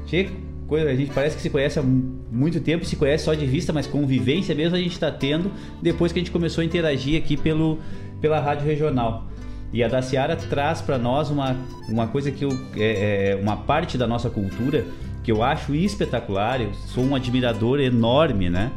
que 0.05 0.29
coisa, 0.65 0.89
a 0.89 0.95
gente 0.95 1.11
parece 1.11 1.35
que 1.35 1.41
se 1.41 1.49
conhece 1.49 1.77
há 1.77 1.81
mu- 1.83 2.21
muito 2.31 2.61
tempo, 2.61 2.85
se 2.85 2.95
conhece 2.95 3.25
só 3.25 3.33
de 3.33 3.45
vista, 3.45 3.73
mas 3.73 3.85
convivência 3.85 4.55
mesmo 4.55 4.77
a 4.77 4.79
gente 4.79 4.93
está 4.93 5.11
tendo 5.11 5.51
depois 5.81 6.13
que 6.13 6.19
a 6.19 6.21
gente 6.21 6.31
começou 6.31 6.61
a 6.61 6.65
interagir 6.65 7.21
aqui 7.21 7.35
pelo, 7.35 7.79
pela 8.21 8.39
rádio 8.39 8.65
regional. 8.65 9.27
E 9.73 9.83
a 9.83 9.87
Daciara 9.87 10.35
traz 10.35 10.81
para 10.81 10.97
nós 10.99 11.29
uma, 11.31 11.55
uma 11.89 12.07
coisa 12.07 12.31
que 12.31 12.45
eu- 12.45 12.57
é, 12.77 13.31
é 13.31 13.39
uma 13.41 13.57
parte 13.57 13.97
da 13.97 14.05
nossa 14.07 14.29
cultura 14.29 14.85
que 15.23 15.31
eu 15.31 15.41
acho 15.41 15.73
espetacular, 15.73 16.61
eu 16.61 16.73
sou 16.73 17.03
um 17.03 17.15
admirador 17.15 17.79
enorme, 17.79 18.49
né? 18.49 18.71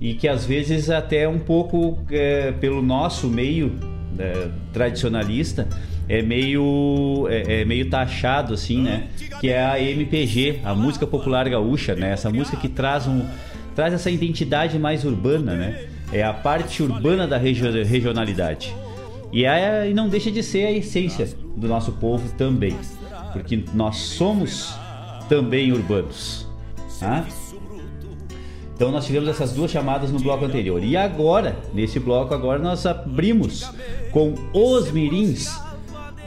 E 0.00 0.12
que 0.14 0.28
às 0.28 0.44
vezes 0.44 0.90
até 0.90 1.26
um 1.28 1.38
pouco 1.38 1.98
é, 2.10 2.52
pelo 2.52 2.82
nosso 2.82 3.28
meio 3.28 3.72
é, 4.18 4.48
tradicionalista 4.72 5.66
é 6.08 6.20
meio 6.20 7.26
é, 7.30 7.60
é, 7.60 7.64
meio 7.64 7.88
taxado 7.88 8.52
assim, 8.54 8.82
né? 8.82 9.04
Que 9.40 9.48
é 9.50 9.64
a 9.64 9.80
MPG, 9.80 10.60
a 10.64 10.74
música 10.74 11.06
popular 11.06 11.48
gaúcha, 11.48 11.94
né? 11.94 12.10
Essa 12.10 12.28
música 12.28 12.56
que 12.56 12.68
traz 12.68 13.06
um 13.06 13.24
traz 13.74 13.94
essa 13.94 14.10
identidade 14.10 14.78
mais 14.78 15.04
urbana, 15.04 15.54
né? 15.54 15.86
É 16.12 16.22
a 16.22 16.32
parte 16.34 16.82
urbana 16.82 17.26
da 17.26 17.38
regio 17.38 17.72
regionalidade. 17.84 18.74
E, 19.34 19.44
é, 19.44 19.92
não 19.92 20.08
deixa 20.08 20.30
de 20.30 20.44
ser 20.44 20.64
a 20.64 20.70
essência 20.70 21.28
do 21.56 21.66
nosso 21.66 21.90
povo 21.90 22.32
também, 22.38 22.76
porque 23.32 23.64
nós 23.74 23.96
somos 23.96 24.72
também 25.28 25.72
urbanos. 25.72 26.46
Tá? 27.00 27.26
Então 28.76 28.92
nós 28.92 29.04
tivemos 29.04 29.28
essas 29.28 29.52
duas 29.52 29.72
chamadas 29.72 30.12
no 30.12 30.20
bloco 30.20 30.44
anterior. 30.44 30.82
E 30.84 30.96
agora, 30.96 31.56
nesse 31.74 31.98
bloco 31.98 32.32
agora 32.32 32.60
nós 32.60 32.86
abrimos 32.86 33.68
com 34.12 34.34
Os 34.52 34.92
Mirins, 34.92 35.52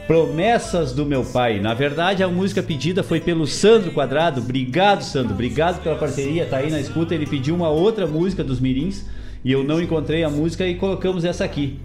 Promessas 0.06 0.92
do 0.92 1.06
Meu 1.06 1.24
Pai. 1.24 1.60
Na 1.60 1.72
verdade, 1.72 2.22
a 2.22 2.28
música 2.28 2.62
pedida 2.62 3.02
foi 3.02 3.20
pelo 3.20 3.46
Sandro 3.46 3.90
Quadrado. 3.90 4.42
Obrigado, 4.42 5.00
Sandro. 5.02 5.32
Obrigado 5.32 5.82
pela 5.82 5.96
parceria. 5.96 6.44
Tá 6.44 6.58
aí 6.58 6.70
na 6.70 6.78
escuta. 6.80 7.14
Ele 7.14 7.26
pediu 7.26 7.54
uma 7.54 7.70
outra 7.70 8.06
música 8.06 8.44
dos 8.44 8.60
Mirins 8.60 9.06
e 9.42 9.50
eu 9.50 9.64
não 9.64 9.80
encontrei 9.80 10.24
a 10.24 10.28
música 10.28 10.66
e 10.66 10.74
colocamos 10.74 11.24
essa 11.24 11.44
aqui, 11.44 11.78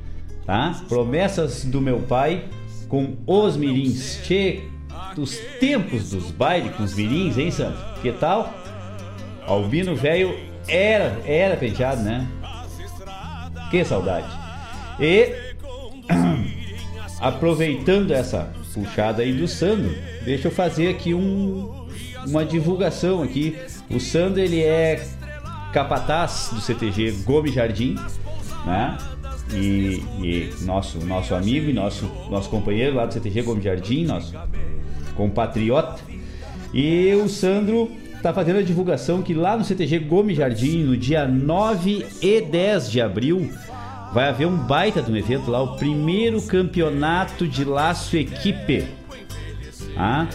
tá? 0.46 0.82
Promessas 0.88 1.66
do 1.66 1.82
Meu 1.82 2.00
Pai 2.00 2.46
com 2.88 3.16
Os 3.26 3.58
Mirins. 3.58 4.20
Che, 4.24 4.64
dos 5.16 5.38
tempos 5.60 6.12
dos 6.12 6.32
bailes 6.32 6.76
com 6.76 6.84
os 6.84 6.94
Mirins, 6.96 7.38
hein, 7.38 7.52
Sandro? 7.52 7.80
Que 8.02 8.12
tal? 8.12 8.54
Albino 9.46 9.96
velho 9.96 10.38
era, 10.68 11.22
era 11.26 11.58
penteado, 11.58 12.02
né? 12.02 12.28
Que 13.70 13.84
saudade. 13.84 14.28
E 15.00 15.34
aproveitando 17.20 18.12
essa 18.12 18.52
puxada 18.74 19.24
aí 19.24 19.34
do 19.34 19.48
Sandro, 19.48 19.96
deixa 20.24 20.48
eu 20.48 20.52
fazer 20.52 20.90
aqui 20.90 21.14
um, 21.14 21.88
uma 22.26 22.46
divulgação 22.46 23.22
aqui. 23.22 23.58
O 23.90 24.00
Sandro 24.00 24.40
ele 24.40 24.62
é 24.62 25.04
capataz 25.72 26.50
do 26.54 26.62
CTG 26.62 27.12
Gomes 27.24 27.54
Jardim, 27.54 27.96
né? 28.66 28.98
E, 29.54 30.04
e, 30.22 30.54
nosso 30.62 31.00
nosso 31.06 31.36
amigo 31.36 31.70
e 31.70 31.74
nosso 31.74 32.10
nosso 32.30 32.50
companheiro 32.50 32.96
lá 32.96 33.06
do 33.06 33.14
CTG 33.14 33.42
Gomes 33.44 33.64
Jardim, 33.64 34.06
nosso 34.06 34.34
compatriota. 35.16 36.02
E 36.74 37.14
o 37.14 37.30
Sandro 37.30 37.92
está 38.16 38.34
fazendo 38.34 38.60
a 38.60 38.64
divulgação 38.64 39.22
que 39.22 39.34
lá 39.34 39.56
no 39.56 39.64
CTG 39.64 40.00
Gomes 40.00 40.38
Jardim, 40.38 40.84
no 40.84 40.98
dia 40.98 41.28
9 41.28 42.06
e 42.22 42.42
10 42.42 42.90
de 42.90 43.02
abril, 43.02 43.52
vai 44.14 44.30
haver 44.30 44.48
um 44.48 44.58
baita 44.58 45.02
de 45.02 45.12
um 45.12 45.16
evento 45.16 45.52
lá, 45.52 45.62
o 45.62 45.76
primeiro 45.76 46.42
campeonato 46.42 47.48
de 47.48 47.64
laço 47.64 48.18
equipe. 48.18 48.88
Ah, 49.96 50.28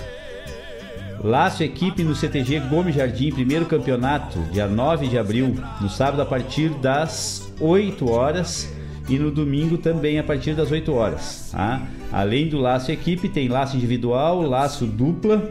Laço 1.22 1.64
equipe 1.64 2.04
no 2.04 2.14
CTG 2.14 2.60
Gomes 2.60 2.94
Jardim, 2.94 3.32
primeiro 3.32 3.66
campeonato, 3.66 4.38
dia 4.52 4.68
9 4.68 5.08
de 5.08 5.18
abril, 5.18 5.52
no 5.80 5.88
sábado 5.88 6.22
a 6.22 6.24
partir 6.24 6.68
das 6.74 7.52
8 7.60 8.08
horas 8.08 8.72
e 9.08 9.18
no 9.18 9.30
domingo 9.30 9.78
também 9.78 10.18
a 10.18 10.22
partir 10.22 10.54
das 10.54 10.70
8 10.70 10.92
horas. 10.92 11.50
Tá? 11.52 11.82
Além 12.12 12.48
do 12.48 12.58
laço 12.58 12.92
equipe, 12.92 13.28
tem 13.28 13.48
laço 13.48 13.76
individual, 13.76 14.42
laço 14.42 14.86
dupla, 14.86 15.50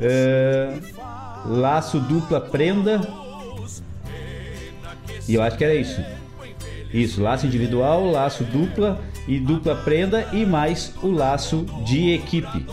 é, 0.00 0.74
laço 1.46 2.00
dupla 2.00 2.40
prenda. 2.40 3.00
E 5.28 5.34
eu 5.34 5.42
acho 5.42 5.56
que 5.56 5.64
era 5.64 5.74
isso. 5.74 6.02
Isso, 6.92 7.22
laço 7.22 7.46
individual, 7.46 8.10
laço 8.10 8.44
dupla 8.44 9.00
e 9.26 9.38
dupla 9.38 9.74
prenda 9.76 10.28
e 10.32 10.44
mais 10.44 10.94
o 11.02 11.10
laço 11.10 11.64
de 11.84 12.10
equipe, 12.10 12.66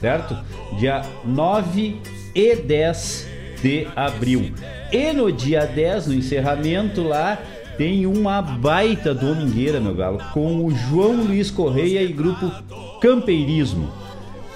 certo? 0.00 0.36
Dia 0.78 1.02
9 1.24 2.00
e 2.34 2.56
10 2.56 3.28
de 3.62 3.86
abril. 3.94 4.52
E 4.90 5.12
no 5.12 5.32
dia 5.32 5.64
10, 5.64 6.08
no 6.08 6.14
encerramento 6.14 7.02
lá, 7.02 7.38
tem 7.76 8.06
uma 8.06 8.40
baita 8.42 9.14
domingueira, 9.14 9.80
meu 9.80 9.94
galo, 9.94 10.18
com 10.32 10.64
o 10.64 10.70
João 10.70 11.24
Luiz 11.24 11.50
Correia 11.50 12.02
e 12.02 12.12
grupo 12.12 12.50
Campeirismo. 13.00 13.90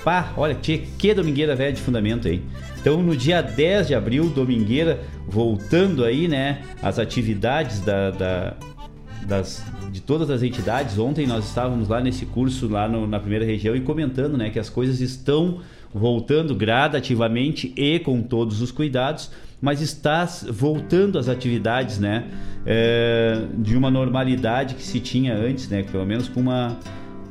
Pá, 0.04 0.32
olha, 0.36 0.54
que, 0.54 0.78
que 0.78 1.12
domingueira 1.12 1.56
velha 1.56 1.72
de 1.72 1.80
fundamento 1.80 2.28
aí. 2.28 2.42
Então, 2.80 3.02
no 3.02 3.16
dia 3.16 3.42
10 3.42 3.88
de 3.88 3.94
abril, 3.94 4.28
domingueira, 4.28 5.00
voltando 5.26 6.04
aí, 6.04 6.28
né, 6.28 6.62
as 6.80 6.98
atividades 6.98 7.80
da, 7.80 8.10
da 8.10 8.54
das, 9.26 9.64
de 9.90 10.00
todas 10.00 10.30
as 10.30 10.42
entidades. 10.42 10.98
Ontem 10.98 11.26
nós 11.26 11.46
estávamos 11.46 11.88
lá 11.88 12.00
nesse 12.00 12.24
curso 12.24 12.68
lá 12.68 12.88
no, 12.88 13.06
na 13.06 13.18
primeira 13.18 13.44
região 13.44 13.74
e 13.74 13.80
comentando, 13.80 14.38
né, 14.38 14.50
que 14.50 14.58
as 14.58 14.70
coisas 14.70 15.00
estão 15.00 15.60
voltando 15.92 16.54
gradativamente 16.54 17.72
e 17.76 17.98
com 17.98 18.22
todos 18.22 18.60
os 18.60 18.70
cuidados, 18.70 19.30
mas 19.60 19.80
está 19.80 20.24
voltando 20.50 21.18
às 21.18 21.28
atividades, 21.28 21.98
né, 21.98 22.24
é, 22.64 23.42
de 23.54 23.76
uma 23.76 23.90
normalidade 23.90 24.74
que 24.74 24.82
se 24.82 25.00
tinha 25.00 25.34
antes, 25.34 25.68
né, 25.68 25.82
pelo 25.82 26.04
menos 26.04 26.28
com 26.28 26.40
uma 26.40 26.78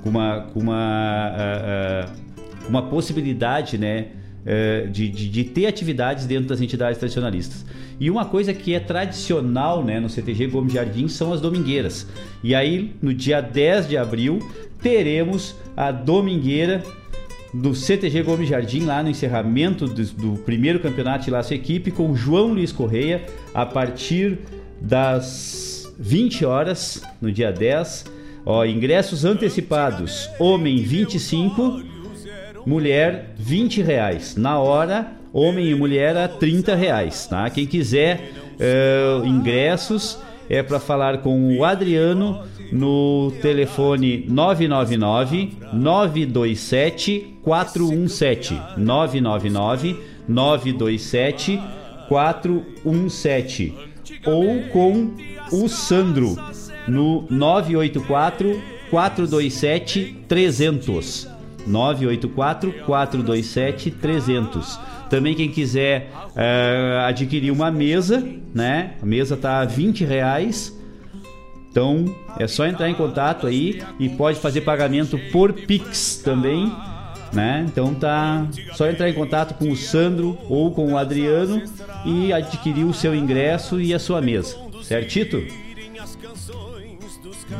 com 0.01 0.09
uma 0.09 0.41
com 0.53 0.59
uma, 0.59 1.31
uh, 1.31 2.11
uh, 2.11 2.69
uma 2.69 2.83
possibilidade, 2.83 3.77
né, 3.77 4.07
uh, 4.45 4.87
de, 4.89 5.09
de, 5.09 5.29
de 5.29 5.43
ter 5.43 5.65
atividades 5.65 6.25
dentro 6.25 6.47
das 6.47 6.61
entidades 6.61 6.99
tradicionalistas. 6.99 7.65
E 7.99 8.09
uma 8.11 8.25
coisa 8.25 8.53
que 8.53 8.73
é 8.73 8.79
tradicional 8.79 9.83
né, 9.83 9.99
no 9.99 10.09
CTG 10.09 10.47
Gomes 10.47 10.73
Jardim 10.73 11.07
são 11.07 11.31
as 11.31 11.39
domingueiras. 11.41 12.07
E 12.43 12.53
aí, 12.53 12.93
no 13.01 13.13
dia 13.13 13.41
10 13.41 13.87
de 13.87 13.97
abril, 13.97 14.39
teremos 14.81 15.55
a 15.75 15.91
domingueira 15.91 16.83
do 17.61 17.73
CTG 17.73 18.23
Gomes 18.23 18.49
Jardim, 18.49 18.85
lá 18.85 19.01
no 19.01 19.09
encerramento 19.09 19.87
do, 19.87 20.03
do 20.03 20.39
primeiro 20.39 20.79
campeonato 20.79 21.25
de 21.25 21.31
laço 21.31 21.53
equipe, 21.53 21.91
com 21.91 22.15
João 22.15 22.53
Luiz 22.53 22.71
Correia, 22.71 23.25
a 23.53 23.65
partir 23.65 24.39
das 24.79 25.93
20 25.97 26.45
horas, 26.45 27.01
no 27.21 27.31
dia 27.31 27.51
10. 27.51 28.05
Ó, 28.45 28.65
ingressos 28.65 29.25
antecipados: 29.25 30.29
homem 30.39 30.77
25, 30.83 31.81
mulher 32.65 33.33
20 33.37 33.81
reais. 33.81 34.35
Na 34.35 34.59
hora, 34.59 35.13
homem 35.33 35.69
e 35.69 35.75
mulher 35.75 36.15
a 36.17 36.27
30 36.27 36.75
reais, 36.75 37.27
tá? 37.27 37.49
Quem 37.49 37.65
quiser 37.65 38.31
uh, 38.59 39.25
ingressos 39.25 40.19
é 40.49 40.61
para 40.61 40.79
falar 40.79 41.19
com 41.19 41.57
o 41.57 41.63
Adriano 41.63 42.43
no 42.71 43.31
telefone 43.41 44.25
999 44.27 45.57
927 45.73 47.37
417 47.41 48.53
999 48.77 49.95
927 50.27 51.61
417 52.07 53.73
ou 54.25 54.63
com 54.69 55.11
o 55.51 55.67
Sandro 55.67 56.35
no 56.87 57.25
984 57.29 58.61
427 58.89 60.17
300 60.27 61.27
984 61.67 62.73
427 62.85 63.91
300 63.91 64.79
também 65.09 65.35
quem 65.35 65.49
quiser 65.49 66.09
uh, 66.35 67.05
adquirir 67.07 67.51
uma 67.51 67.69
mesa, 67.69 68.25
né? 68.53 68.95
A 69.01 69.05
mesa 69.05 69.37
tá 69.37 69.59
a 69.59 69.65
20 69.65 70.03
reais. 70.03 70.75
Então 71.75 72.05
é 72.39 72.47
só 72.47 72.65
entrar 72.65 72.89
em 72.89 72.93
contato 72.93 73.45
aí 73.45 73.83
e 73.99 74.07
pode 74.07 74.39
fazer 74.39 74.61
pagamento 74.61 75.19
por 75.29 75.51
Pix 75.51 76.21
também, 76.23 76.73
né? 77.33 77.65
Então 77.67 77.93
tá 77.93 78.47
só 78.75 78.89
entrar 78.89 79.09
em 79.09 79.13
contato 79.13 79.55
com 79.55 79.69
o 79.69 79.75
Sandro 79.75 80.37
ou 80.47 80.71
com 80.71 80.93
o 80.93 80.97
Adriano 80.97 81.61
e 82.05 82.31
adquirir 82.31 82.85
o 82.85 82.93
seu 82.93 83.13
ingresso 83.13 83.81
e 83.81 83.93
a 83.93 83.99
sua 83.99 84.21
mesa, 84.21 84.55
certito? 84.83 85.43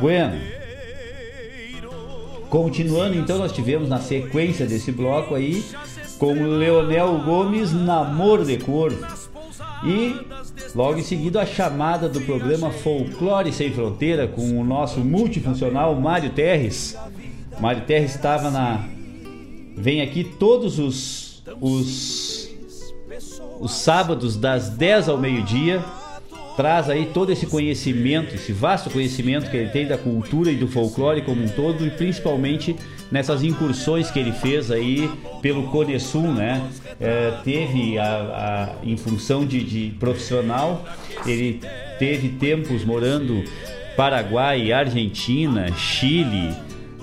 Bueno. 0.00 0.40
Continuando, 2.48 3.16
então 3.16 3.36
nós 3.36 3.52
tivemos 3.52 3.86
na 3.86 3.98
sequência 3.98 4.64
desse 4.64 4.90
bloco 4.92 5.34
aí 5.34 5.62
com 6.18 6.32
Leonel 6.32 7.18
Gomes 7.18 7.70
Namor 7.70 8.46
de 8.46 8.56
Corvo. 8.56 9.04
E 9.84 10.16
logo 10.74 10.98
em 10.98 11.02
seguida 11.02 11.42
a 11.42 11.46
chamada 11.46 12.08
do 12.08 12.20
programa 12.20 12.70
Folclore 12.70 13.52
Sem 13.52 13.72
Fronteira 13.72 14.26
com 14.26 14.58
o 14.58 14.64
nosso 14.64 15.00
multifuncional 15.00 15.94
Mário 15.94 16.30
Terres. 16.30 16.96
Mário 17.60 17.82
Terres 17.82 18.14
estava 18.14 18.50
na. 18.50 18.84
Vem 19.76 20.00
aqui 20.00 20.24
todos 20.24 20.78
os, 20.78 21.42
os, 21.60 22.50
os 23.60 23.72
sábados 23.72 24.36
das 24.36 24.70
10 24.70 25.08
ao 25.08 25.18
meio-dia. 25.18 25.84
Traz 26.56 26.88
aí 26.88 27.10
todo 27.12 27.30
esse 27.30 27.46
conhecimento, 27.46 28.34
esse 28.34 28.50
vasto 28.50 28.88
conhecimento 28.88 29.50
que 29.50 29.56
ele 29.58 29.68
tem 29.68 29.86
da 29.86 29.98
cultura 29.98 30.50
e 30.50 30.56
do 30.56 30.66
folclore 30.66 31.20
como 31.20 31.44
um 31.44 31.48
todo, 31.48 31.86
e 31.86 31.90
principalmente 31.90 32.74
nessas 33.10 33.42
incursões 33.42 34.10
que 34.10 34.18
ele 34.18 34.32
fez 34.32 34.70
aí 34.70 35.10
pelo 35.40 35.64
Cone 35.64 35.98
Sul, 36.00 36.32
né? 36.32 36.68
É, 37.00 37.32
teve 37.44 37.98
a, 37.98 38.74
a, 38.82 38.86
em 38.86 38.96
função 38.96 39.44
de, 39.44 39.62
de 39.62 39.94
profissional, 39.98 40.84
ele 41.26 41.60
teve 41.98 42.30
tempos 42.30 42.84
morando 42.84 43.44
Paraguai, 43.96 44.72
Argentina, 44.72 45.72
Chile, 45.72 46.54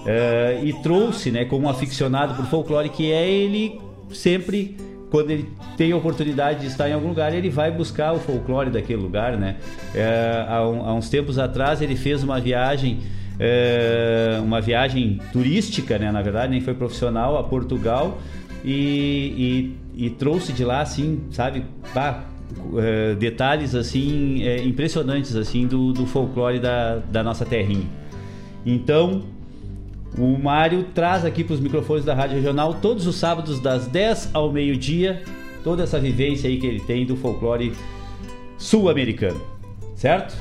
é, 0.06 0.62
e 0.64 0.74
trouxe, 0.82 1.32
né, 1.32 1.46
como 1.46 1.66
um 1.66 1.70
aficionado 1.70 2.36
por 2.36 2.46
folclore 2.46 2.90
que 2.90 3.12
é, 3.12 3.30
ele 3.30 3.80
sempre 4.12 4.76
quando 5.14 5.30
ele 5.30 5.48
tem 5.78 5.92
a 5.92 5.96
oportunidade 5.96 6.62
de 6.62 6.66
estar 6.66 6.90
em 6.90 6.94
algum 6.94 7.10
lugar, 7.10 7.36
ele 7.36 7.48
vai 7.48 7.70
buscar 7.70 8.14
o 8.14 8.20
folclore 8.20 8.72
daquele 8.72 9.00
lugar, 9.00 9.38
né? 9.38 9.58
É, 9.94 10.44
há, 10.48 10.68
um, 10.68 10.88
há, 10.88 10.94
uns 10.96 11.08
tempos 11.08 11.38
atrás 11.38 11.84
ele 11.84 11.96
fez 11.96 12.24
uma 12.24 12.42
viagem, 12.42 13.00
é, 13.40 14.40
uma 14.42 14.62
viagem 14.62 15.20
turística, 15.32 15.98
né? 15.98 16.12
Na 16.12 16.22
verdade, 16.22 16.52
nem 16.52 16.62
foi 16.62 16.74
profissional, 16.74 17.38
a 17.38 17.44
Portugal 17.44 18.20
e, 18.64 19.74
e, 19.96 20.06
e 20.06 20.10
trouxe 20.10 20.54
de 20.54 20.64
lá, 20.64 20.82
assim, 20.82 21.22
sabe, 21.32 21.66
pá, 21.94 22.26
é, 22.78 23.16
detalhes 23.16 23.74
assim 23.76 24.44
é, 24.44 24.64
impressionantes 24.64 25.36
assim 25.36 25.66
do, 25.66 25.92
do 25.92 26.06
folclore 26.06 26.60
da, 26.60 26.98
da 26.98 27.24
nossa 27.24 27.46
terrinha. 27.46 27.88
Então 28.66 29.24
o 30.18 30.38
Mário 30.38 30.84
traz 30.94 31.26
aqui 31.26 31.44
para 31.44 31.56
os 31.56 31.60
microfones 31.60 32.06
da 32.06 32.14
Rádio 32.14 32.36
Regional 32.36 32.76
todos 32.76 33.08
os 33.08 33.16
sábados 33.16 33.60
das 33.60 33.88
10 33.88 34.30
ao 34.34 34.52
meio-dia 34.52 35.24
toda 35.64 35.84
essa 35.84 36.00
vivência 36.00 36.50
aí 36.50 36.60
que 36.60 36.68
ele 36.68 36.82
tem 36.82 37.06
do 37.06 37.16
folclore 37.16 37.74
sul-americano, 38.58 39.42
certo? 39.96 40.36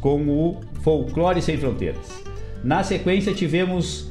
Com 0.00 0.28
o 0.28 0.60
Folclore 0.82 1.40
Sem 1.40 1.56
Fronteiras. 1.56 2.22
Na 2.62 2.82
sequência 2.82 3.34
tivemos 3.34 4.10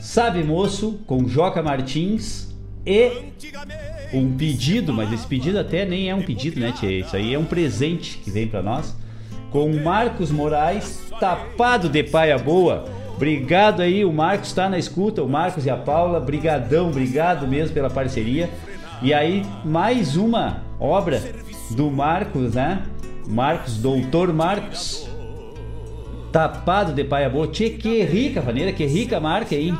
Sabe 0.00 0.42
Moço 0.42 1.00
com 1.06 1.28
Joca 1.28 1.62
Martins 1.62 2.52
e 2.84 3.32
um 4.12 4.36
pedido, 4.36 4.92
mas 4.92 5.12
esse 5.12 5.26
pedido 5.26 5.58
até 5.58 5.84
nem 5.84 6.10
é 6.10 6.14
um 6.14 6.22
pedido, 6.22 6.60
né, 6.60 6.72
tia? 6.72 7.00
Isso 7.00 7.16
aí 7.16 7.32
é 7.34 7.38
um 7.38 7.44
presente 7.44 8.18
que 8.18 8.30
vem 8.30 8.48
para 8.48 8.62
nós. 8.62 8.96
Com 9.50 9.72
Marcos 9.82 10.30
Moraes, 10.30 11.02
tapado 11.20 11.88
de 11.88 12.02
paia 12.02 12.38
boa 12.38 12.84
Obrigado 13.22 13.82
aí, 13.82 14.04
o 14.04 14.12
Marcos 14.12 14.48
está 14.48 14.68
na 14.68 14.76
escuta, 14.76 15.22
o 15.22 15.28
Marcos 15.28 15.64
e 15.64 15.70
a 15.70 15.76
Paula, 15.76 16.18
brigadão, 16.18 16.88
obrigado 16.88 17.46
mesmo 17.46 17.72
pela 17.72 17.88
parceria. 17.88 18.50
E 19.00 19.14
aí, 19.14 19.46
mais 19.64 20.16
uma 20.16 20.64
obra 20.80 21.22
do 21.70 21.88
Marcos, 21.88 22.54
né? 22.54 22.82
Marcos, 23.28 23.76
doutor 23.76 24.32
Marcos, 24.32 25.08
tapado 26.32 26.92
de 26.92 27.04
paia 27.04 27.28
boa. 27.28 27.46
Tchê, 27.46 27.70
que 27.70 28.02
rica 28.02 28.40
maneira, 28.40 28.72
que 28.72 28.84
rica 28.86 29.20
marca 29.20 29.54
aí. 29.54 29.72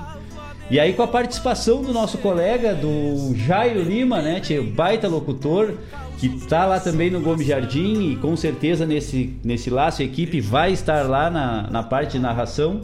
E 0.70 0.78
aí 0.78 0.92
com 0.92 1.02
a 1.02 1.08
participação 1.08 1.82
do 1.82 1.92
nosso 1.92 2.18
colega, 2.18 2.74
do 2.74 3.34
Jairo 3.34 3.82
Lima, 3.82 4.22
né, 4.22 4.40
tchê, 4.40 4.60
baita 4.60 5.08
locutor, 5.08 5.74
que 6.18 6.28
tá 6.46 6.64
lá 6.64 6.78
também 6.78 7.10
no 7.10 7.20
Gomes 7.20 7.46
Jardim 7.46 8.12
e 8.12 8.16
com 8.16 8.36
certeza 8.36 8.86
nesse, 8.86 9.34
nesse 9.42 9.68
laço 9.68 10.02
equipe 10.02 10.40
vai 10.40 10.72
estar 10.72 11.02
lá 11.02 11.28
na, 11.28 11.68
na 11.68 11.82
parte 11.82 12.12
de 12.12 12.18
narração 12.20 12.82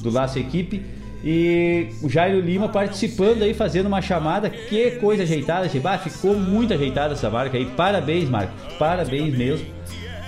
do 0.00 0.10
Laço 0.10 0.38
Equipe. 0.38 0.82
E 1.22 1.88
o 2.02 2.08
Jairo 2.08 2.40
Lima 2.40 2.68
participando 2.68 3.42
aí, 3.42 3.52
fazendo 3.52 3.86
uma 3.86 4.00
chamada. 4.00 4.48
Que 4.48 4.92
coisa 4.92 5.22
ajeitada, 5.22 5.70
ah, 5.84 5.98
ficou 5.98 6.34
muito 6.34 6.72
ajeitada 6.72 7.12
essa 7.12 7.28
marca 7.28 7.58
aí. 7.58 7.66
Parabéns, 7.66 8.28
Marco. 8.28 8.52
Parabéns 8.78 9.36
mesmo. 9.36 9.66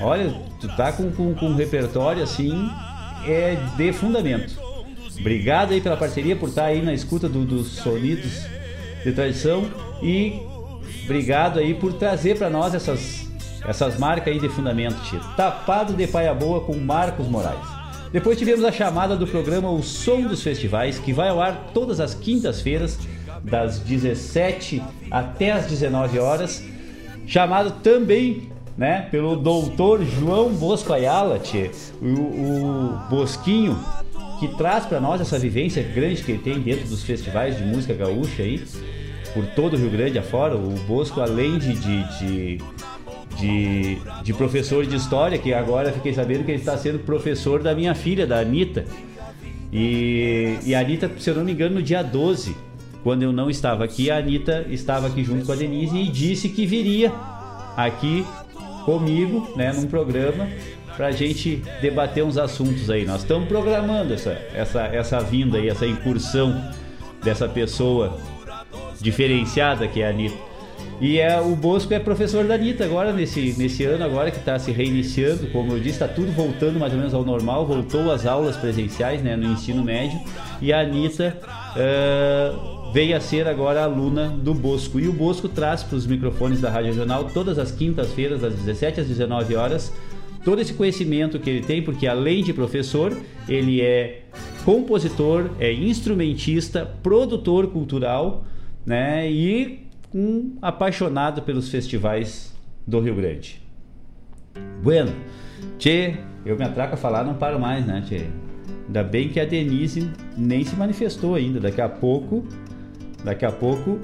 Olha, 0.03 0.35
tu 0.61 0.69
tá 0.77 0.93
com, 0.93 1.11
com, 1.13 1.35
com 1.35 1.47
um 1.47 1.55
repertório 1.55 2.23
assim, 2.23 2.69
é 3.27 3.57
de 3.77 3.93
fundamento. 3.93 4.61
Obrigado 5.19 5.73
aí 5.73 5.81
pela 5.81 5.97
parceria, 5.97 6.35
por 6.35 6.49
estar 6.49 6.63
tá 6.63 6.69
aí 6.69 6.83
na 6.83 6.93
escuta 6.93 7.29
do, 7.29 7.45
dos 7.45 7.69
sonidos 7.69 8.45
de 9.05 9.13
tradição. 9.13 9.71
E 10.03 10.41
obrigado 11.05 11.59
aí 11.61 11.75
por 11.75 11.93
trazer 11.93 12.37
para 12.37 12.51
nós 12.51 12.75
essas, 12.75 13.29
essas 13.65 13.99
marcas 13.99 14.33
aí 14.33 14.41
de 14.41 14.49
fundamento, 14.49 15.01
tio. 15.05 15.21
Tapado 15.37 15.93
de 15.93 16.07
Paia 16.07 16.35
Boa 16.35 16.61
com 16.61 16.75
Marcos 16.77 17.29
Moraes. 17.29 17.83
Depois 18.13 18.37
tivemos 18.37 18.65
a 18.65 18.73
chamada 18.73 19.17
do 19.17 19.27
programa 19.27 19.71
O 19.71 19.83
Som 19.83 20.23
dos 20.23 20.43
Festivais, 20.43 20.99
que 20.99 21.13
vai 21.13 21.29
ao 21.29 21.41
ar 21.41 21.71
todas 21.73 21.99
as 21.99 22.13
quintas-feiras, 22.13 22.99
das 23.43 23.79
17 23.79 24.83
até 25.11 25.53
as 25.53 25.67
19 25.67 26.19
horas. 26.19 26.63
Chamado 27.27 27.71
também 27.83 28.52
né, 28.77 29.09
pelo 29.11 29.37
doutor 29.37 30.05
João 30.05 30.51
Bosco 30.51 30.93
Ayala, 30.93 31.39
tchê, 31.39 31.71
o, 32.01 32.07
o 32.07 32.99
Bosquinho, 33.11 33.79
que 34.41 34.49
traz 34.57 34.87
para 34.87 35.01
nós 35.01 35.21
essa 35.21 35.39
vivência 35.39 35.83
grande 35.83 36.23
que 36.23 36.33
ele 36.33 36.43
tem 36.43 36.59
dentro 36.61 36.89
dos 36.89 37.03
festivais 37.03 37.57
de 37.57 37.65
música 37.65 37.95
gaúcha 37.95 38.43
aí, 38.43 38.63
por 39.35 39.47
todo 39.55 39.75
o 39.75 39.77
Rio 39.79 39.91
Grande 39.91 40.19
afora. 40.19 40.57
O 40.57 40.71
Bosco, 40.87 41.21
além 41.21 41.59
de, 41.59 41.75
de, 41.75 42.19
de 42.19 42.59
de, 43.39 43.99
de 44.23 44.35
professor 44.35 44.87
de 44.87 44.95
história, 44.95 45.39
que 45.39 45.53
agora 45.55 45.93
fiquei 45.93 46.13
sabendo 46.13 46.45
que 46.45 46.51
ele 46.51 46.61
está 46.61 46.77
sendo 46.77 46.99
professor 46.99 47.63
da 47.63 47.75
minha 47.75 47.95
filha, 47.95 48.27
da 48.27 48.39
Anitta. 48.39 48.85
E, 49.73 50.59
e 50.65 50.75
a 50.75 50.81
Anitta, 50.81 51.11
se 51.19 51.31
eu 51.31 51.35
não 51.35 51.45
me 51.45 51.53
engano, 51.53 51.77
no 51.77 51.83
dia 51.83 52.03
12, 52.03 52.55
quando 53.03 53.23
eu 53.23 53.33
não 53.33 53.49
estava 53.51 53.85
aqui, 53.85 54.11
a 54.11 54.19
Anitta 54.19 54.67
estava 54.69 55.07
aqui 55.07 55.25
junto 55.25 55.47
com 55.47 55.53
a 55.53 55.57
Denise 55.57 55.97
e 55.97 56.09
disse 56.09 56.49
que 56.49 56.67
viria 56.67 57.13
aqui 57.77 58.25
comigo, 58.85 59.53
né, 59.57 59.73
num 59.73 59.87
programa 59.87 60.49
para 60.97 61.07
a 61.07 61.11
gente 61.11 61.63
debater 61.81 62.23
uns 62.23 62.37
assuntos 62.37 62.91
aí. 62.91 63.05
Nós 63.05 63.23
estamos 63.23 63.49
programando 63.49 64.13
essa, 64.13 64.39
essa, 64.55 64.83
essa 64.83 65.21
vinda 65.21 65.59
aí, 65.59 65.69
essa 65.69 65.87
incursão 65.87 66.63
dessa 67.23 67.49
pessoa 67.49 68.19
diferenciada 69.01 69.87
que 69.89 70.03
é 70.03 70.07
a 70.07 70.11
Anitta. 70.11 70.53
E 71.01 71.19
é, 71.19 71.41
o 71.41 71.57
Bosco 71.57 71.93
é 71.93 71.99
professor 71.99 72.45
da 72.45 72.55
Anitta 72.55 72.85
agora, 72.85 73.13
nesse, 73.13 73.55
nesse 73.59 73.85
ano 73.85 74.05
agora 74.05 74.31
que 74.31 74.39
está 74.39 74.57
se 74.59 74.71
reiniciando. 74.71 75.49
Como 75.49 75.73
eu 75.73 75.79
disse, 75.79 76.03
está 76.03 76.07
tudo 76.07 76.31
voltando 76.31 76.79
mais 76.79 76.93
ou 76.93 76.99
menos 76.99 77.13
ao 77.13 77.25
normal. 77.25 77.67
Voltou 77.67 78.13
às 78.13 78.25
aulas 78.25 78.57
presenciais 78.57 79.21
né, 79.21 79.35
no 79.35 79.51
ensino 79.51 79.83
médio. 79.83 80.21
E 80.61 80.73
a 80.73 80.81
Anitta 80.81 81.37
uh, 81.75 82.82
veio 82.93 83.17
a 83.17 83.21
ser 83.21 83.49
agora 83.49 83.83
aluna 83.83 84.29
do 84.29 84.53
Bosco. 84.53 85.01
E 85.01 85.09
o 85.09 85.13
Bosco 85.13 85.49
traz 85.49 85.83
para 85.83 85.97
os 85.97 86.07
microfones 86.07 86.61
da 86.61 86.71
Rádio 86.71 86.93
Regional 86.93 87.25
todas 87.25 87.59
as 87.59 87.73
quintas-feiras, 87.73 88.43
das 88.43 88.55
17 88.55 89.01
às 89.01 89.09
19 89.09 89.57
horas, 89.57 89.93
todo 90.45 90.61
esse 90.61 90.75
conhecimento 90.75 91.39
que 91.39 91.49
ele 91.49 91.65
tem, 91.65 91.83
porque 91.83 92.07
além 92.07 92.43
de 92.43 92.53
professor, 92.53 93.17
ele 93.49 93.81
é 93.81 94.25
compositor, 94.65 95.51
é 95.59 95.73
instrumentista, 95.73 96.85
produtor 97.03 97.69
cultural, 97.69 98.45
né? 98.85 99.31
E 99.31 99.87
um 100.15 100.57
apaixonado 100.61 101.43
pelos 101.43 101.71
festivais 101.71 102.55
do 102.87 103.01
Rio 103.01 103.15
Grande. 103.15 103.63
Bueno, 104.83 105.13
Tchê, 105.79 106.17
eu 106.45 106.57
me 106.59 106.65
atraco 106.65 106.95
a 106.95 106.97
falar, 106.97 107.25
não 107.25 107.35
paro 107.35 107.59
mais, 107.59 107.87
né, 107.87 108.03
Tchê? 108.07 108.27
Ainda 108.87 109.03
bem 109.03 109.29
que 109.29 109.41
a 109.41 109.45
Denise 109.45 110.11
nem 110.37 110.65
se 110.65 110.77
manifestou 110.77 111.35
ainda. 111.35 111.61
Daqui 111.61 111.81
a 111.81 111.89
pouco, 111.89 112.45
daqui 113.25 113.45
a 113.45 113.53
pouco, 113.53 113.99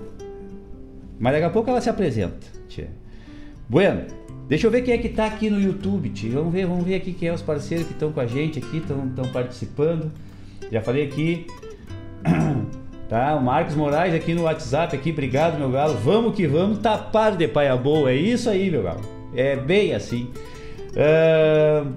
mas 1.19 1.33
daqui 1.33 1.45
a 1.45 1.51
pouco 1.51 1.71
ela 1.71 1.81
se 1.81 1.91
apresenta, 1.91 2.47
Tchê. 2.69 2.87
Bueno, 3.69 4.07
deixa 4.49 4.67
eu 4.67 4.71
ver 4.71 4.83
quem 4.83 4.95
é 4.95 4.99
que 4.99 5.09
tá 5.09 5.27
aqui 5.27 5.51
no 5.51 5.61
YouTube, 5.61 6.11
Tchê. 6.11 6.29
Vamos 6.29 6.53
ver, 6.53 6.67
vamos 6.67 6.85
ver 6.85 6.97
aqui 6.97 7.13
quem 7.13 7.29
é 7.29 7.33
os 7.33 7.43
parceiros 7.43 7.87
que 7.87 7.93
estão 7.93 8.13
com 8.13 8.21
a 8.21 8.27
gente 8.27 8.59
aqui, 8.59 8.79
estão 8.79 9.25
participando. 9.33 10.11
Já 10.71 10.81
falei 10.81 11.05
aqui. 11.05 11.47
Tá? 13.09 13.35
O 13.37 13.43
Marcos 13.43 13.75
Moraes 13.75 14.15
aqui 14.15 14.35
no 14.35 14.43
WhatsApp, 14.43 14.95
aqui, 14.95 15.13
obrigado, 15.13 15.59
meu 15.59 15.71
galo. 15.71 15.95
Vamos 15.95 16.35
que 16.35 16.47
vamos, 16.47 16.77
tapar 16.79 17.35
de 17.35 17.49
paia 17.49 17.75
boa. 17.75 18.11
É 18.11 18.15
isso 18.15 18.51
aí, 18.51 18.71
meu 18.71 18.83
galo. 18.83 19.01
É 19.35 19.57
bem 19.57 19.95
assim. 19.95 20.29
Uh, 20.93 21.91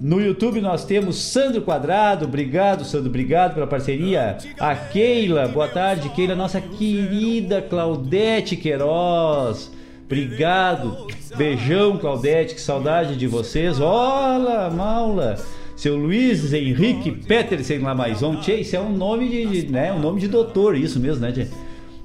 no 0.00 0.20
YouTube 0.20 0.60
nós 0.60 0.84
temos 0.84 1.16
Sandro 1.16 1.62
Quadrado, 1.62 2.24
obrigado, 2.24 2.84
Sandro, 2.84 3.08
obrigado 3.08 3.54
pela 3.54 3.66
parceria. 3.66 4.38
A 4.58 4.74
Keila, 4.74 5.48
boa 5.48 5.68
tarde, 5.68 6.08
Keila, 6.10 6.34
nossa 6.34 6.60
querida 6.60 7.62
Claudete 7.62 8.56
Queiroz. 8.56 9.70
Obrigado. 10.04 11.06
Beijão, 11.36 11.98
Claudete, 11.98 12.54
que 12.54 12.60
saudade 12.60 13.14
de 13.16 13.26
vocês. 13.26 13.78
Olá, 13.78 14.70
Maula 14.70 15.36
seu 15.78 15.96
Luiz 15.96 16.52
Henrique 16.52 17.12
Petersen 17.12 17.78
Lamaison. 17.78 18.40
Tchê, 18.40 18.56
isso 18.56 18.74
é 18.74 18.80
um 18.80 18.90
nome 18.90 19.28
de, 19.28 19.70
né, 19.70 19.92
um 19.92 20.00
nome 20.00 20.20
de 20.20 20.26
doutor, 20.26 20.76
isso 20.76 20.98
mesmo, 20.98 21.20
né, 21.24 21.30
tchê? 21.30 21.46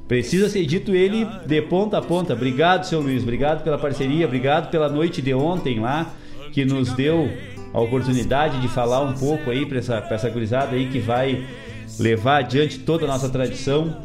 Precisa 0.08 0.48
ser 0.48 0.64
dito 0.68 0.94
ele 0.94 1.26
de 1.48 1.62
ponta 1.64 1.98
a 1.98 2.02
ponta. 2.02 2.34
Obrigado, 2.34 2.84
seu 2.84 3.02
Luiz. 3.02 3.24
Obrigado 3.24 3.64
pela 3.64 3.80
parceria. 3.80 4.28
Obrigado 4.28 4.70
pela 4.70 4.88
noite 4.90 5.24
de 5.24 5.34
ontem 5.34 5.80
lá, 5.80 6.14
que 6.52 6.64
nos 6.64 6.94
deu 6.94 7.32
a 7.74 7.82
oportunidade 7.82 8.62
de 8.62 8.68
falar 8.68 9.02
um 9.02 9.14
pouco 9.14 9.50
aí 9.50 9.66
para 9.66 9.80
essa, 9.80 10.02
pra 10.02 10.16
essa 10.16 10.30
gurizada 10.30 10.76
aí 10.76 10.90
que 10.90 11.00
vai 11.00 11.46
levar 12.00 12.38
adiante 12.38 12.80
toda 12.80 13.06
a 13.06 13.08
nossa 13.08 13.30
tradição. 13.30 13.98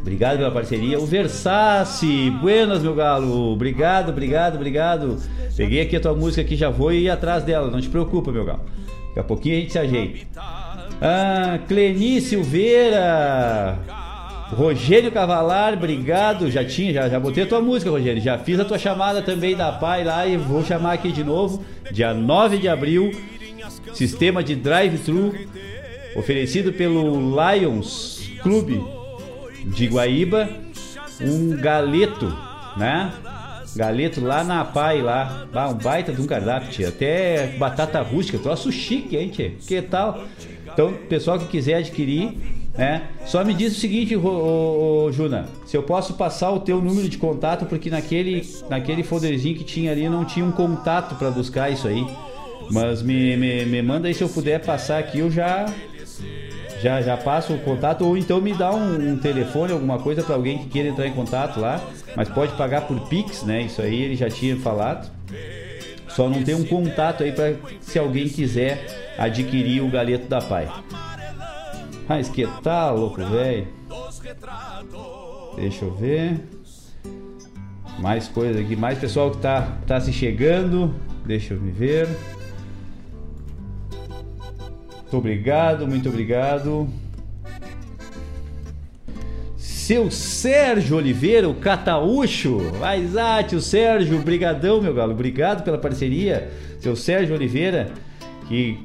Obrigado 0.00 0.38
pela 0.38 0.50
parceria. 0.50 0.98
O 0.98 1.06
Versace, 1.06 2.30
buenas, 2.30 2.82
meu 2.82 2.94
galo. 2.94 3.52
Obrigado, 3.52 4.10
obrigado, 4.10 4.56
obrigado. 4.56 5.16
Peguei 5.56 5.80
aqui 5.80 5.96
a 5.96 6.00
tua 6.00 6.14
música 6.14 6.42
aqui, 6.42 6.56
já 6.56 6.68
vou 6.68 6.92
ir 6.92 7.08
atrás 7.08 7.44
dela, 7.44 7.70
não 7.70 7.80
te 7.80 7.88
preocupa, 7.88 8.32
meu 8.32 8.44
galo. 8.44 8.64
Daqui 9.08 9.20
a 9.20 9.24
pouquinho 9.24 9.56
a 9.56 9.60
gente 9.60 9.72
se 9.72 9.78
ajeita. 9.78 10.26
Ah, 11.00 11.58
Cleni 11.68 12.20
Silveira. 12.20 13.78
Rogério 14.50 15.10
Cavalar, 15.10 15.74
obrigado. 15.74 16.50
Já 16.50 16.64
tinha, 16.64 16.92
já, 16.92 17.08
já 17.08 17.18
botei 17.18 17.44
a 17.44 17.46
tua 17.46 17.60
música, 17.60 17.90
Rogério. 17.90 18.20
Já 18.20 18.38
fiz 18.38 18.58
a 18.60 18.64
tua 18.64 18.78
chamada 18.78 19.22
também 19.22 19.56
da 19.56 19.72
Pai 19.72 20.04
lá 20.04 20.26
e 20.26 20.36
vou 20.36 20.62
chamar 20.64 20.92
aqui 20.92 21.10
de 21.10 21.24
novo. 21.24 21.64
Dia 21.90 22.12
9 22.12 22.58
de 22.58 22.68
abril, 22.68 23.10
sistema 23.92 24.42
de 24.42 24.54
drive-thru 24.54 25.34
oferecido 26.16 26.72
pelo 26.72 27.34
Lions 27.34 28.30
Clube 28.42 28.82
de 29.66 29.86
Guaíba. 29.86 30.48
Um 31.20 31.56
galeto, 31.56 32.36
né? 32.76 33.12
Galeto 33.76 34.20
lá 34.20 34.44
na 34.44 34.64
Pai 34.64 35.00
lá. 35.00 35.46
Ah, 35.52 35.68
um 35.68 35.74
baita 35.74 36.12
de 36.12 36.20
um 36.20 36.26
cardápio, 36.26 36.70
tia. 36.70 36.88
Até 36.88 37.48
batata 37.58 38.00
rústica, 38.02 38.38
troço 38.38 38.70
chique, 38.70 39.16
hein, 39.16 39.28
tia? 39.28 39.52
Que 39.66 39.80
tal? 39.80 40.24
Então, 40.72 40.92
pessoal 41.08 41.38
que 41.38 41.46
quiser 41.46 41.74
adquirir, 41.74 42.36
né? 42.76 43.08
Só 43.24 43.44
me 43.44 43.54
diz 43.54 43.76
o 43.76 43.80
seguinte, 43.80 44.16
ô, 44.16 45.06
ô, 45.06 45.12
Juna, 45.12 45.48
se 45.64 45.76
eu 45.76 45.82
posso 45.82 46.14
passar 46.14 46.50
o 46.50 46.60
teu 46.60 46.80
número 46.80 47.08
de 47.08 47.18
contato, 47.18 47.66
porque 47.66 47.88
naquele, 47.88 48.46
naquele 48.68 49.02
folderzinho 49.02 49.56
que 49.56 49.64
tinha 49.64 49.92
ali 49.92 50.08
não 50.08 50.24
tinha 50.24 50.44
um 50.44 50.52
contato 50.52 51.14
para 51.14 51.30
buscar 51.30 51.70
isso 51.70 51.86
aí. 51.86 52.04
Mas 52.70 53.02
me, 53.02 53.36
me, 53.36 53.64
me 53.66 53.82
manda 53.82 54.08
aí 54.08 54.14
se 54.14 54.22
eu 54.22 54.28
puder 54.28 54.60
passar 54.64 54.98
aqui, 54.98 55.18
eu 55.18 55.30
já 55.30 55.66
já 56.82 57.00
já 57.00 57.16
passo 57.16 57.54
o 57.54 57.58
contato 57.60 58.04
ou 58.04 58.16
então 58.16 58.42
me 58.42 58.52
dá 58.52 58.70
um, 58.70 59.12
um 59.12 59.16
telefone, 59.16 59.72
alguma 59.72 59.98
coisa 59.98 60.22
para 60.22 60.34
alguém 60.34 60.58
que 60.58 60.66
queira 60.66 60.90
entrar 60.90 61.06
em 61.06 61.12
contato 61.12 61.58
lá, 61.58 61.80
mas 62.14 62.28
pode 62.28 62.52
pagar 62.56 62.82
por 62.82 63.00
Pix, 63.08 63.42
né? 63.42 63.62
Isso 63.62 63.80
aí 63.80 64.02
ele 64.02 64.16
já 64.16 64.28
tinha 64.28 64.56
falado. 64.56 65.10
Só 66.08 66.28
não 66.28 66.42
tem 66.42 66.54
um 66.54 66.64
contato 66.64 67.22
aí 67.22 67.32
para 67.32 67.54
se 67.80 67.98
alguém 67.98 68.28
quiser 68.28 69.14
adquirir 69.18 69.82
o 69.82 69.88
galeto 69.88 70.28
da 70.28 70.40
Pai. 70.40 70.68
Mas 72.08 72.28
que 72.28 72.46
tal, 72.62 72.98
louco 72.98 73.24
velho? 73.24 73.66
Deixa 75.56 75.84
eu 75.84 75.94
ver. 75.94 76.40
Mais 77.98 78.28
coisa 78.28 78.60
aqui, 78.60 78.76
mais 78.76 78.98
pessoal 78.98 79.30
que 79.30 79.38
tá, 79.38 79.78
tá 79.86 80.00
se 80.00 80.12
chegando. 80.12 80.94
Deixa 81.24 81.54
eu 81.54 81.60
me 81.60 81.70
ver. 81.70 82.08
Muito 85.14 85.16
obrigado, 85.16 85.86
muito 85.86 86.08
obrigado. 86.08 86.88
Seu 89.56 90.10
Sérgio 90.10 90.96
Oliveira, 90.96 91.48
o 91.48 91.54
Cataúcho. 91.54 92.58
Mas, 92.80 93.16
ah, 93.16 93.42
tio 93.42 93.60
Sérgio, 93.60 94.18
brigadão, 94.18 94.80
meu 94.80 94.92
galo. 94.92 95.12
Obrigado 95.12 95.62
pela 95.62 95.78
parceria. 95.78 96.50
Seu 96.80 96.96
Sérgio 96.96 97.34
Oliveira, 97.34 97.92
que 98.48 98.78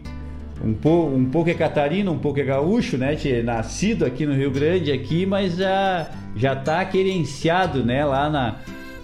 um, 0.64 1.15
um 1.15 1.26
pouco 1.26 1.49
é 1.49 1.53
catarino, 1.53 2.11
um 2.11 2.19
pouco 2.19 2.40
é 2.40 2.44
gaúcho, 2.44 2.98
né? 2.98 3.15
Tchê? 3.15 3.41
Nascido 3.41 4.06
aqui 4.06 4.26
no 4.26 4.34
Rio 4.34 4.52
Grande, 4.52 4.91
aqui, 4.91 5.26
mas 5.26 5.57
já, 5.57 6.10
já 6.36 6.56
tá 6.56 6.84
querenciado, 6.86 7.84
né? 7.84 8.03
Lá 8.03 8.30
na, 8.30 8.56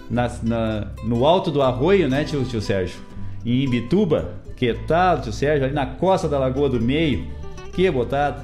na, 0.09 0.31
na 0.43 0.87
no 1.05 1.25
alto 1.25 1.51
do 1.51 1.61
arroio, 1.61 2.09
né, 2.09 2.23
tio, 2.23 2.43
tio 2.43 2.61
Sérgio? 2.61 2.99
Em 3.45 3.63
Imbituba. 3.63 4.33
Que 4.55 4.73
tal, 4.73 5.21
tio 5.21 5.31
Sérgio? 5.31 5.65
Ali 5.65 5.73
na 5.73 5.85
costa 5.85 6.27
da 6.27 6.37
Lagoa 6.37 6.69
do 6.69 6.81
Meio. 6.81 7.25
Que 7.73 7.89
botado. 7.89 8.41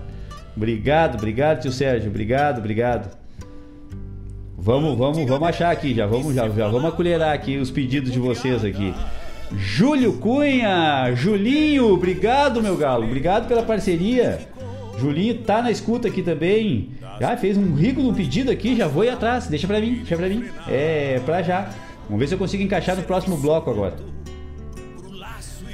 Obrigado, 0.55 1.15
obrigado, 1.17 1.61
tio 1.61 1.71
Sérgio. 1.71 2.09
Obrigado, 2.09 2.59
obrigado. 2.59 3.17
Vamos, 4.57 4.97
vamos, 4.97 5.27
vamos 5.27 5.49
achar 5.49 5.71
aqui, 5.71 5.93
já 5.93 6.05
vamos, 6.05 6.35
já, 6.35 6.47
já 6.47 6.67
vamos 6.67 6.85
acolherar 6.85 7.33
aqui 7.33 7.57
os 7.57 7.71
pedidos 7.71 8.11
de 8.11 8.19
vocês 8.19 8.63
aqui. 8.63 8.93
Júlio 9.57 10.14
Cunha, 10.14 11.14
Julinho, 11.14 11.94
obrigado 11.94 12.61
meu 12.61 12.78
galo, 12.78 13.06
obrigado 13.06 13.48
pela 13.48 13.64
parceria. 13.64 14.48
Julinho 14.98 15.40
tá 15.40 15.61
na 15.61 15.72
escuta 15.72 16.07
aqui 16.07 16.22
também. 16.22 16.91
Já 17.19 17.36
fez 17.38 17.57
um 17.57 17.73
rico 17.76 18.02
no 18.02 18.14
pedido 18.14 18.52
aqui, 18.52 18.76
já 18.76 18.88
vou 18.88 19.03
ir 19.03 19.10
atrás. 19.10 19.48
Deixa 19.48 19.68
pra 19.68 19.80
mim, 19.80 19.95
deixa 19.95 20.15
pra 20.15 20.28
mim. 20.28 20.45
É, 20.68 21.19
pra 21.26 21.41
já. 21.41 21.69
Vamos 22.06 22.19
ver 22.19 22.28
se 22.28 22.34
eu 22.34 22.38
consigo 22.38 22.64
encaixar 22.64 22.95
no 22.95 23.03
próximo 23.03 23.38
bloco 23.38 23.69
agora. 23.69 23.95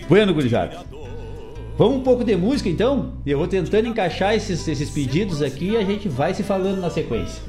Bueno, 0.07 0.33
gurizada. 0.33 0.79
Vamos 1.77 1.97
um 1.97 2.01
pouco 2.01 2.23
de 2.23 2.35
música 2.35 2.69
então? 2.69 3.13
Eu 3.25 3.37
vou 3.37 3.47
tentando 3.47 3.87
encaixar 3.87 4.33
esses, 4.33 4.67
esses 4.67 4.89
pedidos 4.89 5.41
aqui 5.41 5.71
e 5.71 5.77
a 5.77 5.83
gente 5.83 6.09
vai 6.09 6.33
se 6.33 6.41
falando 6.41 6.79
na 6.79 6.89
sequência. 6.89 7.41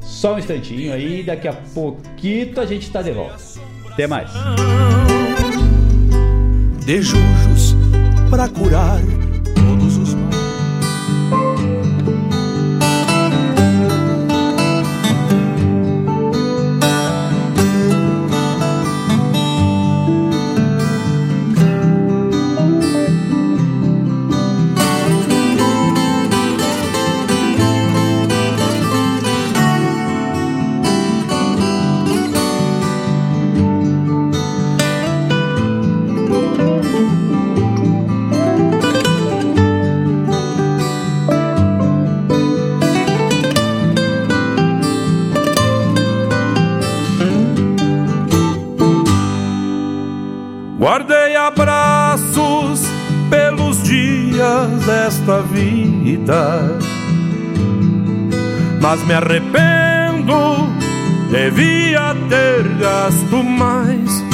Só 0.00 0.34
um 0.34 0.38
instantinho 0.38 0.92
aí, 0.92 1.22
daqui 1.22 1.48
a 1.48 1.52
pouquinho 1.52 2.60
a 2.60 2.66
gente 2.66 2.90
tá 2.90 3.00
de 3.00 3.12
volta. 3.12 3.49
Até 3.92 4.06
mais. 4.06 4.30
De 6.84 7.02
jujos 7.02 7.76
para 8.30 8.48
curar 8.48 9.00
vida, 56.10 56.76
mas 58.80 59.00
me 59.06 59.14
arrependo, 59.14 60.66
devia 61.30 62.16
ter 62.28 62.68
gasto 62.80 63.42
mais. 63.44 64.24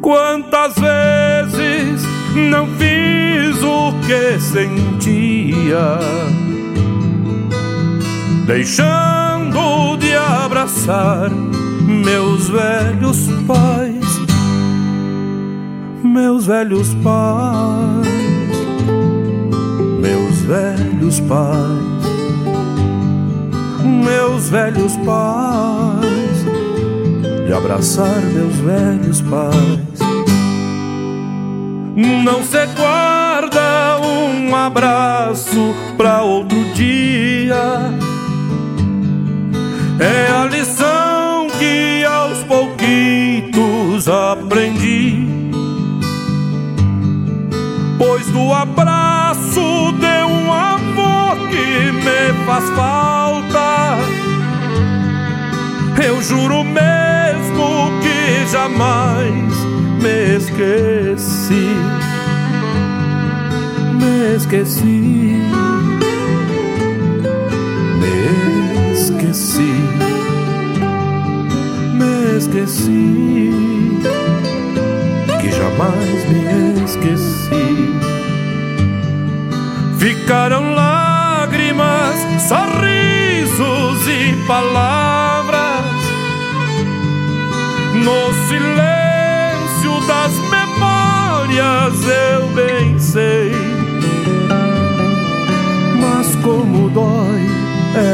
Quantas 0.00 0.74
vezes 0.74 2.02
não 2.50 2.66
fiz 2.78 3.62
o 3.62 3.92
que 4.06 4.40
sentia, 4.40 5.98
deixando 8.46 9.96
de 9.98 10.16
abraçar 10.16 11.30
meus 11.30 12.48
velhos 12.48 13.28
pais, 13.46 14.20
meus 16.02 16.46
velhos 16.46 16.94
pais, 17.04 18.09
velhos 20.50 21.20
pais, 21.20 22.04
meus 23.84 24.48
velhos 24.48 24.96
pais, 25.06 26.44
de 27.46 27.52
abraçar 27.52 28.20
meus 28.34 28.56
velhos 28.56 29.20
pais. 29.20 30.00
Não 32.24 32.42
se 32.42 32.66
guarda 32.74 34.00
um 34.04 34.56
abraço 34.56 35.72
pra 35.96 36.22
outro 36.22 36.58
dia. 36.74 37.94
É 40.00 40.32
a 40.32 40.46
lição 40.46 41.46
que 41.60 42.04
aos 42.04 42.42
pouquitos 42.42 44.08
aprendi. 44.08 45.28
Pois 47.96 48.26
do 48.32 48.52
abraço 48.52 49.09
de 49.54 50.24
um 50.24 50.52
amor 50.52 51.36
que 51.48 51.92
me 51.92 52.44
faz 52.46 52.68
falta, 52.70 53.98
eu 56.04 56.22
juro 56.22 56.62
mesmo 56.64 57.90
que 58.00 58.46
jamais 58.50 59.54
me 60.00 60.36
esqueci. 60.36 61.74
Me 63.98 64.36
esqueci. 64.36 65.36
Me 67.98 68.92
esqueci 68.94 70.10
me 72.00 72.36
esqueci, 72.36 73.50
que 75.40 75.50
jamais 75.52 76.24
me 76.30 76.84
esqueci. 76.84 77.99
Ficaram 80.00 80.72
lágrimas, 80.72 82.14
sorrisos 82.48 84.08
e 84.08 84.34
palavras. 84.46 85.84
No 88.02 88.32
silêncio 88.48 90.00
das 90.08 90.32
memórias 90.48 91.94
eu 92.32 92.48
bem 92.54 92.98
sei. 92.98 93.52
Mas 96.00 96.34
como 96.36 96.88
dói 96.88 97.46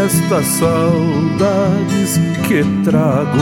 estas 0.08 0.44
saudades 0.44 2.18
que 2.48 2.64
trago. 2.82 3.38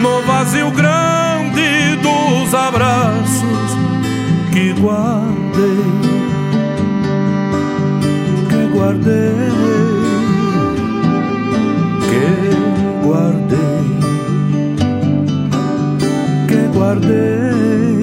No 0.00 0.22
vazio 0.22 0.70
grande 0.70 1.96
dos 1.96 2.54
abraços 2.54 3.76
que 4.50 4.72
guardei, 5.60 5.76
que 8.48 8.60
guardei, 8.72 9.34
que 12.08 12.24
guardei, 13.04 13.84
que 16.48 16.60
guardei, 16.76 18.00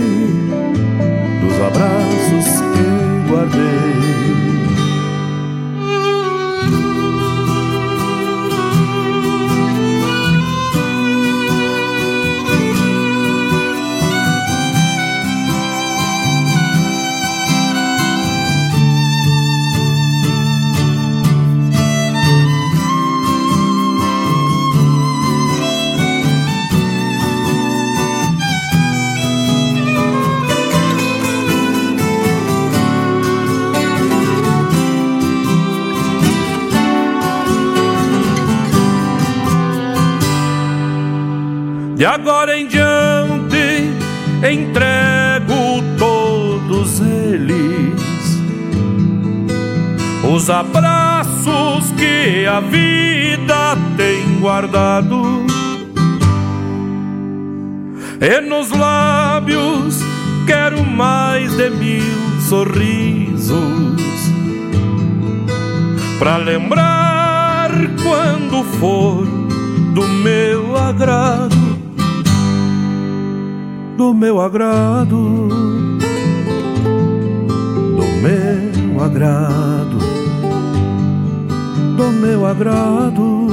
dos 1.42 1.58
abraços 1.62 2.48
que 2.74 3.30
guardei. 3.30 4.17
Agora 42.08 42.58
em 42.58 42.66
diante 42.68 43.92
entrego 44.38 45.84
todos 45.98 47.02
eles. 47.02 48.40
Os 50.34 50.50
abraços 50.50 51.92
que 51.98 52.46
a 52.46 52.62
vida 52.62 53.78
tem 53.98 54.40
guardado. 54.40 55.46
E 58.22 58.42
nos 58.42 58.72
lábios 58.72 60.00
quero 60.46 60.84
mais 60.86 61.56
de 61.58 61.70
mil 61.70 62.42
sorrisos. 62.48 63.58
Para 66.20 66.38
lembrar 66.38 67.70
quando 68.02 68.64
for 68.80 69.26
do 69.94 70.08
meu 70.08 70.76
agrado 70.78 71.57
do 73.98 74.14
meu 74.14 74.40
agrado, 74.40 75.50
do 77.98 78.06
meu 78.22 79.04
agrado, 79.04 79.98
do 81.98 82.12
meu 82.12 82.46
agrado, 82.46 83.48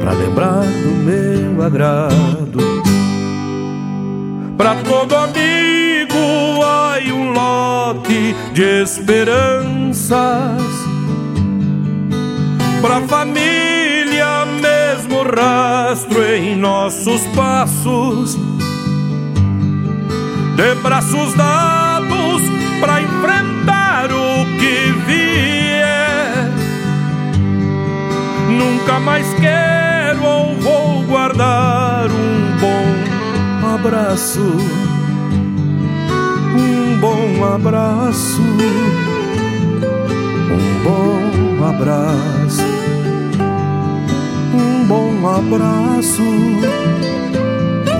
para 0.00 0.12
lembrar 0.12 0.64
do 0.64 0.90
meu 1.04 1.62
agrado. 1.64 2.58
Para 4.56 4.74
todo 4.82 5.14
amigo 5.14 6.60
há 6.64 6.98
um 7.14 7.30
lote 7.32 8.34
de 8.52 8.82
esperanças, 8.82 10.18
para 12.82 13.00
família 13.02 13.87
rastro 15.22 16.22
em 16.22 16.56
nossos 16.56 17.22
passos 17.34 18.36
de 20.56 20.74
braços 20.82 21.34
dados 21.34 22.42
para 22.80 23.00
enfrentar 23.00 24.10
o 24.10 24.44
que 24.58 24.92
vier. 25.06 26.52
Nunca 28.50 28.98
mais 28.98 29.26
quero 29.34 30.24
ou 30.24 30.56
vou 30.56 31.02
guardar 31.04 32.08
um 32.10 32.56
bom 32.58 33.74
abraço, 33.74 34.40
um 36.56 36.98
bom 36.98 37.54
abraço, 37.54 38.42
um 40.50 40.82
bom 40.82 41.64
abraço, 41.68 42.67
bom 44.88 45.28
abraço. 45.28 46.22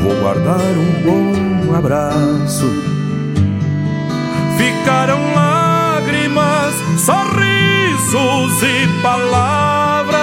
Vou 0.02 0.14
guardar 0.20 0.58
um 0.58 1.02
bom 1.04 1.74
abraço. 1.76 2.66
Ficaram 4.56 5.20
lágrimas, 5.34 6.74
sorrisos 6.98 8.62
e 8.62 9.02
palavras 9.02 10.18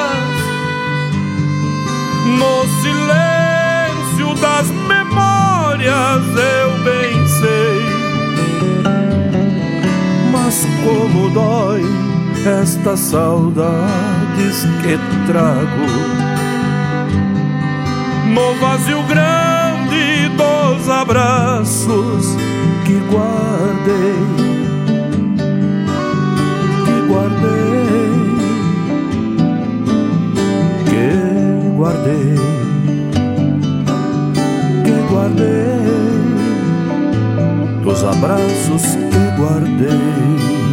no 2.39 2.65
silêncio 2.81 4.41
das 4.41 4.67
memórias. 4.87 6.25
Eu 6.35 6.83
bem 6.83 7.27
sei, 7.27 7.85
mas 10.31 10.65
como 10.83 11.29
dói 11.29 11.83
estas 12.43 12.99
saudades 12.99 14.65
que 14.81 14.97
trago 15.27 16.24
no 18.35 18.53
vazio 18.55 19.01
grande 19.03 20.29
dos 20.35 20.89
abraços 20.89 22.35
que 22.85 22.99
guardei, 23.09 24.15
que 26.85 26.97
guardei, 27.07 28.19
que 30.89 31.07
guardei, 31.77 32.35
que 34.83 34.95
guardei, 35.13 35.85
dos 37.83 38.03
abraços 38.03 38.83
que 39.11 39.23
guardei. 39.39 40.64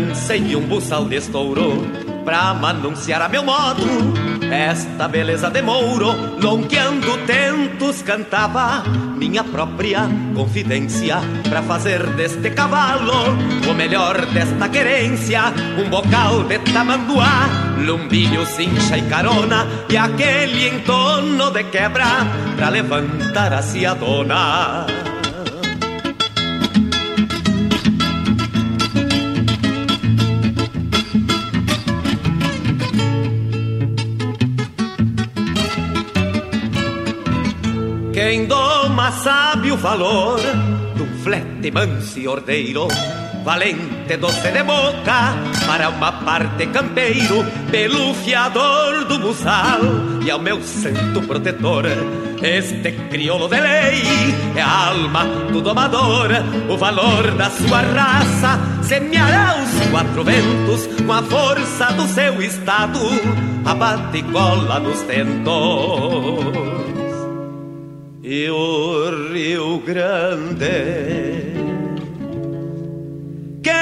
Trancei 0.00 0.56
um 0.56 0.62
buçal 0.62 1.04
de 1.04 1.16
estouro 1.16 1.86
Pra 2.24 2.50
anunciar 2.50 3.20
a 3.20 3.28
meu 3.28 3.42
modo. 3.42 3.82
Esta 4.50 5.06
beleza 5.06 5.50
de 5.50 5.60
mouro 5.60 6.08
Lonqueando 6.40 7.18
tentos 7.26 8.00
cantava 8.00 8.82
Minha 9.16 9.44
própria 9.44 10.08
confidência 10.34 11.18
Pra 11.48 11.62
fazer 11.62 12.06
deste 12.14 12.50
cavalo 12.50 13.36
O 13.70 13.74
melhor 13.74 14.24
desta 14.26 14.70
querência. 14.70 15.42
Um 15.78 15.90
bocal 15.90 16.44
de 16.44 16.58
tamanduá 16.60 17.48
Lumbilho, 17.84 18.46
cincha 18.46 18.96
e 18.96 19.02
carona 19.02 19.66
E 19.90 19.98
aquele 19.98 20.68
entono 20.68 21.50
de 21.50 21.64
quebra 21.64 22.26
Pra 22.56 22.70
levantar 22.70 23.52
a 23.52 23.94
dona 23.94 24.86
Sabe 39.10 39.72
o 39.72 39.76
valor 39.76 40.40
um 41.00 41.22
flete 41.22 41.70
manso 41.70 42.18
e 42.18 42.28
ordeiro 42.28 42.88
valente 43.44 44.16
doce 44.18 44.50
de 44.50 44.62
boca, 44.62 45.34
para 45.66 45.88
uma 45.88 46.12
parte 46.12 46.66
campeiro, 46.66 47.44
pelo 47.70 48.14
fiador 48.14 49.04
do 49.06 49.18
buçal, 49.18 49.80
e 50.24 50.30
ao 50.30 50.38
meu 50.38 50.62
santo 50.62 51.22
protetor, 51.22 51.84
este 52.42 52.92
crioulo 53.10 53.48
de 53.48 53.60
lei, 53.60 54.02
é 54.56 54.62
a 54.62 54.88
alma 54.88 55.24
do 55.52 55.60
domador, 55.60 56.30
o 56.68 56.76
valor 56.76 57.30
da 57.32 57.50
sua 57.50 57.80
raça, 57.80 58.58
semeará 58.82 59.56
os 59.62 59.90
quatro 59.90 60.24
ventos, 60.24 60.86
com 61.04 61.12
a 61.12 61.22
força 61.22 61.92
do 61.92 62.06
seu 62.08 62.40
estado, 62.42 63.00
abate 63.64 64.18
e 64.18 64.22
cola 64.24 64.80
nos 64.80 65.00
tentos. 65.02 66.69
E 68.22 68.50
o 68.50 69.32
Rio 69.32 69.78
Grande 69.80 71.40
que 73.62 73.72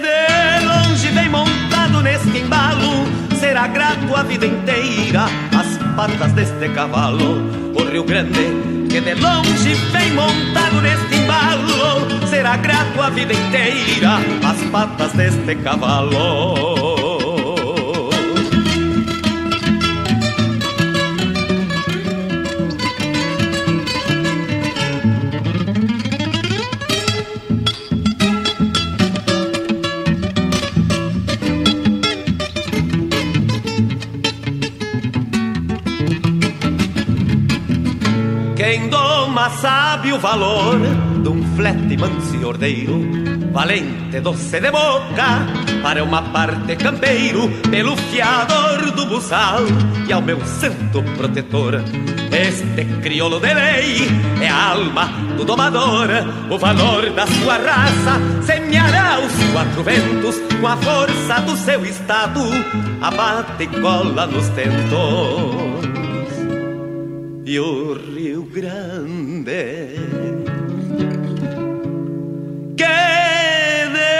de 0.00 0.64
longe 0.66 1.08
vem 1.10 1.28
montado 1.28 2.00
neste 2.02 2.38
embalo, 2.38 3.04
será 3.38 3.66
grato 3.66 4.16
a 4.16 4.22
vida 4.22 4.46
inteira 4.46 5.26
as 5.54 5.76
patas 5.94 6.32
deste 6.32 6.66
cavalo. 6.70 7.42
O 7.78 7.84
Rio 7.84 8.04
Grande, 8.04 8.86
que 8.88 9.00
de 9.02 9.14
longe 9.16 9.74
vem 9.92 10.12
montado 10.12 10.80
neste 10.80 11.14
embalo, 11.14 12.26
será 12.30 12.56
grato 12.56 13.02
a 13.02 13.10
vida 13.10 13.34
inteira 13.34 14.16
as 14.42 14.62
patas 14.70 15.12
deste 15.12 15.54
cavalo. 15.56 16.83
Sabe 39.64 40.12
o 40.12 40.18
valor 40.18 40.78
de 41.22 41.28
um 41.28 41.56
flete 41.56 41.96
manso 41.96 42.36
e 42.36 42.44
ordeiro, 42.44 43.00
valente 43.52 44.20
doce 44.20 44.60
de 44.60 44.70
boca, 44.70 45.46
para 45.82 46.02
uma 46.04 46.20
parte 46.20 46.76
campeiro, 46.76 47.48
pelo 47.70 47.96
fiador 47.96 48.90
do 48.92 49.06
buçal 49.06 49.60
e 50.08 50.12
ao 50.12 50.20
meu 50.20 50.44
santo 50.44 51.02
protetor. 51.16 51.82
Este 52.30 52.84
crioulo 53.00 53.40
de 53.40 53.54
lei 53.54 54.08
é 54.42 54.48
a 54.48 54.72
alma 54.72 55.06
do 55.36 55.44
domador, 55.44 56.08
o 56.50 56.58
valor 56.58 57.10
da 57.10 57.26
sua 57.26 57.56
raça 57.56 58.20
semeará 58.42 59.20
os 59.20 59.52
quatro 59.52 59.82
ventos 59.82 60.36
com 60.60 60.66
a 60.66 60.76
força 60.76 61.40
do 61.42 61.56
seu 61.56 61.84
estado, 61.86 62.40
abate 63.00 63.62
e 63.62 63.66
cola 63.80 64.26
nos 64.26 64.48
tentos 64.50 65.73
e 67.46 67.58
o 67.58 67.94
Rio 67.94 68.42
Grande. 68.44 69.90
Que 72.76 73.88
de 73.92 74.10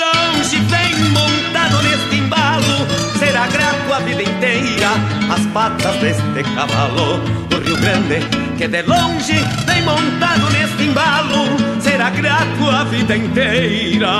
longe 0.00 0.58
vem 0.68 0.94
montado 1.10 1.82
neste 1.82 2.16
embalo, 2.16 2.86
será 3.18 3.46
grato 3.46 3.92
a 3.92 3.98
vida 4.00 4.22
inteira 4.22 4.90
as 5.32 5.46
patas 5.46 5.96
deste 5.96 6.42
cavalo. 6.54 7.20
O 7.54 7.58
Rio 7.64 7.76
Grande, 7.76 8.20
que 8.58 8.66
de 8.66 8.82
longe 8.82 9.38
vem 9.66 9.82
montado 9.82 10.50
neste 10.50 10.82
embalo, 10.82 11.80
será 11.80 12.10
grato 12.10 12.70
a 12.70 12.84
vida 12.84 13.16
inteira. 13.16 14.10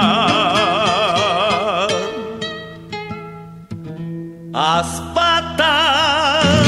As 4.53 5.01
Do 5.61 6.60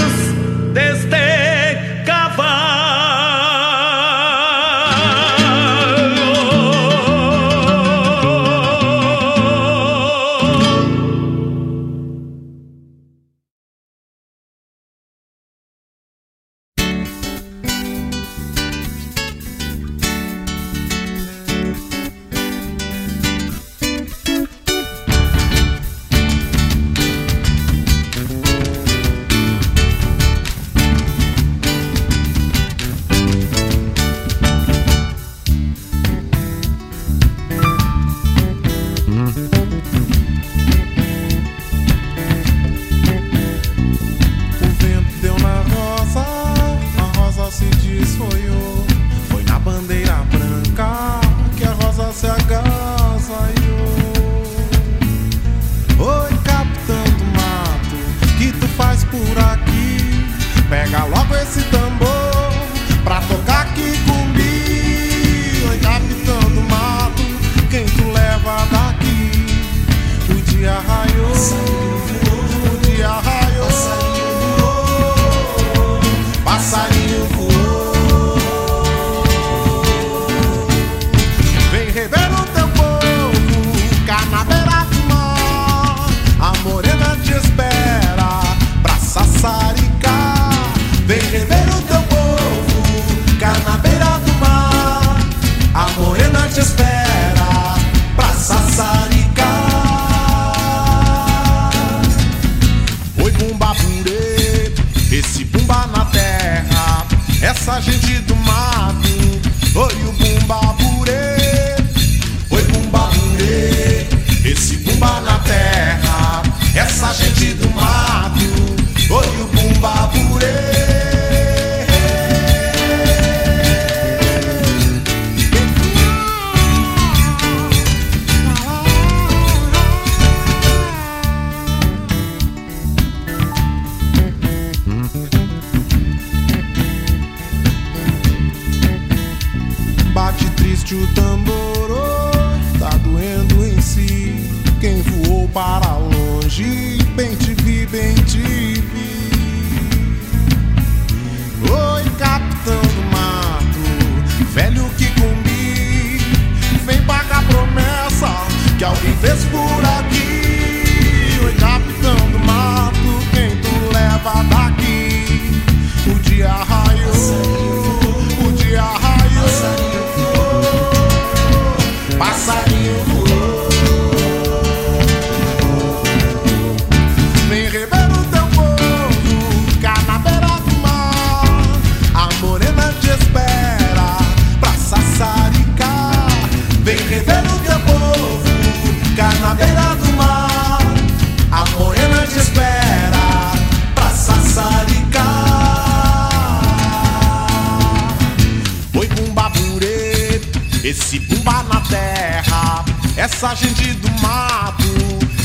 essa 203.43 203.57
gente 203.57 203.95
do 203.95 204.09
mato. 204.23 204.85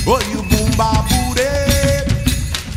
Oi, 0.05 0.23
o 0.35 0.43
bumba 0.43 1.03
burê, 1.09 2.05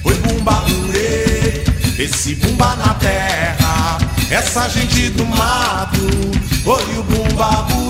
oi, 0.02 0.14
bumba 0.14 0.52
burê, 0.62 1.62
esse 1.98 2.34
bumba 2.36 2.74
na 2.76 2.94
terra. 2.94 3.98
Essa 4.30 4.66
gente 4.70 5.10
do 5.10 5.26
mato, 5.26 6.00
oi, 6.64 6.98
o 6.98 7.02
bumba 7.02 7.62
burê. 7.68 7.89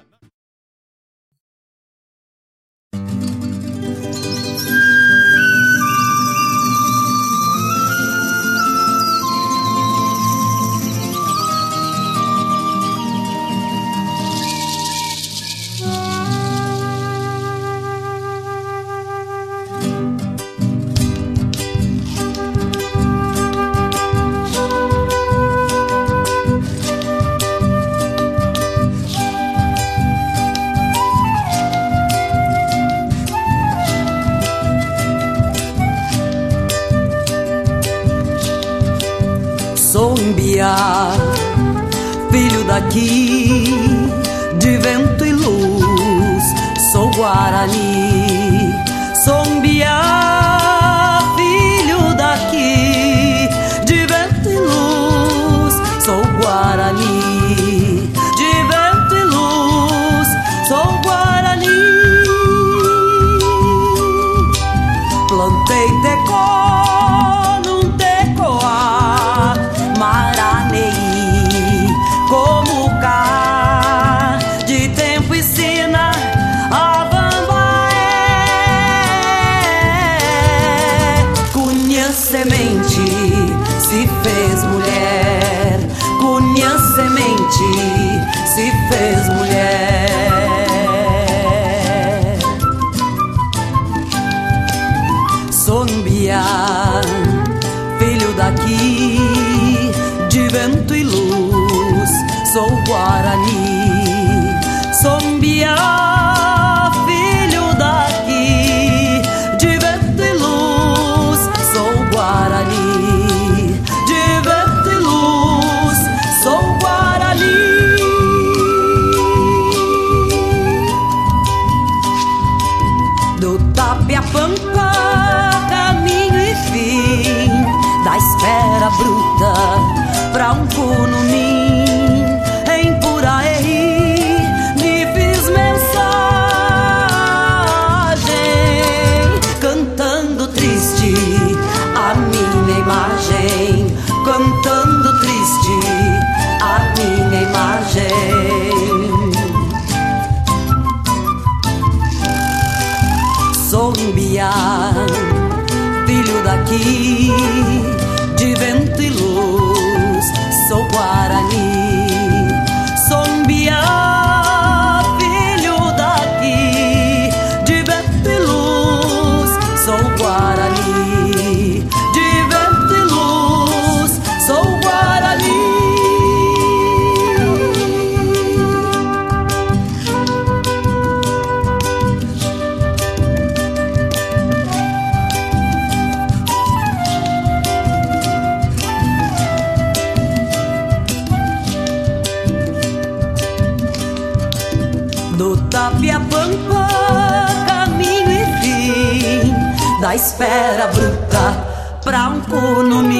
Espera 200.81 200.87
bruta 200.87 201.99
pra 202.03 202.29
um 202.29 202.41
curumim 202.41 203.11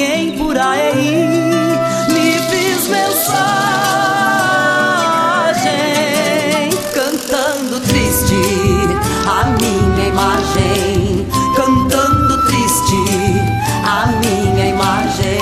Em 0.00 0.36
Puraí 0.36 1.28
me 2.08 2.32
fiz 2.50 2.88
mensagem 2.88 3.38
Cantando 6.92 7.80
triste 7.80 8.34
a 9.26 9.44
minha 9.60 10.08
imagem. 10.08 11.26
Cantando 11.54 12.46
triste 12.46 12.96
a 13.84 14.06
minha 14.06 14.66
imagem. 14.70 15.38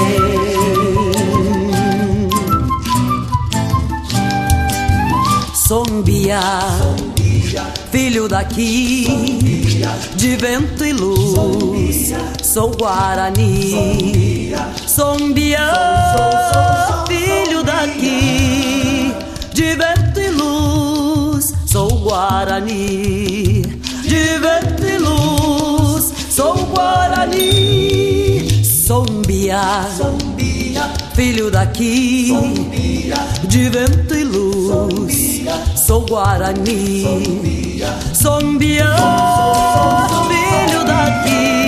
Sombia, 5.54 6.40
daqui, 8.36 9.06
de 10.14 10.36
vento 10.36 10.84
e 10.84 10.92
luz, 10.92 12.12
sou 12.42 12.70
Guarani. 12.70 14.52
Sombia, 14.86 15.72
filho 17.08 17.62
daqui, 17.62 19.14
de 19.54 19.74
vento 19.74 20.20
e 20.20 20.28
luz, 20.28 21.54
sou 21.64 21.88
Guarani. 22.00 23.62
De 24.02 24.38
vento 24.38 24.84
e 24.84 24.98
luz, 24.98 26.12
sou 26.28 26.56
Guarani. 26.66 28.48
Sombia, 28.62 29.86
filho 31.14 31.50
daqui, 31.50 32.34
de 33.44 33.70
vento 33.70 34.14
e 34.14 34.24
luz, 34.24 35.40
sou 35.86 36.02
Guarani. 36.02 37.56
Sombia, 38.26 38.92
filho 40.26 40.82
daqui, 40.84 41.65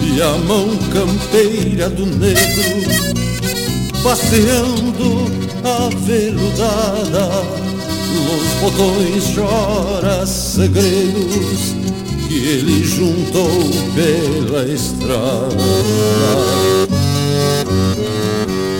e 0.00 0.22
a 0.22 0.30
mão 0.46 0.76
campeira 0.92 1.90
do 1.90 2.06
negro 2.06 3.06
passeando 4.02 5.26
aveludada. 5.62 7.44
Nos 8.14 8.48
botões 8.60 9.34
chora 9.34 10.24
segredos 10.26 11.74
que 12.28 12.34
ele 12.34 12.84
juntou 12.84 13.50
pela 13.94 14.64
estrada. 14.64 15.56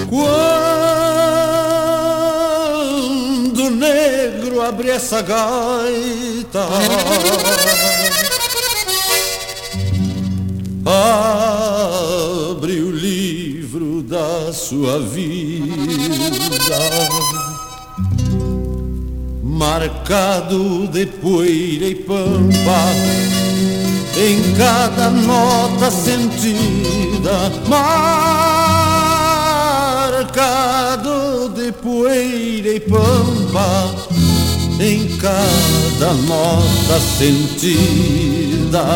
Quando 0.09 0.47
o 3.67 3.71
negro 3.71 4.63
abre 4.63 4.91
essa 4.91 5.21
gaita, 5.23 6.67
abre 10.87 12.81
o 12.81 12.91
livro 12.93 14.03
da 14.03 14.53
sua 14.53 15.01
vida, 15.01 15.67
marcado 19.43 20.87
de 20.87 21.07
poeira 21.07 21.87
e 21.87 21.95
pampa 21.97 22.93
em 24.17 24.55
cada 24.55 25.11
nota 25.11 25.91
sentida, 25.91 27.53
marcado 30.09 31.51
de 31.51 31.73
poeira 31.73 32.69
e 32.69 32.81
pampa, 32.81 33.95
em 34.81 35.09
cada 35.19 36.15
nota 36.15 37.01
sentida. 37.19 38.87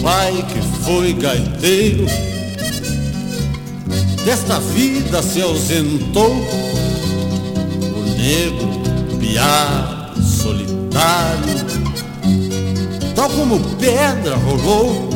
Pai 0.00 0.44
que 0.52 0.84
foi 0.84 1.12
gaiteiro 1.12 2.06
desta 4.24 4.60
vida 4.60 5.22
se 5.22 5.42
ausentou, 5.42 6.30
o 6.30 8.16
negro, 8.16 9.18
piá, 9.18 10.12
solitário, 10.22 11.66
tal 13.14 13.28
como 13.30 13.58
pedra 13.76 14.36
rolou, 14.36 15.10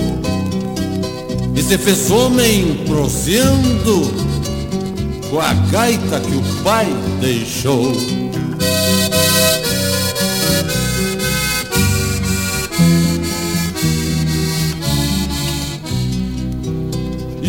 e 1.54 1.62
se 1.62 1.78
fez 1.78 2.10
homem 2.10 2.84
proseando 2.86 4.10
com 5.30 5.40
a 5.40 5.52
gaita 5.70 6.20
que 6.20 6.36
o 6.36 6.42
pai 6.62 6.86
deixou. 7.20 7.92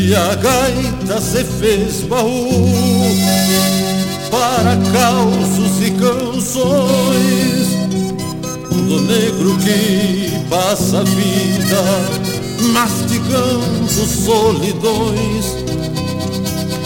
E 0.07 0.15
a 0.15 0.35
gaita 0.35 1.19
se 1.19 1.43
fez 1.43 2.03
baú 2.03 2.49
para 4.31 4.77
causos 4.93 5.85
e 5.85 5.91
canções 5.91 7.67
do 8.71 9.01
negro 9.01 9.57
que 9.57 10.31
passa 10.49 10.99
a 10.99 11.03
vida 11.03 11.84
mastigando 12.71 14.07
solidões 14.07 15.45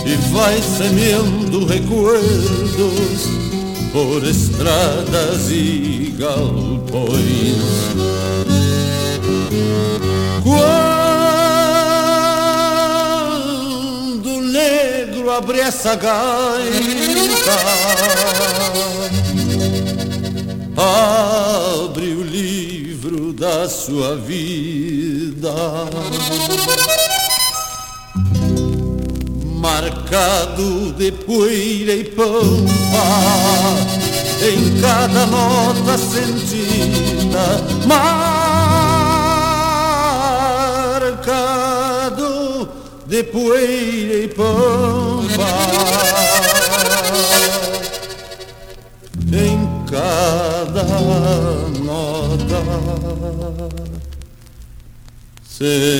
e 0.03 0.15
vai 0.33 0.59
semeando 0.59 1.67
recuerdos 1.67 3.29
por 3.93 4.23
estradas 4.23 5.51
e 5.51 6.15
galpões. 6.17 7.61
Abre 15.37 15.59
essa 15.59 15.95
gaita, 15.95 16.19
abre 20.75 22.13
o 22.15 22.23
livro 22.23 23.31
da 23.31 23.69
sua 23.69 24.17
vida, 24.17 25.53
marcado 29.55 30.91
de 30.93 31.11
poeira 31.13 31.93
e 31.93 32.03
pampa, 32.03 33.07
em 34.41 34.81
cada 34.81 35.25
nota 35.27 35.97
sentida, 35.97 37.63
marcado 37.87 38.51
de 43.11 43.23
poeira 43.25 44.23
e 44.23 44.27
pampa. 44.29 45.49
Em 49.33 49.59
cada 49.85 50.83
nota 51.83 52.61
sentida. 55.43 55.91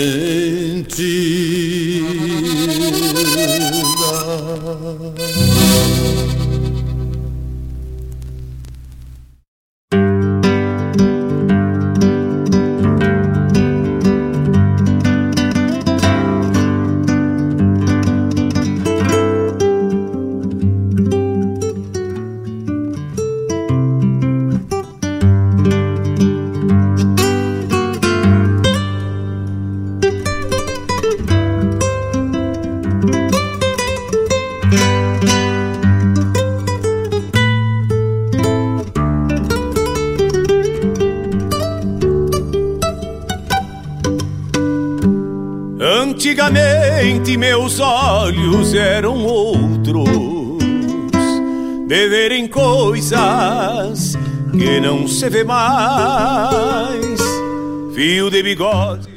Que 54.52 54.80
não 54.80 55.07
se 55.07 55.30
vê 55.30 55.44
mais. 55.44 57.19
Fio 57.94 58.30
de 58.30 58.44
bigode. 58.44 59.10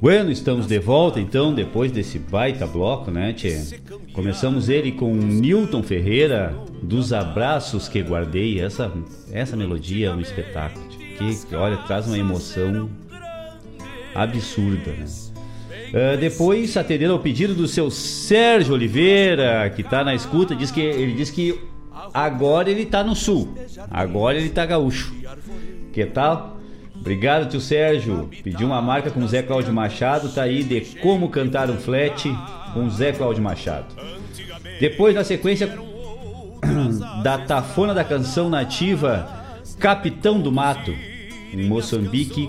Bueno, 0.00 0.30
estamos 0.30 0.66
de 0.66 0.78
volta 0.78 1.18
então, 1.18 1.54
depois 1.54 1.90
desse 1.90 2.18
baita 2.18 2.66
bloco, 2.66 3.10
né, 3.10 3.32
tchê? 3.32 3.80
Começamos 4.12 4.68
ele 4.68 4.92
com 4.92 5.14
Newton 5.14 5.82
Ferreira, 5.82 6.54
dos 6.82 7.12
Abraços 7.12 7.88
que 7.88 8.02
Guardei. 8.02 8.60
Essa, 8.60 8.92
essa 9.32 9.56
melodia 9.56 10.08
é 10.08 10.10
um 10.12 10.20
espetáculo, 10.20 10.86
tchê. 10.88 11.46
que, 11.48 11.54
olha, 11.54 11.78
traz 11.78 12.06
uma 12.06 12.18
emoção 12.18 12.90
absurda, 14.14 14.92
né? 14.92 15.06
Uh, 15.94 16.18
depois, 16.18 16.76
atendendo 16.76 17.12
ao 17.12 17.20
pedido 17.20 17.54
do 17.54 17.68
seu 17.68 17.90
Sérgio 17.90 18.74
Oliveira, 18.74 19.70
que 19.70 19.82
tá 19.82 20.02
na 20.02 20.14
escuta, 20.14 20.54
diz 20.54 20.70
que, 20.70 20.80
ele 20.80 21.12
diz 21.12 21.30
que 21.30 21.58
agora 22.14 22.70
ele 22.70 22.86
tá 22.86 23.02
no 23.02 23.16
sul, 23.16 23.52
agora 23.90 24.38
ele 24.38 24.48
tá 24.48 24.64
gaúcho. 24.64 25.12
Que 25.92 26.06
tal? 26.06 26.60
Obrigado, 26.94 27.50
tio 27.50 27.60
Sérgio. 27.60 28.30
Pediu 28.42 28.66
uma 28.66 28.80
marca 28.80 29.10
com 29.10 29.26
Zé 29.26 29.42
Cláudio 29.42 29.74
Machado, 29.74 30.30
tá 30.30 30.44
aí 30.44 30.62
de 30.62 30.80
Como 31.02 31.28
Cantar 31.28 31.68
um 31.68 31.76
Flat 31.76 32.24
com 32.72 32.88
Zé 32.88 33.12
Cláudio 33.12 33.42
Machado. 33.42 33.94
Depois, 34.80 35.14
na 35.14 35.22
sequência 35.22 35.66
da 37.22 37.38
tafona 37.38 37.92
da 37.92 38.04
canção 38.04 38.48
nativa 38.48 39.28
Capitão 39.78 40.40
do 40.40 40.50
Mato, 40.50 40.94
em 41.52 41.66
Moçambique, 41.68 42.48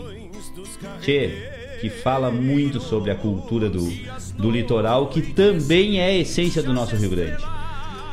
tchê, 1.02 1.32
que 1.82 1.90
fala 1.90 2.32
muito 2.32 2.80
sobre 2.80 3.12
a 3.12 3.16
cultura 3.16 3.70
do, 3.70 3.86
do 4.38 4.50
litoral, 4.50 5.08
que 5.08 5.22
também 5.22 6.00
é 6.00 6.06
a 6.06 6.18
essência 6.18 6.64
do 6.64 6.72
nosso 6.72 6.96
Rio 6.96 7.10
Grande. 7.10 7.55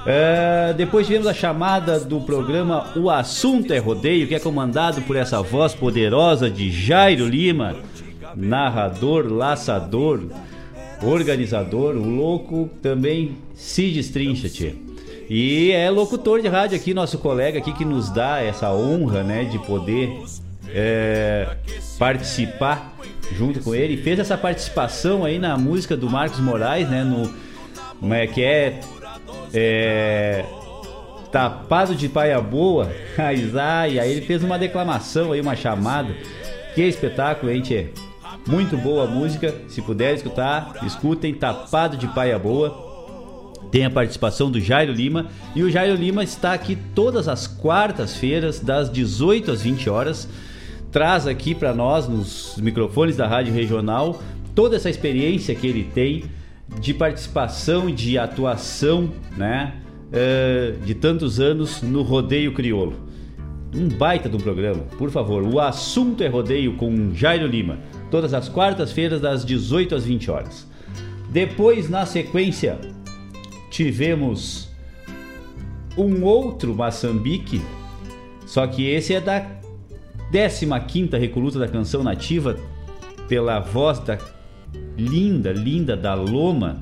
Uh, 0.03 0.75
depois 0.75 1.07
tivemos 1.07 1.29
a 1.29 1.35
chamada 1.35 2.01
do 2.01 2.21
programa 2.21 2.91
O 2.97 3.09
Assunto 3.09 3.73
é 3.73 3.79
Rodeio, 3.79 4.27
que 4.27 4.35
é 4.35 4.41
comandado 4.41 5.01
por 5.03 5.15
essa 5.15 5.41
voz 5.41 5.75
poderosa 5.75 6.51
de 6.51 6.73
Jairo 6.73 7.29
Lima, 7.29 7.77
narrador, 8.35 9.33
laçador, 9.33 10.23
organizador, 11.01 11.95
o 11.95 12.09
louco 12.09 12.69
também 12.83 13.37
se 13.55 13.93
destrincha. 13.93 14.75
E 15.31 15.71
é 15.71 15.89
locutor 15.89 16.43
de 16.43 16.49
rádio 16.49 16.77
aqui, 16.77 16.93
nosso 16.93 17.19
colega 17.19 17.61
aqui 17.61 17.73
que 17.73 17.85
nos 17.85 18.11
dá 18.11 18.43
essa 18.43 18.73
honra, 18.73 19.23
né, 19.23 19.45
de 19.45 19.59
poder 19.61 20.21
é, 20.69 21.57
participar 21.97 22.93
junto 23.37 23.61
com 23.61 23.73
ele. 23.73 23.97
Fez 23.97 24.19
essa 24.19 24.37
participação 24.37 25.25
aí 25.25 25.39
na 25.39 25.57
música 25.57 25.97
do 25.97 26.11
Marcos 26.11 26.41
Moraes, 26.41 26.89
né, 26.91 27.05
no 27.05 27.33
é 28.13 28.27
que 28.27 28.43
é 28.43 28.81
é, 29.53 30.45
tapado 31.31 31.95
de 31.95 32.09
paia 32.09 32.41
boa, 32.41 32.91
aí 33.19 33.99
ele 34.11 34.21
fez 34.23 34.43
uma 34.43 34.59
declamação 34.59 35.33
aí, 35.33 35.41
uma 35.41 35.57
chamada. 35.57 36.15
Que 36.75 36.83
espetáculo, 36.83 37.53
hein, 37.53 37.61
tchê? 37.61 37.89
Muito 38.47 38.77
boa 38.77 39.07
música, 39.07 39.55
se 39.69 39.81
puder 39.81 40.15
escutar, 40.15 40.75
escutem 40.85 41.35
Tapado 41.35 41.97
de 41.97 42.09
Paia 42.09 42.39
Boa. 42.39 42.91
Tem 43.71 43.85
a 43.85 43.91
participação 43.91 44.51
do 44.51 44.61
Jairo 44.61 44.93
Lima 44.93 45.29
e 45.55 45.63
o 45.63 45.71
Jairo 45.71 45.95
Lima 45.95 46.25
está 46.25 46.53
aqui 46.53 46.77
todas 46.95 47.29
as 47.29 47.47
quartas-feiras 47.47 48.59
das 48.59 48.91
18 48.91 49.51
às 49.51 49.63
20 49.63 49.89
horas. 49.89 50.29
Traz 50.91 51.27
aqui 51.27 51.55
para 51.55 51.73
nós 51.73 52.09
nos 52.09 52.57
microfones 52.59 53.17
da 53.17 53.27
Rádio 53.27 53.55
Regional 53.55 54.21
toda 54.55 54.77
essa 54.77 54.91
experiência 54.91 55.55
que 55.55 55.67
ele 55.67 55.85
tem 55.85 56.25
de 56.81 56.93
participação, 56.95 57.91
de 57.91 58.19
atuação, 58.19 59.11
né? 59.37 59.77
Uh, 60.09 60.79
de 60.85 60.95
tantos 60.95 61.41
anos 61.41 61.81
no 61.83 62.03
Rodeio 62.03 62.53
Criolo. 62.53 62.95
Um 63.75 63.89
baita 63.89 64.29
do 64.29 64.37
programa, 64.37 64.83
por 64.99 65.11
favor. 65.11 65.43
O 65.43 65.59
assunto 65.59 66.23
é 66.23 66.29
rodeio 66.29 66.77
com 66.77 67.15
Jairo 67.15 67.47
Lima, 67.47 67.79
todas 68.11 68.35
as 68.35 68.49
quartas-feiras 68.49 69.21
das 69.21 69.45
18 69.45 69.95
às 69.95 70.05
20 70.05 70.31
horas. 70.31 70.69
Depois, 71.31 71.89
na 71.89 72.05
sequência, 72.05 72.79
tivemos 73.71 74.69
um 75.97 76.23
outro 76.23 76.75
Moçambique, 76.75 77.63
só 78.45 78.67
que 78.67 78.87
esse 78.87 79.15
é 79.15 79.21
da 79.21 79.47
15ª 80.31 81.19
Recoluta 81.19 81.59
da 81.59 81.69
Canção 81.69 82.03
Nativa, 82.03 82.57
pela 83.29 83.61
voz 83.61 83.99
da 84.01 84.19
linda, 84.97 85.53
linda 85.53 85.97
da 85.97 86.15
Loma, 86.15 86.81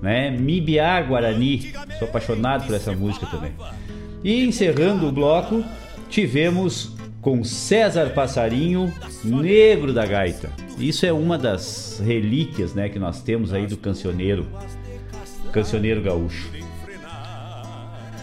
né? 0.00 0.30
Mibiá 0.30 1.00
Guarani. 1.02 1.72
Sou 1.98 2.08
apaixonado 2.08 2.66
por 2.66 2.74
essa 2.74 2.92
música 2.92 3.26
também. 3.26 3.52
E 4.22 4.44
encerrando 4.44 5.06
o 5.06 5.12
bloco, 5.12 5.64
tivemos 6.08 6.94
com 7.20 7.44
César 7.44 8.10
Passarinho, 8.10 8.92
Negro 9.24 9.92
da 9.92 10.06
Gaita. 10.06 10.50
Isso 10.78 11.04
é 11.04 11.12
uma 11.12 11.36
das 11.36 12.02
relíquias, 12.04 12.74
né, 12.74 12.88
que 12.88 12.98
nós 12.98 13.22
temos 13.22 13.52
aí 13.52 13.66
do 13.66 13.76
cancioneiro, 13.76 14.46
cancioneiro 15.52 16.00
gaúcho. 16.00 16.50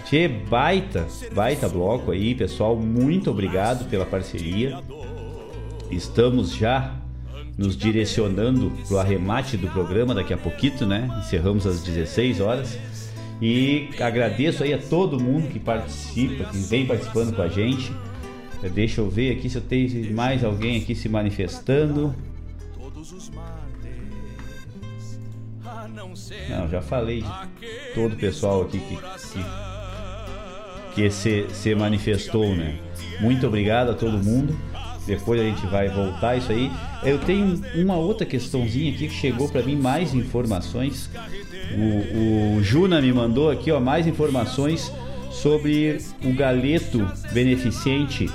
Tchê, 0.06 0.28
baita, 0.28 1.06
baita 1.34 1.68
bloco 1.68 2.12
aí, 2.12 2.34
pessoal. 2.34 2.78
Muito 2.78 3.30
obrigado 3.30 3.90
pela 3.90 4.06
parceria. 4.06 4.80
Estamos 5.92 6.56
já 6.56 6.96
nos 7.58 7.76
direcionando 7.76 8.72
para 8.88 8.96
o 8.96 9.00
arremate 9.00 9.58
do 9.58 9.68
programa 9.68 10.14
daqui 10.14 10.34
a 10.34 10.38
pouquinho, 10.38 10.86
né? 10.86 11.10
Encerramos 11.20 11.66
às 11.66 11.82
16 11.82 12.40
horas. 12.40 12.78
E 13.42 13.90
agradeço 14.00 14.64
aí 14.64 14.74
a 14.74 14.78
todo 14.78 15.20
mundo 15.20 15.48
que 15.48 15.60
participa, 15.60 16.46
que 16.46 16.58
vem 16.58 16.86
participando 16.86 17.36
com 17.36 17.42
a 17.42 17.48
gente. 17.48 17.92
Deixa 18.74 19.02
eu 19.02 19.10
ver 19.10 19.38
aqui 19.38 19.50
se 19.50 19.58
eu 19.58 19.62
tenho 19.62 20.14
mais 20.16 20.44
alguém 20.44 20.78
aqui 20.78 20.96
se 20.96 21.08
manifestando. 21.08 22.16
Não, 26.50 26.68
já 26.70 26.82
falei 26.82 27.22
de 27.22 27.94
todo 27.94 28.14
o 28.14 28.18
pessoal 28.18 28.62
aqui 28.64 28.80
que, 28.80 28.98
que, 28.98 29.46
que 30.96 31.10
se, 31.12 31.48
se 31.52 31.76
manifestou, 31.76 32.56
né? 32.56 32.80
Muito 33.20 33.46
obrigado 33.46 33.92
a 33.92 33.94
todo 33.94 34.18
mundo. 34.18 34.56
Depois 35.08 35.40
a 35.40 35.44
gente 35.44 35.66
vai 35.68 35.88
voltar 35.88 36.36
isso 36.36 36.52
aí. 36.52 36.70
Eu 37.02 37.18
tenho 37.18 37.62
uma 37.76 37.96
outra 37.96 38.26
questãozinha 38.26 38.92
aqui 38.92 39.08
que 39.08 39.14
chegou 39.14 39.48
para 39.48 39.64
mim 39.64 39.78
mais 39.78 40.14
informações. 40.14 41.10
O, 41.74 42.58
o 42.58 42.64
Juna 42.64 43.02
me 43.02 43.12
mandou 43.14 43.50
aqui 43.50 43.72
ó, 43.72 43.80
mais 43.80 44.06
informações 44.06 44.92
sobre 45.32 45.98
o 46.24 46.34
galeto 46.34 47.10
beneficente 47.32 48.30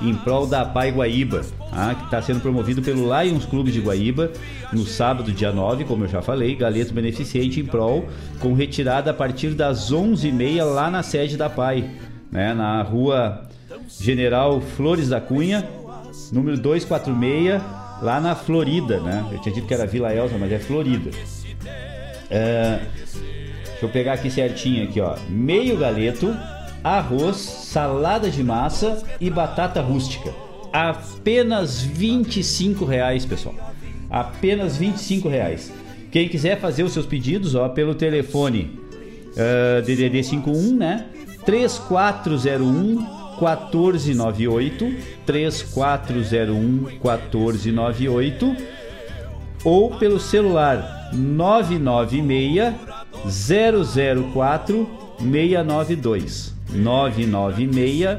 em 0.00 0.14
prol 0.14 0.46
da 0.46 0.64
Pai 0.64 0.90
Guaíba, 0.90 1.42
tá? 1.70 1.94
que 1.94 2.04
está 2.04 2.22
sendo 2.22 2.40
promovido 2.40 2.80
pelo 2.80 3.02
Lions 3.20 3.44
Clube 3.44 3.70
de 3.70 3.80
Guaíba 3.80 4.32
no 4.72 4.84
sábado, 4.86 5.30
dia 5.30 5.52
9, 5.52 5.84
como 5.84 6.04
eu 6.04 6.08
já 6.08 6.22
falei, 6.22 6.54
galeto 6.56 6.94
beneficente 6.94 7.60
em 7.60 7.64
prol, 7.64 8.08
com 8.38 8.54
retirada 8.54 9.10
a 9.10 9.14
partir 9.14 9.50
das 9.50 9.92
11h30 9.92 10.64
lá 10.64 10.90
na 10.90 11.02
sede 11.02 11.36
da 11.36 11.50
Pai, 11.50 11.88
né? 12.32 12.54
na 12.54 12.82
rua 12.82 13.46
General 14.00 14.60
Flores 14.60 15.08
da 15.08 15.20
Cunha, 15.20 15.68
número 16.32 16.56
246, 16.56 17.60
lá 18.02 18.20
na 18.20 18.34
Florida, 18.34 19.00
né? 19.00 19.26
Eu 19.32 19.40
tinha 19.40 19.54
dito 19.54 19.66
que 19.66 19.74
era 19.74 19.86
Vila 19.86 20.14
Elsa, 20.14 20.36
mas 20.38 20.52
é 20.52 20.58
Florida. 20.58 21.10
É, 22.30 22.80
deixa 23.64 23.84
eu 23.84 23.88
pegar 23.88 24.14
aqui 24.14 24.30
certinho 24.30 24.84
aqui, 24.84 25.00
ó. 25.00 25.16
Meio 25.28 25.76
galeto, 25.76 26.36
arroz, 26.82 27.36
salada 27.36 28.30
de 28.30 28.42
massa 28.42 29.02
e 29.20 29.28
batata 29.30 29.80
rústica. 29.80 30.32
Apenas 30.72 31.82
25 31.82 32.84
reais, 32.84 33.24
pessoal. 33.24 33.54
Apenas 34.08 34.76
25 34.76 35.28
reais. 35.28 35.72
Quem 36.10 36.28
quiser 36.28 36.58
fazer 36.60 36.82
os 36.82 36.92
seus 36.92 37.06
pedidos, 37.06 37.54
ó, 37.54 37.68
pelo 37.68 37.94
telefone 37.94 38.78
uh, 39.30 39.82
DDD 39.82 40.22
51, 40.24 40.76
né? 40.76 41.06
3401 41.44 43.19
1498 43.40 44.94
3401 45.26 46.98
1498 47.02 48.56
ou 49.64 49.90
pelo 49.96 50.18
celular 50.20 51.10
996 51.12 52.74
004 54.32 54.88
692 55.18 56.54
996 56.72 58.18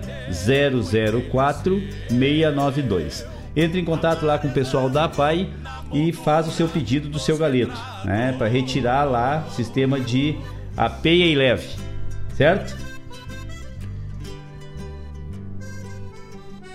004 1.32 1.82
692 2.10 3.32
entre 3.56 3.80
em 3.80 3.86
contato 3.86 4.26
lá 4.26 4.38
com 4.38 4.48
o 4.48 4.52
pessoal 4.52 4.90
da 4.90 5.10
PAI 5.10 5.50
e 5.92 6.12
faz 6.12 6.48
o 6.48 6.52
seu 6.52 6.68
pedido 6.68 7.10
do 7.10 7.20
seu 7.20 7.38
galeto, 7.38 7.78
né, 8.06 8.34
para 8.38 8.48
retirar 8.48 9.04
lá 9.04 9.46
sistema 9.52 10.00
de 10.00 10.38
apeia 10.78 11.26
e 11.26 11.36
leve, 11.36 11.68
certo? 12.36 12.76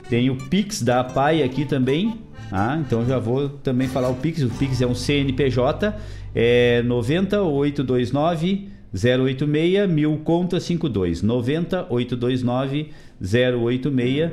Tem 0.09 0.31
o 0.31 0.37
Pix 0.37 0.83
da 0.83 1.03
PAI 1.03 1.43
aqui 1.43 1.65
também, 1.65 2.19
Ah, 2.51 2.79
então 2.81 3.05
já 3.05 3.19
vou 3.19 3.49
também 3.49 3.89
falar 3.89 4.09
o 4.09 4.15
Pix. 4.15 4.43
O 4.43 4.49
Pix 4.51 4.81
é 4.81 4.87
um 4.87 4.95
CNPJ, 4.95 5.97
é 6.35 6.81
90829 6.83 8.69
086 8.95 9.91
1000 9.91 10.17
conta 10.19 10.61
52. 10.61 11.23
90829 11.23 12.93
086 13.21 14.31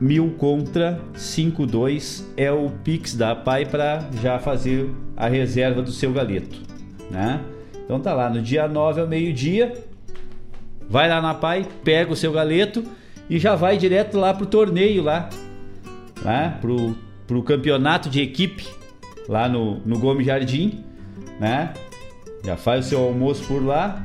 1000 0.00 0.30
contra 0.38 1.00
52 1.14 2.32
é 2.36 2.50
o 2.50 2.70
Pix 2.82 3.14
da 3.14 3.36
Pai 3.36 3.64
para 3.66 4.08
já 4.20 4.38
fazer 4.38 4.90
a 5.16 5.28
reserva 5.28 5.82
do 5.82 5.92
seu 5.92 6.12
galeto, 6.12 6.58
né? 7.10 7.40
Então 7.84 8.00
tá 8.00 8.14
lá 8.14 8.30
no 8.30 8.40
dia 8.40 8.66
9 8.66 9.02
ao 9.02 9.06
meio-dia, 9.06 9.74
vai 10.88 11.08
lá 11.08 11.20
na 11.20 11.34
Pai, 11.34 11.66
pega 11.84 12.12
o 12.12 12.16
seu 12.16 12.32
galeto 12.32 12.82
e 13.30 13.38
já 13.38 13.54
vai 13.54 13.78
direto 13.78 14.18
lá 14.18 14.34
pro 14.34 14.44
torneio 14.44 15.04
lá, 15.04 15.30
né? 16.22 16.58
Pro, 16.60 16.96
pro 17.28 17.42
campeonato 17.44 18.10
de 18.10 18.20
equipe 18.20 18.66
lá 19.28 19.48
no, 19.48 19.78
no 19.86 19.98
Gomes 19.98 20.26
Jardim, 20.26 20.84
né? 21.38 21.72
Já 22.44 22.56
faz 22.56 22.86
o 22.86 22.88
seu 22.88 23.00
almoço 23.00 23.44
por 23.44 23.64
lá 23.64 24.04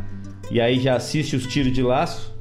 e 0.51 0.61
aí 0.61 0.79
já 0.79 0.95
assiste 0.95 1.35
os 1.35 1.47
tiros 1.47 1.73
de 1.73 1.81
laço 1.81 2.35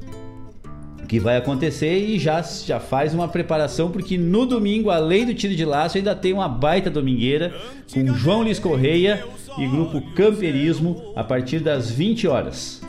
que 1.07 1.19
vai 1.19 1.37
acontecer 1.37 1.97
e 1.97 2.19
já, 2.19 2.41
já 2.41 2.79
faz 2.79 3.13
uma 3.13 3.27
preparação, 3.27 3.91
porque 3.91 4.17
no 4.17 4.45
domingo, 4.45 4.89
além 4.89 5.25
do 5.25 5.33
tiro 5.33 5.55
de 5.55 5.63
laço, 5.63 5.97
ainda 5.97 6.15
tem 6.15 6.33
uma 6.33 6.49
baita 6.49 6.89
domingueira 6.89 7.55
com 7.93 8.13
João 8.13 8.41
Luiz 8.41 8.59
Correia 8.59 9.23
e 9.57 9.67
grupo 9.67 10.01
Camperismo 10.13 11.13
a 11.15 11.23
partir 11.23 11.59
das 11.59 11.91
20 11.91 12.27
horas. 12.27 12.81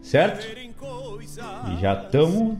Certo? 0.00 0.61
E 1.38 1.80
já 1.80 1.94
estamos 1.94 2.56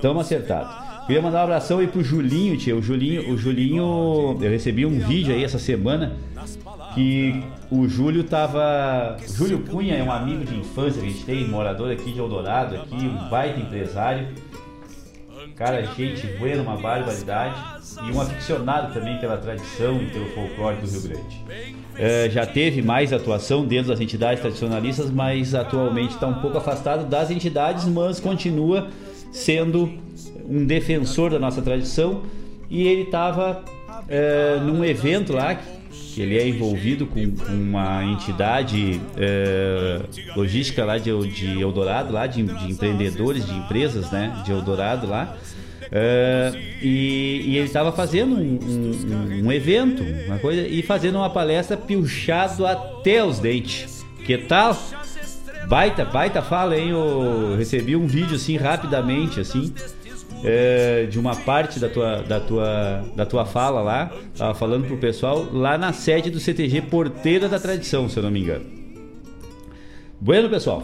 tamo 0.00 0.20
acertados. 0.20 0.88
Queria 1.06 1.22
mandar 1.22 1.40
um 1.40 1.44
abração 1.44 1.78
aí 1.78 1.86
pro 1.86 2.02
Julinho, 2.02 2.56
tia. 2.58 2.76
O 2.76 2.82
Julinho, 2.82 3.32
o 3.32 3.38
Julinho, 3.38 4.36
eu 4.40 4.50
recebi 4.50 4.84
um 4.84 4.98
vídeo 4.98 5.34
aí 5.34 5.42
essa 5.42 5.58
semana 5.58 6.12
que 6.94 7.42
o 7.70 7.88
Júlio 7.88 8.24
tava. 8.24 9.16
Júlio 9.26 9.60
Cunha 9.60 9.94
é 9.94 10.02
um 10.02 10.12
amigo 10.12 10.44
de 10.44 10.56
infância 10.56 11.00
que 11.00 11.06
a 11.06 11.10
gente 11.10 11.24
tem, 11.24 11.48
morador 11.48 11.90
aqui 11.90 12.12
de 12.12 12.18
Eldorado, 12.18 12.76
aqui, 12.76 12.94
um 12.94 13.28
baita 13.28 13.60
empresário. 13.60 14.28
Cara, 15.54 15.82
gente 15.86 16.26
boa, 16.38 16.62
uma 16.62 16.76
barbaridade. 16.76 17.54
E 18.06 18.12
um 18.12 18.20
aficionado 18.20 18.92
também 18.92 19.18
pela 19.18 19.36
tradição 19.38 20.00
e 20.00 20.06
pelo 20.06 20.26
folclore 20.30 20.76
do 20.76 20.88
Rio 20.88 21.02
Grande. 21.02 21.44
É, 21.98 22.30
já 22.30 22.46
teve 22.46 22.80
mais 22.80 23.12
atuação 23.12 23.66
dentro 23.66 23.88
das 23.88 24.00
entidades 24.00 24.40
tradicionalistas, 24.40 25.10
mas 25.10 25.54
atualmente 25.54 26.14
está 26.14 26.28
um 26.28 26.40
pouco 26.40 26.56
afastado 26.56 27.08
das 27.08 27.30
entidades, 27.30 27.86
mas 27.86 28.20
continua 28.20 28.88
sendo 29.32 29.90
um 30.48 30.64
defensor 30.64 31.30
da 31.30 31.38
nossa 31.38 31.60
tradição. 31.60 32.22
E 32.70 32.86
ele 32.86 33.02
estava 33.02 33.64
é, 34.08 34.60
num 34.62 34.84
evento 34.84 35.32
lá 35.32 35.54
que 35.54 36.22
ele 36.22 36.38
é 36.38 36.48
envolvido 36.48 37.06
com, 37.06 37.30
com 37.30 37.52
uma 37.52 38.04
entidade 38.04 39.00
é, 39.16 40.00
logística 40.36 40.84
lá 40.84 40.98
de, 40.98 41.10
de 41.28 41.60
Eldorado, 41.60 42.12
lá 42.12 42.26
de, 42.26 42.42
de, 42.42 42.72
empreendedores, 42.72 43.46
de 43.46 43.54
empresas, 43.54 44.10
né, 44.10 44.42
de 44.44 44.52
Eldorado 44.52 45.06
lá. 45.06 45.36
É, 45.90 46.52
e, 46.82 47.42
e, 47.46 47.56
ele 47.56 47.66
estava 47.66 47.92
fazendo 47.92 48.36
um, 48.36 48.58
um, 48.62 49.46
um, 49.46 49.52
evento, 49.52 50.02
uma 50.26 50.38
coisa, 50.38 50.60
e 50.66 50.82
fazendo 50.82 51.16
uma 51.16 51.30
palestra 51.30 51.76
pilchado 51.76 52.66
até 52.66 53.24
os 53.24 53.38
dentes. 53.38 54.04
Que 54.24 54.36
tal? 54.36 54.76
Baita, 55.66 56.04
baita 56.04 56.42
fala, 56.42 56.76
hein? 56.76 56.90
Eu 56.90 57.56
recebi 57.56 57.96
um 57.96 58.06
vídeo 58.06 58.36
assim 58.36 58.56
rapidamente, 58.56 59.40
assim 59.40 59.72
é, 60.44 61.06
de 61.06 61.18
uma 61.18 61.34
parte 61.34 61.78
da 61.78 61.88
tua, 61.88 62.22
da 62.22 62.40
tua, 62.40 63.04
da 63.14 63.26
tua 63.26 63.44
fala 63.44 63.80
lá, 63.80 64.10
falando 64.54 64.86
pro 64.86 64.96
pessoal, 64.96 65.46
lá 65.52 65.76
na 65.76 65.92
sede 65.92 66.30
do 66.30 66.38
CTG 66.38 66.82
Porteira 66.82 67.48
da 67.48 67.58
Tradição, 67.58 68.08
se 68.08 68.18
eu 68.18 68.22
não 68.22 68.30
me 68.30 68.40
engano. 68.40 68.64
Bueno, 70.20 70.48
pessoal. 70.48 70.82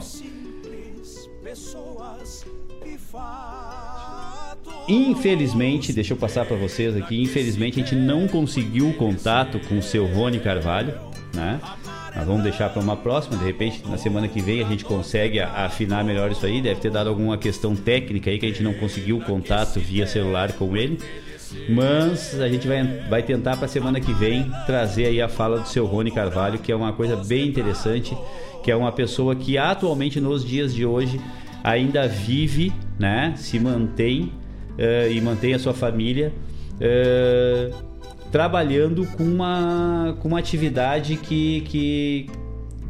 Infelizmente, 4.87 5.93
deixa 5.93 6.13
eu 6.13 6.17
passar 6.17 6.45
para 6.45 6.57
vocês 6.57 6.95
aqui, 6.95 7.23
infelizmente 7.23 7.81
a 7.81 7.83
gente 7.83 7.95
não 7.95 8.29
conseguiu 8.29 8.93
contato 8.95 9.59
com 9.61 9.79
o 9.79 9.83
seu 9.83 10.07
Rony 10.07 10.39
Carvalho, 10.39 10.95
né? 11.35 11.59
Nós 12.15 12.27
vamos 12.27 12.43
deixar 12.43 12.69
para 12.69 12.81
uma 12.81 12.97
próxima, 12.97 13.37
de 13.37 13.45
repente 13.45 13.83
na 13.89 13.97
semana 13.97 14.29
que 14.29 14.41
vem 14.41 14.63
a 14.63 14.69
gente 14.69 14.85
consegue 14.85 15.41
afinar 15.41 16.05
melhor 16.05 16.31
isso 16.31 16.47
aí. 16.47 16.61
Deve 16.61 16.81
ter 16.81 16.91
dado 16.91 17.09
alguma 17.09 17.37
questão 17.37 17.75
técnica 17.75 18.31
aí 18.31 18.39
que 18.39 18.47
a 18.47 18.49
gente 18.49 18.63
não 18.63 18.75
conseguiu 18.75 19.21
contato 19.21 19.81
via 19.81 20.07
celular 20.07 20.53
com 20.53 20.77
ele. 20.77 20.99
Mas 21.69 22.41
a 22.41 22.49
gente 22.49 22.69
vai, 22.69 22.85
vai 23.09 23.23
tentar 23.23 23.57
para 23.57 23.65
a 23.65 23.69
semana 23.69 24.01
que 24.01 24.13
vem 24.13 24.51
trazer 24.67 25.07
aí 25.07 25.21
a 25.21 25.29
fala 25.29 25.61
do 25.61 25.69
seu 25.69 25.87
Rony 25.87 26.11
Carvalho, 26.11 26.59
que 26.59 26.71
é 26.71 26.77
uma 26.77 26.93
coisa 26.93 27.17
bem 27.17 27.49
interessante, 27.49 28.17
que 28.63 28.71
é 28.71 28.77
uma 28.77 28.93
pessoa 28.93 29.35
que 29.35 29.57
atualmente 29.59 30.21
nos 30.21 30.45
dias 30.45 30.75
de 30.75 30.85
hoje 30.85 31.21
ainda 31.63 32.07
vive, 32.07 32.73
né, 32.99 33.35
se 33.37 33.59
mantém 33.59 34.33
uh, 34.79 35.11
e 35.11 35.21
mantém 35.21 35.55
a 35.55 35.59
sua 35.59 35.75
família. 35.75 36.33
Uh, 36.75 37.95
trabalhando 38.31 39.07
com 39.07 39.23
uma, 39.23 40.17
com 40.21 40.27
uma 40.27 40.41
atividade 40.41 41.17
que, 41.17 41.61
que 41.63 42.27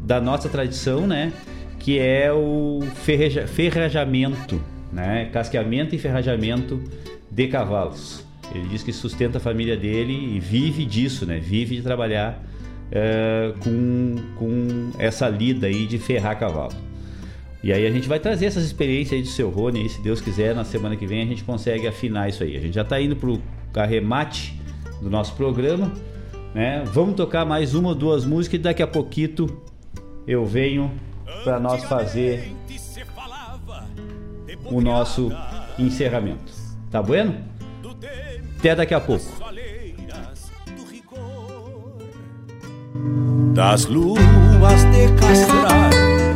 da 0.02 0.18
nossa 0.18 0.48
tradição, 0.48 1.06
né? 1.06 1.32
Que 1.78 1.98
é 1.98 2.32
o 2.32 2.80
ferreja, 2.94 3.46
ferrajamento, 3.46 4.58
né? 4.90 5.28
Casqueamento 5.32 5.94
e 5.94 5.98
ferrajamento 5.98 6.82
de 7.30 7.46
cavalos. 7.48 8.24
Ele 8.54 8.68
diz 8.68 8.82
que 8.82 8.92
sustenta 8.92 9.36
a 9.36 9.40
família 9.40 9.76
dele 9.76 10.36
e 10.36 10.40
vive 10.40 10.86
disso, 10.86 11.26
né? 11.26 11.38
Vive 11.38 11.76
de 11.76 11.82
trabalhar 11.82 12.42
uh, 12.88 13.58
com, 13.58 14.16
com 14.38 14.92
essa 14.98 15.28
lida 15.28 15.66
aí 15.66 15.86
de 15.86 15.98
ferrar 15.98 16.38
cavalo. 16.38 16.74
E 17.64 17.72
aí 17.72 17.86
a 17.86 17.90
gente 17.90 18.06
vai 18.06 18.20
trazer 18.20 18.44
essas 18.44 18.62
experiências 18.62 19.14
aí 19.14 19.22
do 19.22 19.28
seu 19.28 19.48
Rony, 19.48 19.86
e 19.86 19.88
se 19.88 19.98
Deus 20.02 20.20
quiser, 20.20 20.54
na 20.54 20.64
semana 20.64 20.96
que 20.96 21.06
vem 21.06 21.22
a 21.22 21.24
gente 21.24 21.42
consegue 21.42 21.88
afinar 21.88 22.28
isso 22.28 22.42
aí. 22.42 22.58
A 22.58 22.60
gente 22.60 22.74
já 22.74 22.82
está 22.82 23.00
indo 23.00 23.16
para 23.16 23.30
o 23.30 23.40
arremate 23.76 24.60
do 25.00 25.08
nosso 25.08 25.34
programa. 25.34 25.90
Né? 26.54 26.84
Vamos 26.92 27.14
tocar 27.14 27.46
mais 27.46 27.74
uma 27.74 27.88
ou 27.88 27.94
duas 27.94 28.26
músicas 28.26 28.60
e 28.60 28.62
daqui 28.62 28.82
a 28.82 28.86
pouquito 28.86 29.62
eu 30.26 30.44
venho 30.44 30.92
para 31.42 31.58
nós 31.58 31.82
fazer 31.84 32.52
o 34.66 34.82
nosso 34.82 35.32
encerramento. 35.78 36.52
Tá 36.90 37.02
bueno? 37.02 37.34
Até 38.58 38.76
daqui 38.76 38.92
a 38.92 39.00
pouco. 39.00 39.24
Das 43.54 43.86
luas 43.86 44.84
de 44.92 45.08
castrar 45.18 46.33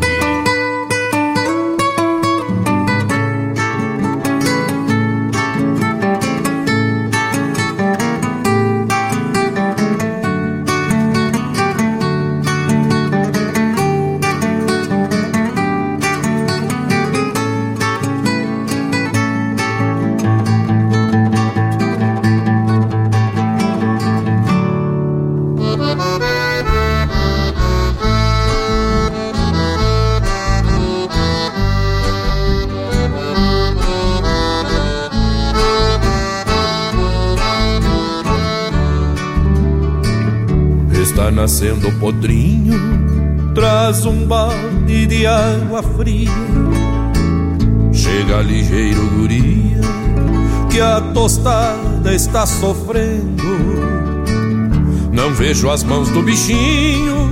nascendo 41.58 41.90
podrinho, 41.98 43.52
traz 43.52 44.06
um 44.06 44.24
balde 44.26 45.06
de 45.06 45.26
água 45.26 45.82
fria. 45.82 46.30
Chega 47.92 48.42
ligeiro 48.42 49.04
guria, 49.16 49.80
que 50.70 50.80
a 50.80 51.00
tostada 51.00 52.14
está 52.14 52.46
sofrendo. 52.46 53.42
Não 55.12 55.34
vejo 55.34 55.68
as 55.68 55.82
mãos 55.82 56.08
do 56.10 56.22
bichinho, 56.22 57.28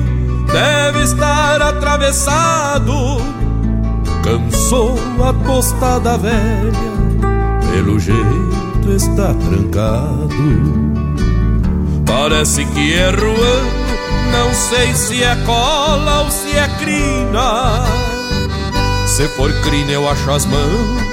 deve 0.53 1.05
estar 1.05 1.63
atravessado. 1.63 2.93
Cansou 4.25 4.99
a 5.23 5.33
tostada 5.47 6.19
velha, 6.19 6.73
pelo 7.73 8.01
jeito 8.01 8.91
está 8.91 9.33
trancado. 9.35 10.27
Parece 12.05 12.65
que 12.65 12.93
é 12.93 13.11
ruando 13.11 13.86
não 14.33 14.55
sei 14.55 14.95
se 14.95 15.23
é 15.23 15.37
cola 15.45 16.23
ou 16.23 16.31
se 16.31 16.57
é 16.57 16.69
crina. 16.79 17.85
Se 19.07 19.29
for 19.29 19.53
crina, 19.63 19.93
eu 19.93 20.09
acho 20.09 20.31
as 20.31 20.45
mãos. 20.47 21.07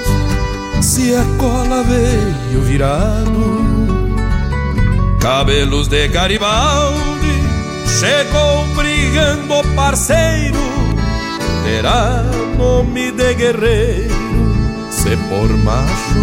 Se 0.82 1.14
é 1.14 1.24
cola, 1.38 1.82
veio 1.82 2.60
virado. 2.62 3.64
Cabelos 5.24 5.88
de 5.88 6.06
Garibaldi 6.08 7.42
chegou 7.98 8.66
brigando 8.74 9.62
parceiro, 9.74 10.58
terá 11.64 12.22
nome 12.58 13.10
de 13.10 13.32
guerreiro, 13.32 14.14
se 14.90 15.16
por 15.16 15.48
macho 15.64 16.20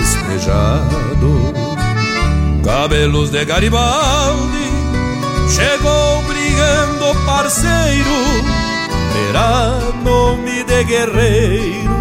despejado. 0.00 1.54
Cabelos 2.64 3.30
de 3.30 3.44
Garibaldi 3.44 4.68
chegou 5.48 6.09
parceiro, 7.30 8.18
terá 9.12 9.78
nome 10.02 10.64
de 10.64 10.84
guerreiro, 10.84 11.94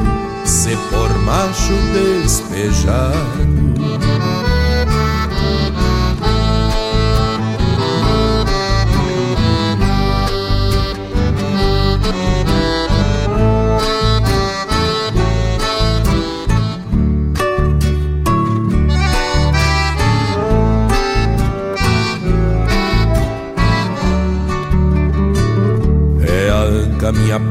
se 0.43 0.75
por 0.89 1.09
macho 1.19 1.75
despejado. 1.93 3.48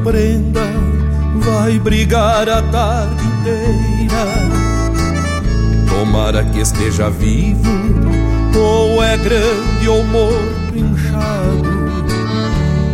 Prenda, 0.03 0.65
vai 1.35 1.79
brigar 1.79 2.47
a 2.47 2.61
tarde 2.61 3.23
inteira. 3.25 4.25
Tomara 5.89 6.43
que 6.43 6.59
esteja 6.59 7.09
vivo, 7.09 7.69
ou 8.57 9.03
é 9.03 9.17
grande 9.17 9.89
ou 9.89 10.03
morto 10.05 10.75
inchado. 10.75 11.79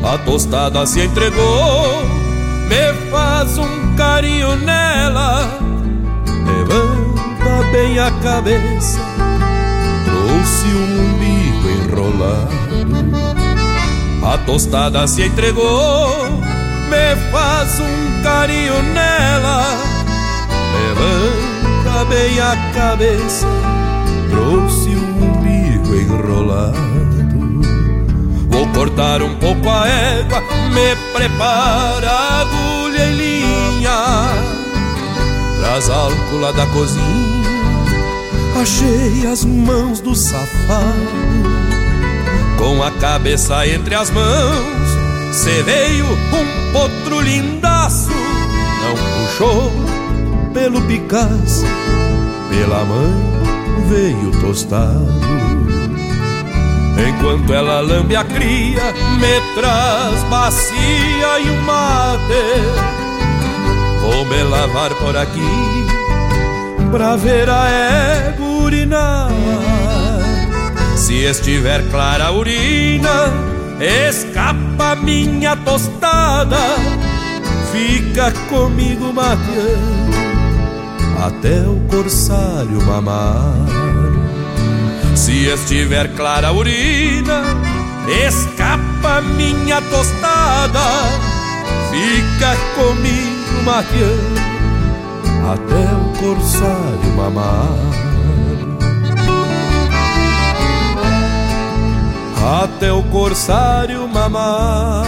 A 0.03 0.17
tostada 0.19 0.85
se 0.85 1.01
entregou, 1.01 2.03
me 2.69 2.93
faz 3.11 3.57
um 3.57 3.95
carinho 3.95 4.55
nela. 4.57 5.49
Levanta 6.45 7.71
bem 7.71 7.97
a 7.99 8.11
cabeça, 8.21 8.99
trouxe 10.05 10.67
um 10.67 10.99
umbigo 11.05 11.69
enrolado. 11.83 12.55
A 14.23 14.37
tostada 14.39 15.07
se 15.07 15.23
entregou, 15.23 16.24
me 16.89 17.31
faz 17.31 17.79
um 17.79 18.23
carinho 18.23 18.81
nela. 18.81 19.77
Levanta 20.73 22.05
bem 22.05 22.39
a 22.39 22.55
cabeça, 22.73 23.47
trouxe 24.29 24.89
um 24.89 25.31
umbigo 25.31 25.95
enrolado. 25.95 26.85
Vou 28.49 28.67
cortar 28.67 29.21
um 29.21 29.35
pouco 29.35 29.69
a 29.69 29.87
égua, 29.87 30.41
me 30.73 30.95
prepara 31.13 32.11
agulha 32.41 33.05
e 33.05 33.15
linha. 33.15 34.29
Traz 35.59 35.89
álcool 35.89 36.53
da 36.53 36.65
cozinha, 36.67 37.49
achei 38.61 39.27
as 39.29 39.43
mãos 39.43 39.99
do 39.99 40.15
safado 40.15 41.35
com 42.57 42.81
a 42.81 42.91
cabeça 42.91 43.67
entre 43.67 43.93
as 43.93 44.09
mãos, 44.09 44.84
cê 45.35 45.61
veio 45.63 46.05
um 46.05 46.71
potro 46.71 47.19
lindaço, 47.19 48.09
não 48.09 48.95
puxou 48.95 49.71
pelo 50.53 50.81
Picasso, 50.83 51.65
pela 52.49 52.85
mãe 52.85 53.35
veio 53.89 54.31
tostado. 54.39 55.25
Enquanto 56.97 57.53
ela 57.53 57.81
lambe 57.81 58.15
a 58.15 58.23
cria, 58.23 58.93
me 59.19 59.41
traz 59.59 60.23
bacia 60.29 61.39
e 61.43 61.49
um 61.49 61.61
mate. 61.63 62.45
Vou 63.99 64.23
me 64.25 64.41
lavar 64.43 64.91
por 64.95 65.17
aqui, 65.17 65.85
pra 66.91 67.17
ver 67.17 67.49
a 67.49 67.67
égua 67.69 68.47
urinar. 68.63 69.29
Se 70.95 71.25
estiver 71.25 71.83
clara 71.91 72.27
a 72.27 72.31
urina, 72.31 73.33
escapa 74.75 74.95
minha 74.95 75.55
tostada, 75.55 76.57
fica 77.71 78.31
comigo 78.49 79.13
mateando 79.13 80.15
até 81.25 81.61
o 81.67 81.79
corsário 81.89 82.81
mamar. 82.85 83.55
Se 85.15 85.47
estiver 85.47 86.13
clara 86.15 86.49
a 86.49 86.51
urina, 86.51 87.43
escapa 88.27 89.21
minha 89.21 89.81
tostada, 89.81 90.83
fica 91.89 92.55
comigo 92.75 93.63
mateando 93.63 94.41
até 95.53 95.85
o 95.95 96.19
corsário 96.19 97.15
mamar. 97.15 98.04
Até 102.45 102.91
o 102.93 103.01
corsário 103.05 104.07
mamar, 104.07 105.03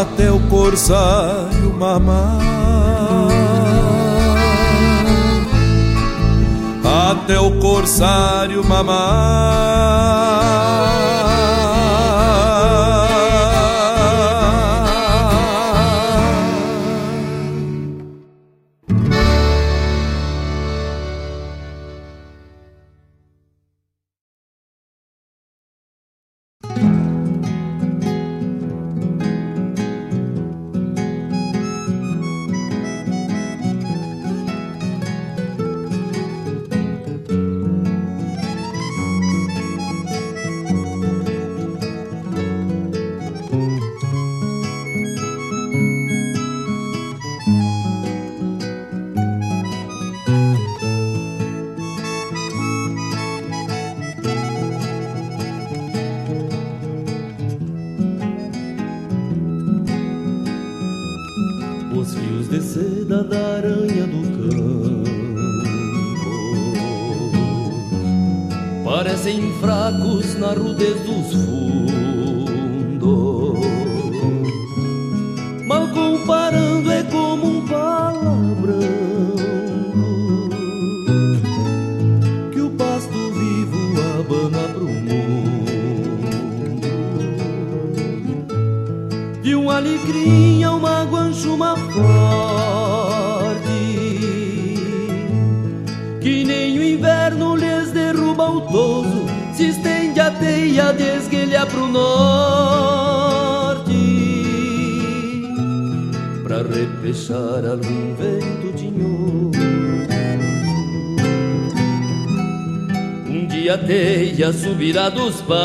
até 0.00 0.30
o 0.30 0.38
corsário 0.48 1.74
mamar, 1.76 2.38
até 7.10 7.40
o 7.40 7.58
corsário 7.58 8.64
mamar. 8.64 10.20
Parecem 68.90 69.52
fracos 69.60 70.34
na 70.34 70.48
rudez 70.48 71.00
dos 71.02 71.32
fundos. 71.32 72.00
Mal 75.64 75.86
comparando, 75.90 76.90
é 76.90 77.04
como 77.04 77.46
um 77.46 77.68
palavrão 77.68 78.80
que 82.50 82.60
o 82.60 82.70
pasto 82.70 83.30
vivo 83.30 83.78
abana 84.18 84.68
pro 84.74 84.88
mundo. 84.88 85.70
De 89.40 89.54
um 89.54 89.70
alecrim 89.70 90.64
a 90.64 90.72
uma 90.72 91.04
guanchuma 91.04 91.76
forte 91.76 92.00
Que 92.00 92.89
Se 99.52 99.66
estende 99.68 100.20
a 100.20 100.30
teia 100.30 100.92
de 100.92 101.02
esguelha 101.02 101.66
pro 101.66 101.88
norte. 101.88 103.10
Pra 106.44 106.58
repechar 106.58 107.64
algum 107.68 108.14
vento 108.14 108.72
tinhoso 108.76 109.50
Um 113.28 113.46
dia 113.48 113.74
a 113.74 113.78
teia 113.78 114.52
subirá 114.52 115.08
dos 115.08 115.40
pastos. 115.42 115.60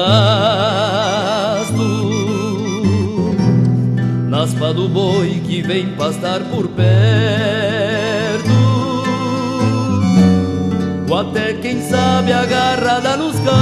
Naspa 4.30 4.74
do 4.74 4.90
boi 4.90 5.42
que 5.46 5.62
vem 5.62 5.96
pastar 5.96 6.42
por 6.46 6.68
perto 6.70 7.55
até 11.30 11.54
quem 11.54 11.82
sabe 11.82 12.32
agarrada 12.32 13.18
nos 13.18 13.36
cascos 13.40 13.56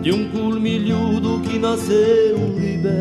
de 0.00 0.12
um 0.12 0.28
culmilhudo 0.30 1.40
que 1.40 1.58
nasceu 1.58 2.36
liberto. 2.58 2.92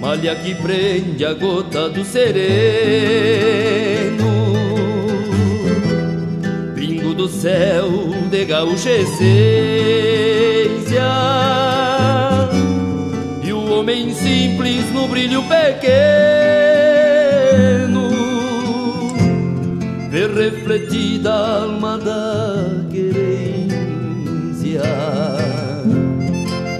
Malha 0.00 0.34
que 0.36 0.54
prende 0.54 1.24
a 1.24 1.34
gota 1.34 1.88
do 1.90 2.04
sereno, 2.04 2.36
pingo 6.74 7.14
do 7.14 7.28
céu 7.28 7.90
de 8.30 8.44
gaúcha 8.44 8.90
essência 8.90 9.96
homem 13.86 14.12
simples 14.12 14.92
no 14.92 15.06
brilho 15.06 15.44
pequeno 15.44 15.78
vê 20.10 20.26
refletida 20.26 21.32
a 21.32 21.62
alma 21.62 21.96
da 21.96 22.84
querência 22.90 24.82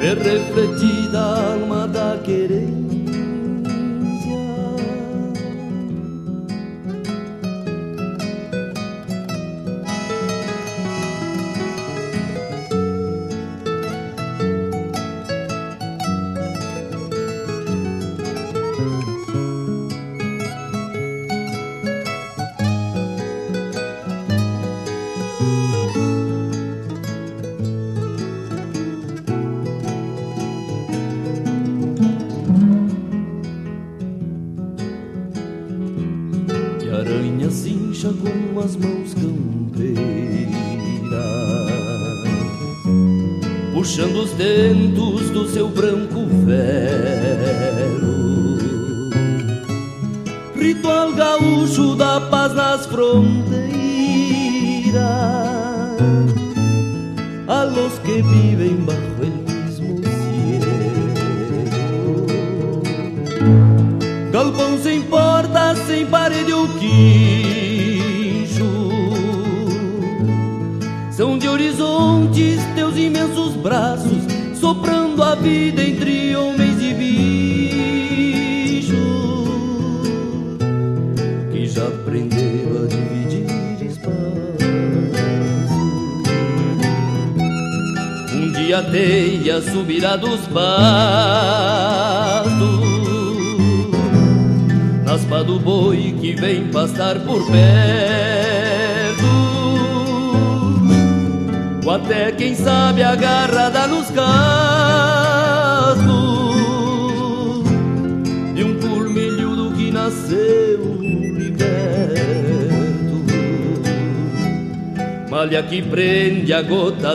vê 0.01 0.15
refletida 0.15 1.21
a 1.21 1.53
alma 1.53 1.66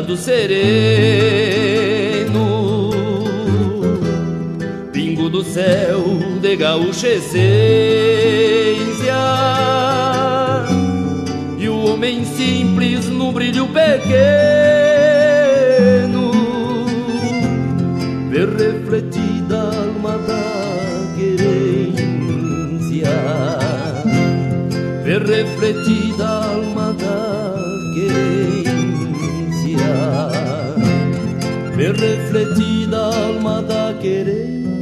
do 0.01 0.17
sereno. 0.17 0.51
Pingo 4.91 5.29
do 5.29 5.43
céu 5.43 6.03
de 6.41 6.55
gaúcha 6.55 7.07
essência. 7.07 7.41
E 11.57 11.69
o 11.69 11.85
homem 11.85 12.25
simples 12.25 13.07
no 13.07 13.31
brilho 13.31 13.67
pequeno. 13.67 14.01
Ver 18.29 18.49
refletida 18.49 19.57
a 19.57 19.75
alma 19.85 20.17
da 20.17 20.41
querência. 21.15 23.11
Ver 25.03 25.21
refletida 25.21 26.40
ver 31.81 31.95
refletida 31.95 33.07
alma 33.07 33.59
da 33.63 33.91
querência 33.99 34.80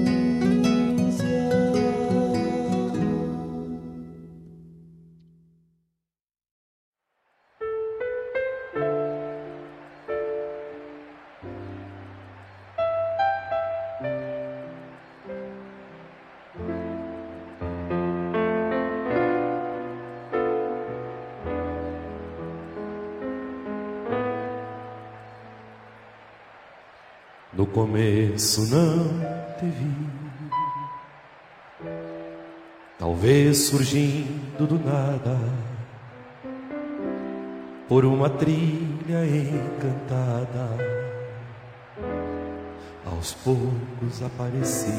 começo 27.89 28.67
não 28.67 29.03
te 29.57 29.65
vi, 29.65 29.91
talvez 32.99 33.57
surgindo 33.57 34.67
do 34.67 34.77
nada, 34.77 35.35
por 37.87 38.05
uma 38.05 38.29
trilha 38.29 39.25
encantada, 39.25 40.77
aos 43.07 43.33
poucos 43.33 44.21
apareci. 44.23 44.93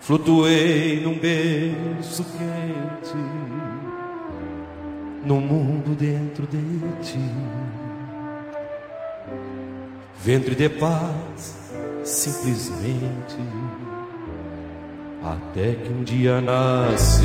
Flutuei 0.00 1.00
num 1.00 1.18
berço 1.18 2.24
quente, 2.24 3.16
num 5.24 5.40
mundo 5.40 5.96
dentro 5.96 6.46
de 6.46 6.58
ti 7.00 7.81
ventre 10.24 10.54
de 10.54 10.68
paz, 10.68 11.58
simplesmente, 12.04 13.36
até 15.24 15.74
que 15.74 15.88
um 15.90 16.04
dia 16.04 16.40
nasci. 16.40 17.24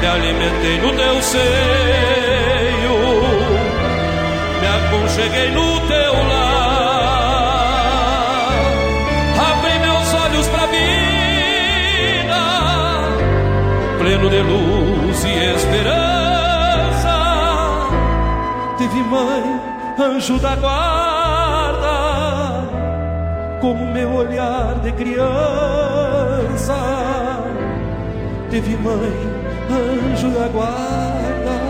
me 0.00 0.06
alimentei 0.06 0.80
no 0.82 0.94
teu 0.94 1.22
seio, 1.22 1.77
pleno 14.18 14.30
de 14.30 14.42
luz 14.42 15.24
e 15.24 15.54
esperança. 15.54 17.16
Tive 18.76 19.02
mãe, 19.04 19.60
anjo 19.98 20.38
da 20.38 20.56
guarda, 20.56 21.88
como 23.60 23.86
meu 23.86 24.12
olhar 24.14 24.74
de 24.80 24.92
criança. 24.92 25.28
teve 28.50 28.76
mãe, 28.76 29.12
anjo 29.70 30.30
da 30.30 30.48
guarda, 30.48 31.60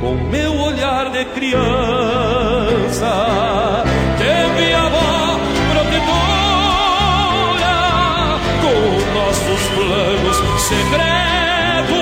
com 0.00 0.14
meu 0.28 0.60
olhar 0.60 1.10
de 1.10 1.24
criança, 1.26 1.64
teve 4.18 4.74
avó 4.74 5.13
protetora, 5.13 5.13
secretos, 10.64 11.98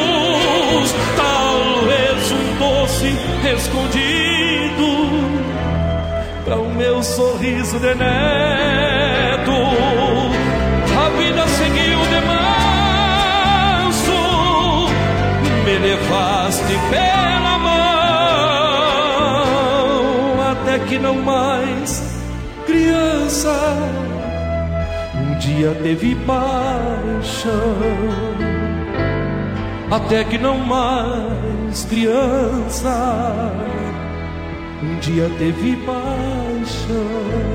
talvez 1.17 2.33
um 2.33 2.45
doce 2.59 3.11
escondido 3.55 4.89
para 6.45 6.57
o 6.59 6.69
meu 6.75 7.03
sorriso 7.03 7.79
de 7.81 7.95
neto. 7.95 9.53
A 10.97 11.09
vida 11.19 11.47
seguiu 11.49 11.99
de 12.13 12.21
manso, 13.91 14.21
me 15.65 15.79
levaste 15.79 16.79
pela 16.91 17.59
mão, 17.59 18.93
até 20.53 20.79
que 20.79 20.99
não 20.99 21.15
mais 21.17 22.03
criança. 22.67 23.57
Um 25.17 25.39
dia 25.39 25.75
teve 25.83 26.15
paixão, 26.27 27.53
até 29.93 30.25
que 30.25 30.39
não 30.39 30.57
mais 30.57 31.85
criança 31.85 33.53
um 34.83 34.99
dia 35.01 35.31
teve 35.39 35.77
paixão. 35.85 37.52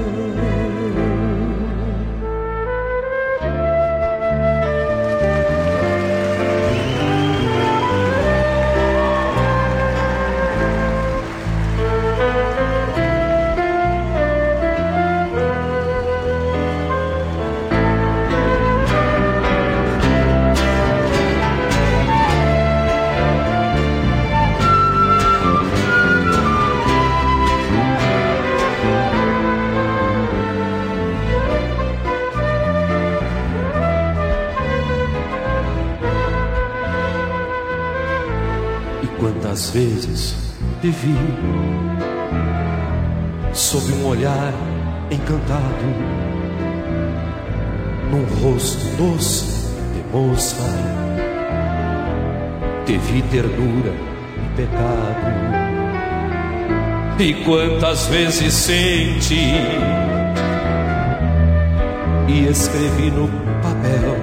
Vezes 39.78 40.36
te 40.82 40.90
vi 40.90 41.16
sob 43.54 43.92
um 43.94 44.08
olhar 44.08 44.52
encantado, 45.12 45.86
num 48.10 48.26
rosto 48.42 48.84
doce 48.98 49.46
de 49.94 50.02
moça, 50.12 50.64
te 52.88 52.98
vi 52.98 53.22
ternura 53.24 53.94
e 54.36 54.56
pecado. 54.56 55.68
E 57.20 57.34
quantas 57.46 58.08
vezes 58.08 58.54
senti 58.54 59.54
e 62.28 62.48
escrevi 62.48 63.12
no 63.12 63.28
papel 63.62 64.16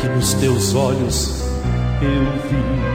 que 0.00 0.08
nos 0.08 0.34
teus 0.34 0.74
olhos 0.74 1.42
eu 2.02 2.24
vi 2.48 2.91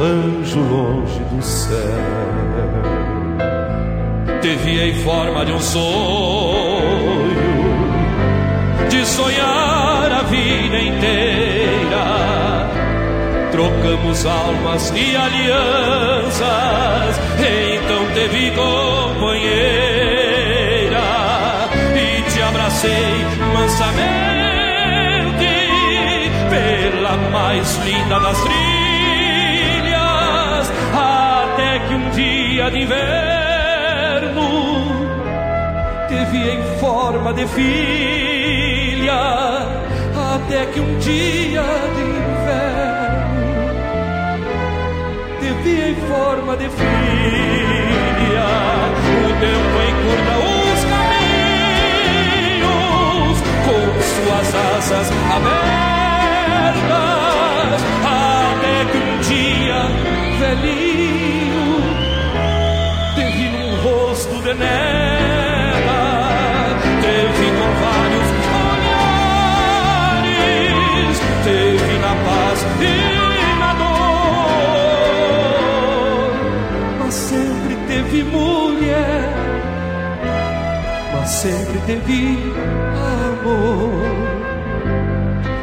anjo 0.00 0.60
longe 0.60 1.20
do 1.30 1.42
céu. 1.42 1.76
Te 4.40 4.54
vi 4.56 4.80
em 4.80 4.94
forma 5.04 5.44
de 5.44 5.52
um 5.52 5.60
sonho, 5.60 7.30
de 8.88 9.06
sonhar 9.06 10.10
a 10.10 10.22
vida 10.22 10.78
inteira. 10.78 12.20
Trocamos 13.52 14.24
almas 14.24 14.90
e 14.96 15.16
alianças, 15.16 16.40
então 17.36 18.06
te 18.14 18.28
vi 18.28 18.50
companheira 18.52 19.50
e 21.94 22.22
te 22.30 22.40
abracei 22.42 23.26
mansamente 23.52 24.30
pela 26.48 27.16
mais 27.30 27.76
linda 27.84 28.18
das 28.20 28.40
trilhas, 28.40 28.79
dia 32.60 32.70
de 32.70 32.82
inverno 32.82 34.48
te 36.08 36.14
em 36.36 36.62
forma 36.78 37.32
de 37.32 37.46
filha, 37.46 39.14
até 40.34 40.66
que 40.66 40.80
um 40.80 40.98
dia 40.98 41.62
de 41.94 42.02
inverno 42.02 43.40
te 45.62 45.70
em 45.70 45.94
forma 46.06 46.54
de 46.58 46.68
filha, 46.68 48.48
o 49.16 49.28
tempo 49.40 49.76
encurta 49.88 50.34
os 50.50 50.80
caminhos 52.10 52.76
com 53.64 53.84
suas 54.12 54.48
asas 54.76 55.08
abertas, 55.34 56.90
até 58.04 58.76
que 58.90 58.98
um 58.98 59.16
dia, 59.20 59.80
velhinho, 60.38 60.89
rosto 64.50 64.54
de 64.54 64.54
nela, 64.54 66.02
te 67.00 67.14
vi 67.38 67.48
com 67.56 67.70
vários 67.80 68.28
olhares, 70.26 71.16
te 71.44 71.58
vi 71.84 71.96
na 71.98 72.14
paz 72.24 72.58
e 72.80 72.84
na 73.58 73.72
dor, 73.74 74.30
mas 76.98 77.14
sempre 77.14 77.74
teve 77.86 78.18
mulher, 78.24 79.22
mas 81.12 81.28
sempre 81.30 81.78
teve 81.86 82.20
amor. 83.42 84.00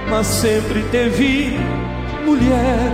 Mas 0.10 0.26
sempre 0.28 0.82
teve 0.84 1.60
mulher, 2.26 2.94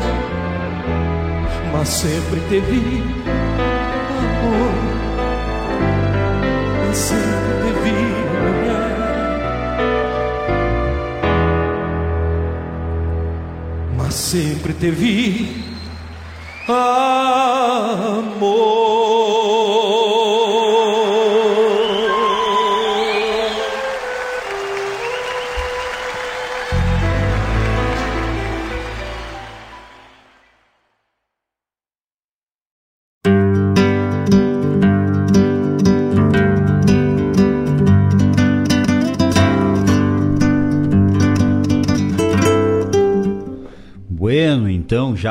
mas 1.71 1.87
sempre 1.87 2.39
teve 2.49 3.22
sempre 14.33 14.73
teve 14.73 15.63
amor. 16.67 17.12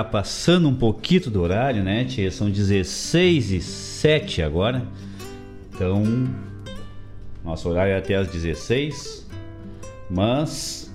Já 0.02 0.04
passando 0.04 0.68
um 0.68 0.74
pouquinho 0.74 1.30
do 1.30 1.40
horário, 1.40 1.82
né, 1.82 2.04
tia? 2.04 2.30
São 2.30 2.50
16 2.50 3.52
e 3.52 3.60
7 3.60 4.42
agora. 4.42 4.82
Então, 5.72 6.28
nosso 7.44 7.68
horário 7.68 7.92
é 7.92 7.96
até 7.96 8.16
às 8.16 8.28
16. 8.28 9.28
Mas 10.10 10.92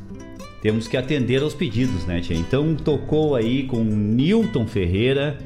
temos 0.62 0.88
que 0.88 0.98
atender 0.98 1.42
aos 1.42 1.54
pedidos, 1.54 2.06
né, 2.06 2.20
tia? 2.20 2.36
Então, 2.36 2.76
tocou 2.76 3.36
aí 3.36 3.64
com 3.64 3.84
Newton 3.84 4.68
Ferreira, 4.68 5.38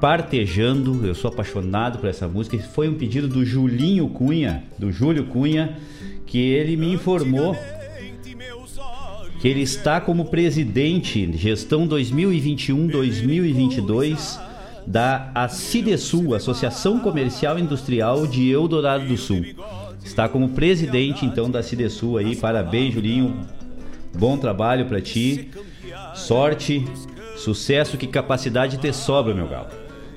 Partejando. 0.00 1.04
Eu 1.04 1.14
sou 1.14 1.28
apaixonado 1.28 1.98
por 1.98 2.08
essa 2.08 2.28
música. 2.28 2.56
Foi 2.58 2.88
um 2.88 2.94
pedido 2.94 3.26
do 3.26 3.44
Julinho 3.44 4.08
Cunha, 4.08 4.62
do 4.78 4.92
Júlio 4.92 5.24
Cunha, 5.24 5.76
que 6.24 6.38
ele 6.38 6.76
me 6.76 6.92
informou 6.92 7.56
que 9.40 9.48
ele 9.48 9.62
está 9.62 10.00
como 10.00 10.26
presidente 10.26 11.30
gestão 11.36 11.88
2021-2022 11.88 14.40
da 14.86 15.30
Acidesul, 15.34 16.34
Associação 16.34 16.98
Comercial 16.98 17.58
Industrial 17.58 18.26
de 18.26 18.50
Eldorado 18.50 19.06
do 19.06 19.16
Sul. 19.16 19.44
está 20.02 20.28
como 20.28 20.48
presidente 20.48 21.24
então 21.26 21.48
da 21.50 21.62
Cidesul 21.62 22.18
aí. 22.18 22.34
Parabéns, 22.34 22.94
Julinho. 22.94 23.36
Bom 24.16 24.38
trabalho 24.38 24.86
para 24.86 25.00
ti. 25.00 25.50
Sorte, 26.14 26.84
sucesso, 27.36 27.98
que 27.98 28.06
capacidade 28.06 28.78
te 28.78 28.92
sobra, 28.92 29.34
meu 29.34 29.46
galo. 29.46 29.68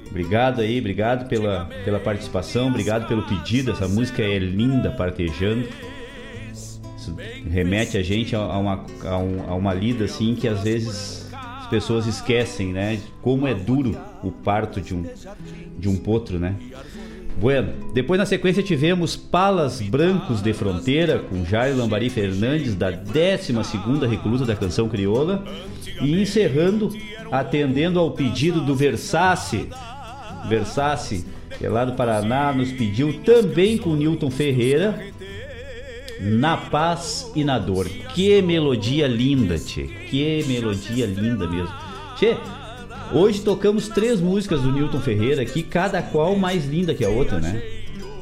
Obrigado 0.10 0.61
aí, 0.61 0.80
obrigado 0.80 1.27
pela, 1.27 1.65
pela 1.85 1.99
participação, 1.99 2.68
obrigado 2.68 3.07
pelo 3.07 3.23
pedido. 3.23 3.72
Essa 3.72 3.88
música 3.88 4.22
é 4.22 4.38
linda, 4.39 4.91
partejando. 4.91 5.68
Isso 7.02 7.15
remete 7.49 7.98
a 7.98 8.03
gente 8.03 8.36
a, 8.36 8.40
uma, 8.57 8.86
a, 9.03 9.18
um- 9.18 9.49
a 9.49 9.56
uma 9.56 9.73
lida 9.73 10.06
assim 10.06 10.36
que 10.36 10.48
às 10.48 10.61
vezes 10.61 11.28
as 11.34 11.68
pessoas 11.68 12.06
esquecem, 12.06 12.72
né? 12.72 12.99
Como 13.23 13.48
é 13.48 13.56
duro 13.56 13.98
o 14.23 14.30
parto 14.32 14.80
de 14.80 14.94
um, 14.94 15.03
de 15.80 15.90
um 15.90 15.95
potro, 15.95 16.38
né? 16.38 16.53
Bueno, 17.40 17.72
depois 17.94 18.19
na 18.19 18.26
sequência 18.26 18.61
tivemos 18.61 19.15
Palas 19.15 19.82
Brancos 19.82 20.41
de 20.44 20.53
Fronteira 20.53 21.18
com 21.19 21.44
Jairo 21.44 21.78
Lambari 21.78 22.10
Fernandes 22.10 22.76
da 22.76 22.91
12ª 22.91 24.07
reclusa 24.07 24.45
da 24.45 24.56
canção 24.56 24.88
crioula 24.88 25.44
e 26.02 26.22
encerrando 26.22 26.90
atendendo 27.32 27.99
ao 27.99 28.11
pedido 28.11 28.61
do 28.61 28.76
Versace 28.76 29.69
Versace, 30.48 31.26
que 31.57 31.65
é 31.65 31.69
lá 31.69 31.86
do 31.86 31.94
Paraná, 31.94 32.52
nos 32.52 32.72
pediu 32.72 33.14
também 33.23 33.78
com 33.78 33.95
Newton 33.95 34.30
Ferreira 34.30 34.99
na 36.22 36.56
paz 36.56 37.31
e 37.35 37.43
na 37.43 37.57
dor. 37.57 37.89
Que 38.14 38.41
melodia 38.41 39.07
linda, 39.07 39.57
tchê. 39.57 39.84
Que 40.10 40.43
melodia 40.48 41.07
linda 41.07 41.48
mesmo. 41.49 41.73
Tchê, 42.15 42.38
hoje 43.11 43.41
tocamos 43.41 43.88
três 43.88 44.22
músicas 44.22 44.61
do 44.61 44.72
Newton 44.72 45.02
Ferreira 45.02 45.41
aqui, 45.41 45.64
cada 45.64 46.02
qual 46.02 46.35
mais 46.35 46.65
linda 46.65 46.93
que 46.93 47.03
a 47.03 47.10
outra, 47.10 47.39
né? 47.39 47.61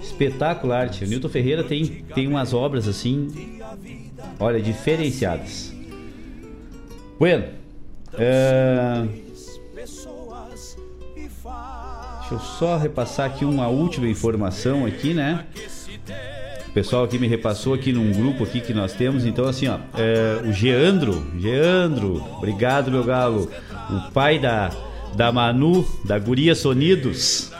Espetacular, 0.01 0.89
tchê. 0.89 1.03
O 1.03 1.07
Newton 1.09 1.29
Ferreira 1.29 1.63
tem, 1.63 1.85
tem 2.15 2.27
umas 2.27 2.53
obras 2.53 2.87
assim, 2.87 3.59
olha, 4.39 4.61
diferenciadas. 4.61 5.73
Bueno, 7.19 7.45
é, 8.13 9.05
deixa 9.75 10.07
eu 12.31 12.39
só 12.39 12.77
repassar 12.77 13.25
aqui 13.25 13.43
uma 13.43 13.67
última 13.67 14.07
informação 14.07 14.85
aqui, 14.85 15.13
né? 15.13 15.45
O 16.69 16.71
pessoal 16.71 17.03
aqui 17.03 17.17
me 17.17 17.27
repassou 17.27 17.73
aqui 17.73 17.91
num 17.91 18.11
grupo 18.11 18.43
aqui 18.43 18.61
que 18.61 18.73
nós 18.73 18.93
temos. 18.93 19.25
Então, 19.25 19.45
assim, 19.47 19.67
ó, 19.67 19.79
é, 19.97 20.47
o 20.47 20.53
Geandro, 20.53 21.25
Geandro, 21.39 22.23
obrigado, 22.37 22.91
meu 22.91 23.03
galo. 23.03 23.49
O 23.89 24.11
pai 24.11 24.37
da, 24.37 24.69
da 25.15 25.31
Manu, 25.31 25.83
da 26.05 26.19
Guria 26.19 26.53
Sonidos. 26.53 27.51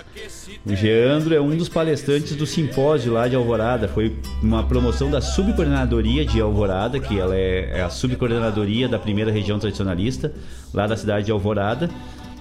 O 0.64 0.76
Geandro 0.76 1.34
é 1.34 1.42
um 1.42 1.58
dos 1.58 1.68
palestrantes 1.68 2.36
do 2.36 2.46
simpósio 2.46 3.12
lá 3.12 3.28
de 3.28 3.36
Alvorada. 3.36 3.88
Foi 3.88 4.16
uma 4.44 4.64
promoção 4.64 5.10
da 5.10 5.22
subcoordenadoria 5.22 6.24
de 6.24 6.40
Alvorada, 6.40 7.00
que 7.00 7.18
ela 7.20 7.36
é, 7.36 7.80
é 7.80 7.82
a 7.82 7.90
subcoordenadoria 7.90 8.88
da 8.88 9.00
primeira 9.00 9.32
região 9.32 9.58
tradicionalista, 9.58 10.32
lá 10.72 10.86
da 10.86 10.96
cidade 10.96 11.26
de 11.26 11.32
Alvorada. 11.32 11.90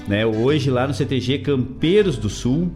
Né? 0.07 0.27
Hoje, 0.27 0.70
lá 0.70 0.86
no 0.86 0.93
CTG 0.93 1.39
Campeiros 1.39 2.19
do 2.19 2.28
Sul, 2.28 2.70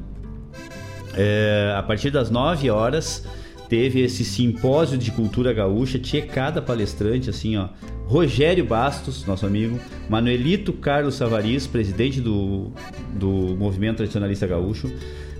é, 1.14 1.74
a 1.76 1.82
partir 1.82 2.10
das 2.10 2.30
9 2.30 2.70
horas 2.70 3.26
teve 3.72 4.02
esse 4.02 4.22
simpósio 4.22 4.98
de 4.98 5.10
cultura 5.10 5.50
gaúcha, 5.50 5.98
tinha 5.98 6.20
cada 6.26 6.60
palestrante 6.60 7.30
assim, 7.30 7.56
ó. 7.56 7.70
Rogério 8.04 8.66
Bastos, 8.66 9.24
nosso 9.24 9.46
amigo, 9.46 9.80
Manuelito 10.10 10.74
Carlos 10.74 11.14
Savariz, 11.14 11.66
presidente 11.66 12.20
do, 12.20 12.70
do 13.14 13.56
Movimento 13.56 13.96
Tradicionalista 13.96 14.46
Gaúcho, 14.46 14.92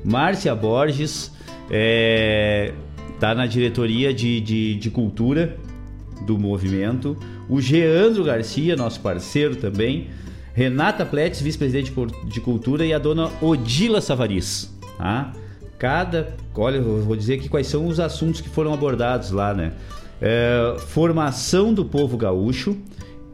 Márcia 0.02 0.54
Borges, 0.54 1.30
é, 1.70 2.72
tá 3.20 3.34
na 3.34 3.44
diretoria 3.44 4.14
de, 4.14 4.40
de, 4.40 4.76
de 4.76 4.90
cultura 4.90 5.59
do 6.24 6.38
movimento, 6.38 7.14
o 7.50 7.60
Geandro 7.60 8.24
Garcia, 8.24 8.74
nosso 8.76 9.00
parceiro 9.00 9.56
também, 9.56 10.09
Renata 10.54 11.04
Pletz, 11.04 11.42
vice-presidente 11.42 11.92
de 12.24 12.40
cultura, 12.40 12.86
e 12.86 12.94
a 12.94 12.98
dona 12.98 13.30
Odila 13.42 14.00
Savariz, 14.00 14.74
tá? 14.96 15.34
Cada, 15.82 16.36
olha, 16.54 16.76
eu 16.76 17.02
vou 17.02 17.16
dizer 17.16 17.34
aqui 17.34 17.48
quais 17.48 17.66
são 17.66 17.88
os 17.88 17.98
assuntos 17.98 18.40
que 18.40 18.48
foram 18.48 18.72
abordados 18.72 19.32
lá, 19.32 19.52
né? 19.52 19.72
É, 20.20 20.76
formação 20.78 21.74
do 21.74 21.84
povo 21.84 22.16
gaúcho, 22.16 22.78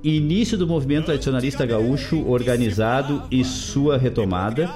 início 0.02 0.56
do 0.56 0.66
movimento 0.66 1.04
tradicionalista 1.04 1.66
gaúcho 1.66 2.26
organizado 2.26 3.22
e 3.30 3.44
sua 3.44 3.98
retomada, 3.98 4.70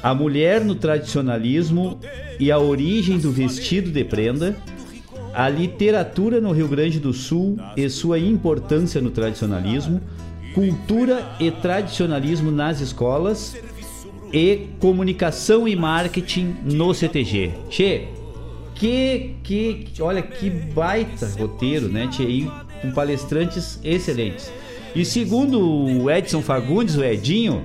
a 0.00 0.14
mulher 0.14 0.64
no 0.64 0.76
tradicionalismo 0.76 1.98
e 2.38 2.48
a 2.48 2.60
origem 2.60 3.18
do 3.18 3.32
vestido 3.32 3.90
de 3.90 4.04
prenda, 4.04 4.56
a 5.34 5.48
literatura 5.48 6.40
no 6.40 6.52
Rio 6.52 6.68
Grande 6.68 7.00
do 7.00 7.12
Sul 7.12 7.58
e 7.76 7.88
sua 7.88 8.20
importância 8.20 9.00
no 9.00 9.10
tradicionalismo, 9.10 10.00
cultura 10.54 11.28
e 11.40 11.50
tradicionalismo 11.50 12.52
nas 12.52 12.80
escolas 12.80 13.56
e 14.32 14.68
comunicação 14.78 15.66
e 15.66 15.74
marketing 15.74 16.56
no 16.64 16.92
CTG. 16.92 17.52
Tchê, 17.68 18.04
que, 18.74 19.34
que, 19.42 19.86
olha 20.00 20.22
que 20.22 20.48
baita 20.48 21.28
roteiro, 21.38 21.88
né, 21.88 22.08
Tchê? 22.08 22.22
E 22.24 22.50
com 22.80 22.92
palestrantes 22.92 23.80
excelentes. 23.82 24.52
E 24.94 25.04
segundo 25.04 25.60
o 25.60 26.10
Edson 26.10 26.42
Fagundes, 26.42 26.96
o 26.96 27.04
Edinho, 27.04 27.64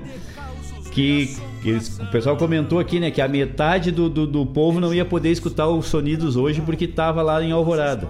que, 0.92 1.36
que 1.62 1.72
o 1.74 2.12
pessoal 2.12 2.36
comentou 2.36 2.80
aqui, 2.80 3.00
né, 3.00 3.12
que 3.12 3.22
a 3.22 3.28
metade 3.28 3.92
do, 3.92 4.10
do, 4.10 4.28
do 4.28 4.46
povo 4.46 4.80
não 4.80 4.94
ia 4.94 5.06
poder 5.06 5.30
escutar 5.30 5.68
os 5.68 5.86
sonidos 5.86 6.36
hoje 6.36 6.62
porque 6.62 6.86
estava 6.86 7.22
lá 7.22 7.44
em 7.44 7.52
Alvorada. 7.52 8.08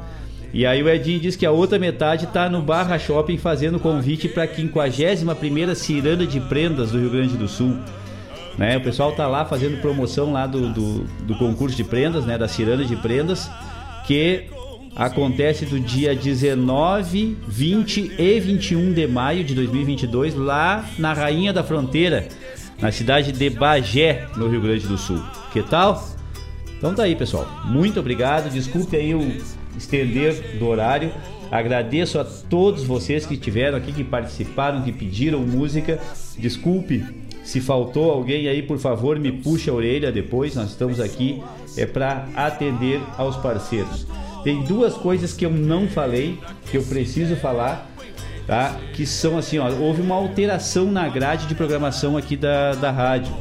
E 0.53 0.67
aí 0.67 0.83
o 0.83 0.89
Edinho 0.89 1.19
diz 1.19 1.35
que 1.35 1.45
a 1.45 1.51
outra 1.51 1.79
metade 1.79 2.25
está 2.25 2.47
no 2.47 2.61
Barra 2.61 2.99
Shopping 2.99 3.37
fazendo 3.37 3.79
convite 3.79 4.29
para 4.29 4.43
a 4.43 4.47
51ª 4.47 5.73
Ciranda 5.73 6.27
de 6.27 6.39
Prendas 6.39 6.91
do 6.91 6.99
Rio 6.99 7.09
Grande 7.09 7.35
do 7.35 7.47
Sul. 7.47 7.75
Né, 8.57 8.77
o 8.77 8.81
pessoal 8.81 9.11
tá 9.13 9.27
lá 9.27 9.45
fazendo 9.45 9.81
promoção 9.81 10.31
lá 10.31 10.45
do, 10.45 10.69
do, 10.71 10.99
do 11.25 11.35
concurso 11.35 11.75
de 11.75 11.83
prendas, 11.83 12.25
né, 12.25 12.37
da 12.37 12.47
Ciranda 12.47 12.85
de 12.85 12.95
Prendas, 12.95 13.49
que 14.05 14.45
acontece 14.95 15.65
do 15.65 15.79
dia 15.79 16.15
19, 16.15 17.37
20 17.47 18.11
e 18.17 18.39
21 18.39 18.93
de 18.93 19.07
maio 19.07 19.43
de 19.43 19.55
2022 19.55 20.35
lá 20.35 20.85
na 20.99 21.13
Rainha 21.13 21.51
da 21.51 21.63
Fronteira, 21.63 22.27
na 22.79 22.91
cidade 22.91 23.31
de 23.31 23.49
Bagé, 23.49 24.27
no 24.37 24.47
Rio 24.47 24.61
Grande 24.61 24.87
do 24.87 24.97
Sul. 24.97 25.21
Que 25.51 25.63
tal? 25.63 26.07
Então 26.77 26.93
tá 26.93 27.03
aí, 27.03 27.15
pessoal. 27.15 27.47
Muito 27.65 27.99
obrigado. 27.99 28.51
Desculpe 28.51 28.95
aí 28.95 29.15
o 29.15 29.37
estender 29.77 30.57
do 30.59 30.67
horário. 30.67 31.11
Agradeço 31.49 32.19
a 32.19 32.25
todos 32.25 32.83
vocês 32.83 33.25
que 33.25 33.35
estiveram 33.35 33.77
aqui, 33.77 33.91
que 33.91 34.03
participaram, 34.03 34.81
que 34.81 34.91
pediram 34.91 35.39
música. 35.39 35.99
Desculpe 36.37 37.05
se 37.43 37.59
faltou 37.59 38.09
alguém 38.09 38.47
aí, 38.47 38.63
por 38.63 38.79
favor, 38.79 39.19
me 39.19 39.31
puxe 39.31 39.69
a 39.69 39.73
orelha 39.73 40.11
depois. 40.11 40.55
Nós 40.55 40.69
estamos 40.69 40.99
aqui 40.99 41.43
é 41.77 41.85
para 41.85 42.27
atender 42.35 43.01
aos 43.17 43.35
parceiros. 43.35 44.07
Tem 44.43 44.63
duas 44.63 44.93
coisas 44.93 45.33
que 45.33 45.45
eu 45.45 45.51
não 45.51 45.87
falei, 45.87 46.39
que 46.69 46.77
eu 46.77 46.83
preciso 46.83 47.35
falar, 47.35 47.89
tá? 48.47 48.77
Que 48.93 49.05
são 49.05 49.37
assim, 49.37 49.57
ó, 49.57 49.69
houve 49.71 50.01
uma 50.01 50.15
alteração 50.15 50.91
na 50.91 51.07
grade 51.07 51.47
de 51.47 51.55
programação 51.55 52.17
aqui 52.17 52.37
da, 52.37 52.73
da 52.73 52.91
rádio. 52.91 53.33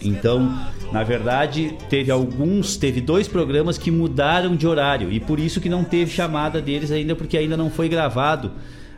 Então, 0.00 0.52
na 0.92 1.02
verdade, 1.02 1.76
teve 1.88 2.10
alguns, 2.10 2.76
teve 2.76 3.00
dois 3.00 3.26
programas 3.26 3.78
que 3.78 3.90
mudaram 3.90 4.54
de 4.54 4.66
horário 4.66 5.10
e 5.10 5.18
por 5.18 5.40
isso 5.40 5.60
que 5.60 5.68
não 5.68 5.82
teve 5.82 6.10
chamada 6.10 6.60
deles 6.60 6.92
ainda, 6.92 7.16
porque 7.16 7.36
ainda 7.36 7.56
não 7.56 7.70
foi 7.70 7.88
gravado 7.88 8.52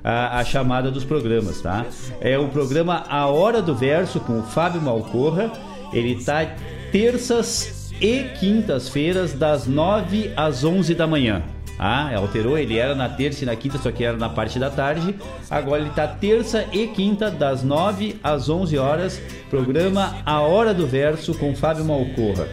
a, 0.07 0.39
a 0.39 0.45
chamada 0.45 0.89
dos 0.89 1.05
programas, 1.05 1.61
tá? 1.61 1.85
É 2.21 2.39
o 2.39 2.47
programa 2.47 3.05
A 3.09 3.27
Hora 3.27 3.61
do 3.61 3.75
Verso 3.75 4.21
com 4.21 4.39
o 4.39 4.43
Fábio 4.45 4.81
Malcorra. 4.81 5.51
Ele 5.93 6.23
tá 6.25 6.47
terças 6.93 7.91
e 8.01 8.23
quintas-feiras 8.39 9.33
das 9.33 9.67
9 9.67 10.31
às 10.37 10.63
11 10.63 10.95
da 10.95 11.09
manhã. 11.09 11.43
Ah, 11.77 12.15
alterou, 12.17 12.57
ele 12.57 12.79
era 12.79 12.95
na 12.95 13.09
terça 13.09 13.43
e 13.43 13.47
na 13.47 13.57
quinta, 13.57 13.79
só 13.79 13.91
que 13.91 14.05
era 14.05 14.17
na 14.17 14.29
parte 14.29 14.61
da 14.61 14.71
tarde. 14.71 15.13
Agora 15.51 15.83
ele 15.83 15.91
tá 15.91 16.07
terça 16.07 16.65
e 16.73 16.87
quinta, 16.87 17.29
das 17.29 17.65
9 17.65 18.21
às 18.23 18.49
11 18.49 18.79
horas. 18.79 19.21
Programa 19.51 20.15
A 20.25 20.41
Hora 20.41 20.73
do 20.73 20.87
Verso 20.87 21.35
com 21.35 21.55
Fábio 21.55 21.85
Malcorra. 21.85 22.47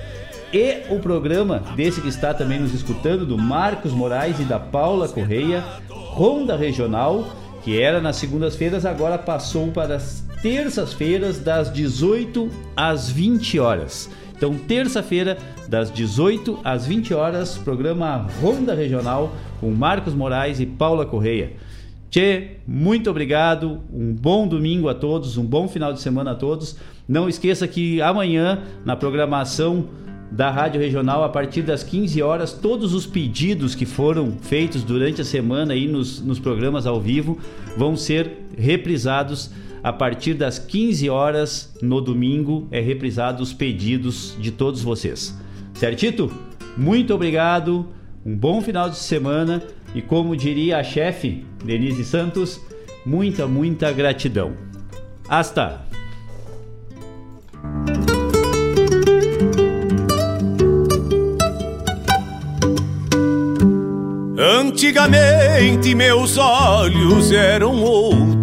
E 0.52 0.82
o 0.90 1.00
programa 1.00 1.64
desse 1.76 2.02
que 2.02 2.10
está 2.10 2.34
também 2.34 2.60
nos 2.60 2.74
escutando, 2.74 3.26
do 3.26 3.38
Marcos 3.38 3.92
Moraes 3.92 4.40
e 4.40 4.44
da 4.44 4.60
Paula 4.60 5.08
Correia, 5.08 5.64
Ronda 5.90 6.56
Regional, 6.56 7.26
que 7.64 7.82
era 7.82 8.02
nas 8.02 8.18
segundas-feiras, 8.18 8.86
agora 8.86 9.18
passou 9.18 9.72
para 9.72 9.96
as 9.96 10.24
terças-feiras, 10.42 11.40
das 11.40 11.72
18 11.72 12.50
às 12.76 13.10
20 13.10 13.60
horas. 13.60 14.10
Então, 14.36 14.56
terça-feira, 14.58 15.38
das 15.70 15.90
18 15.90 16.60
às 16.64 16.86
20 16.86 17.14
horas, 17.14 17.58
programa 17.58 18.28
Ronda 18.42 18.76
Regional 18.76 19.34
com 19.62 19.72
Marcos 19.72 20.14
Moraes 20.14 20.60
e 20.60 20.66
Paula 20.66 21.06
Correia. 21.06 21.54
Tchê, 22.10 22.58
muito 22.68 23.10
obrigado, 23.10 23.80
um 23.92 24.14
bom 24.14 24.46
domingo 24.48 24.90
a 24.90 24.94
todos, 24.94 25.38
um 25.38 25.46
bom 25.46 25.68
final 25.68 25.94
de 25.94 26.02
semana 26.02 26.32
a 26.32 26.36
todos. 26.36 26.76
Não 27.08 27.30
esqueça 27.30 27.68
que 27.68 28.02
amanhã, 28.02 28.62
na 28.86 28.96
programação 28.96 29.88
da 30.34 30.50
Rádio 30.50 30.82
Regional 30.82 31.24
a 31.24 31.30
partir 31.30 31.62
das 31.62 31.84
15 31.84 32.22
horas. 32.24 32.54
Todos 32.54 32.94
os 32.94 33.06
pedidos 33.06 33.76
que 33.76 33.86
foram 33.86 34.34
feitos 34.42 34.84
durante 34.84 35.22
a 35.22 35.26
semana 35.26 35.74
aí 35.74 35.88
nos, 35.88 36.20
nos 36.22 36.40
programas 36.40 36.88
ao 36.88 37.00
vivo 37.00 37.38
vão 37.78 37.96
ser 37.96 38.40
reprisados 38.58 39.52
a 39.84 39.94
partir 39.94 40.34
das 40.34 40.58
15 40.58 41.08
horas 41.08 41.76
no 41.82 42.02
domingo. 42.02 42.68
É 42.72 42.80
reprisado 42.80 43.44
os 43.44 43.54
pedidos 43.54 44.36
de 44.40 44.50
todos 44.50 44.82
vocês. 44.82 45.38
Certito? 45.76 46.32
Muito 46.76 47.14
obrigado. 47.14 47.86
Um 48.26 48.36
bom 48.36 48.60
final 48.60 48.90
de 48.90 48.98
semana 48.98 49.62
e 49.94 50.02
como 50.02 50.36
diria 50.36 50.80
a 50.80 50.84
chefe 50.84 51.46
Denise 51.64 52.04
Santos, 52.04 52.60
muita, 53.06 53.46
muita 53.46 53.92
gratidão. 53.92 54.54
Hasta! 55.30 55.86
Antigamente 64.44 65.96
meus 65.96 66.38
olhos 66.38 67.32
eram 67.32 67.82
outros. 67.82 68.24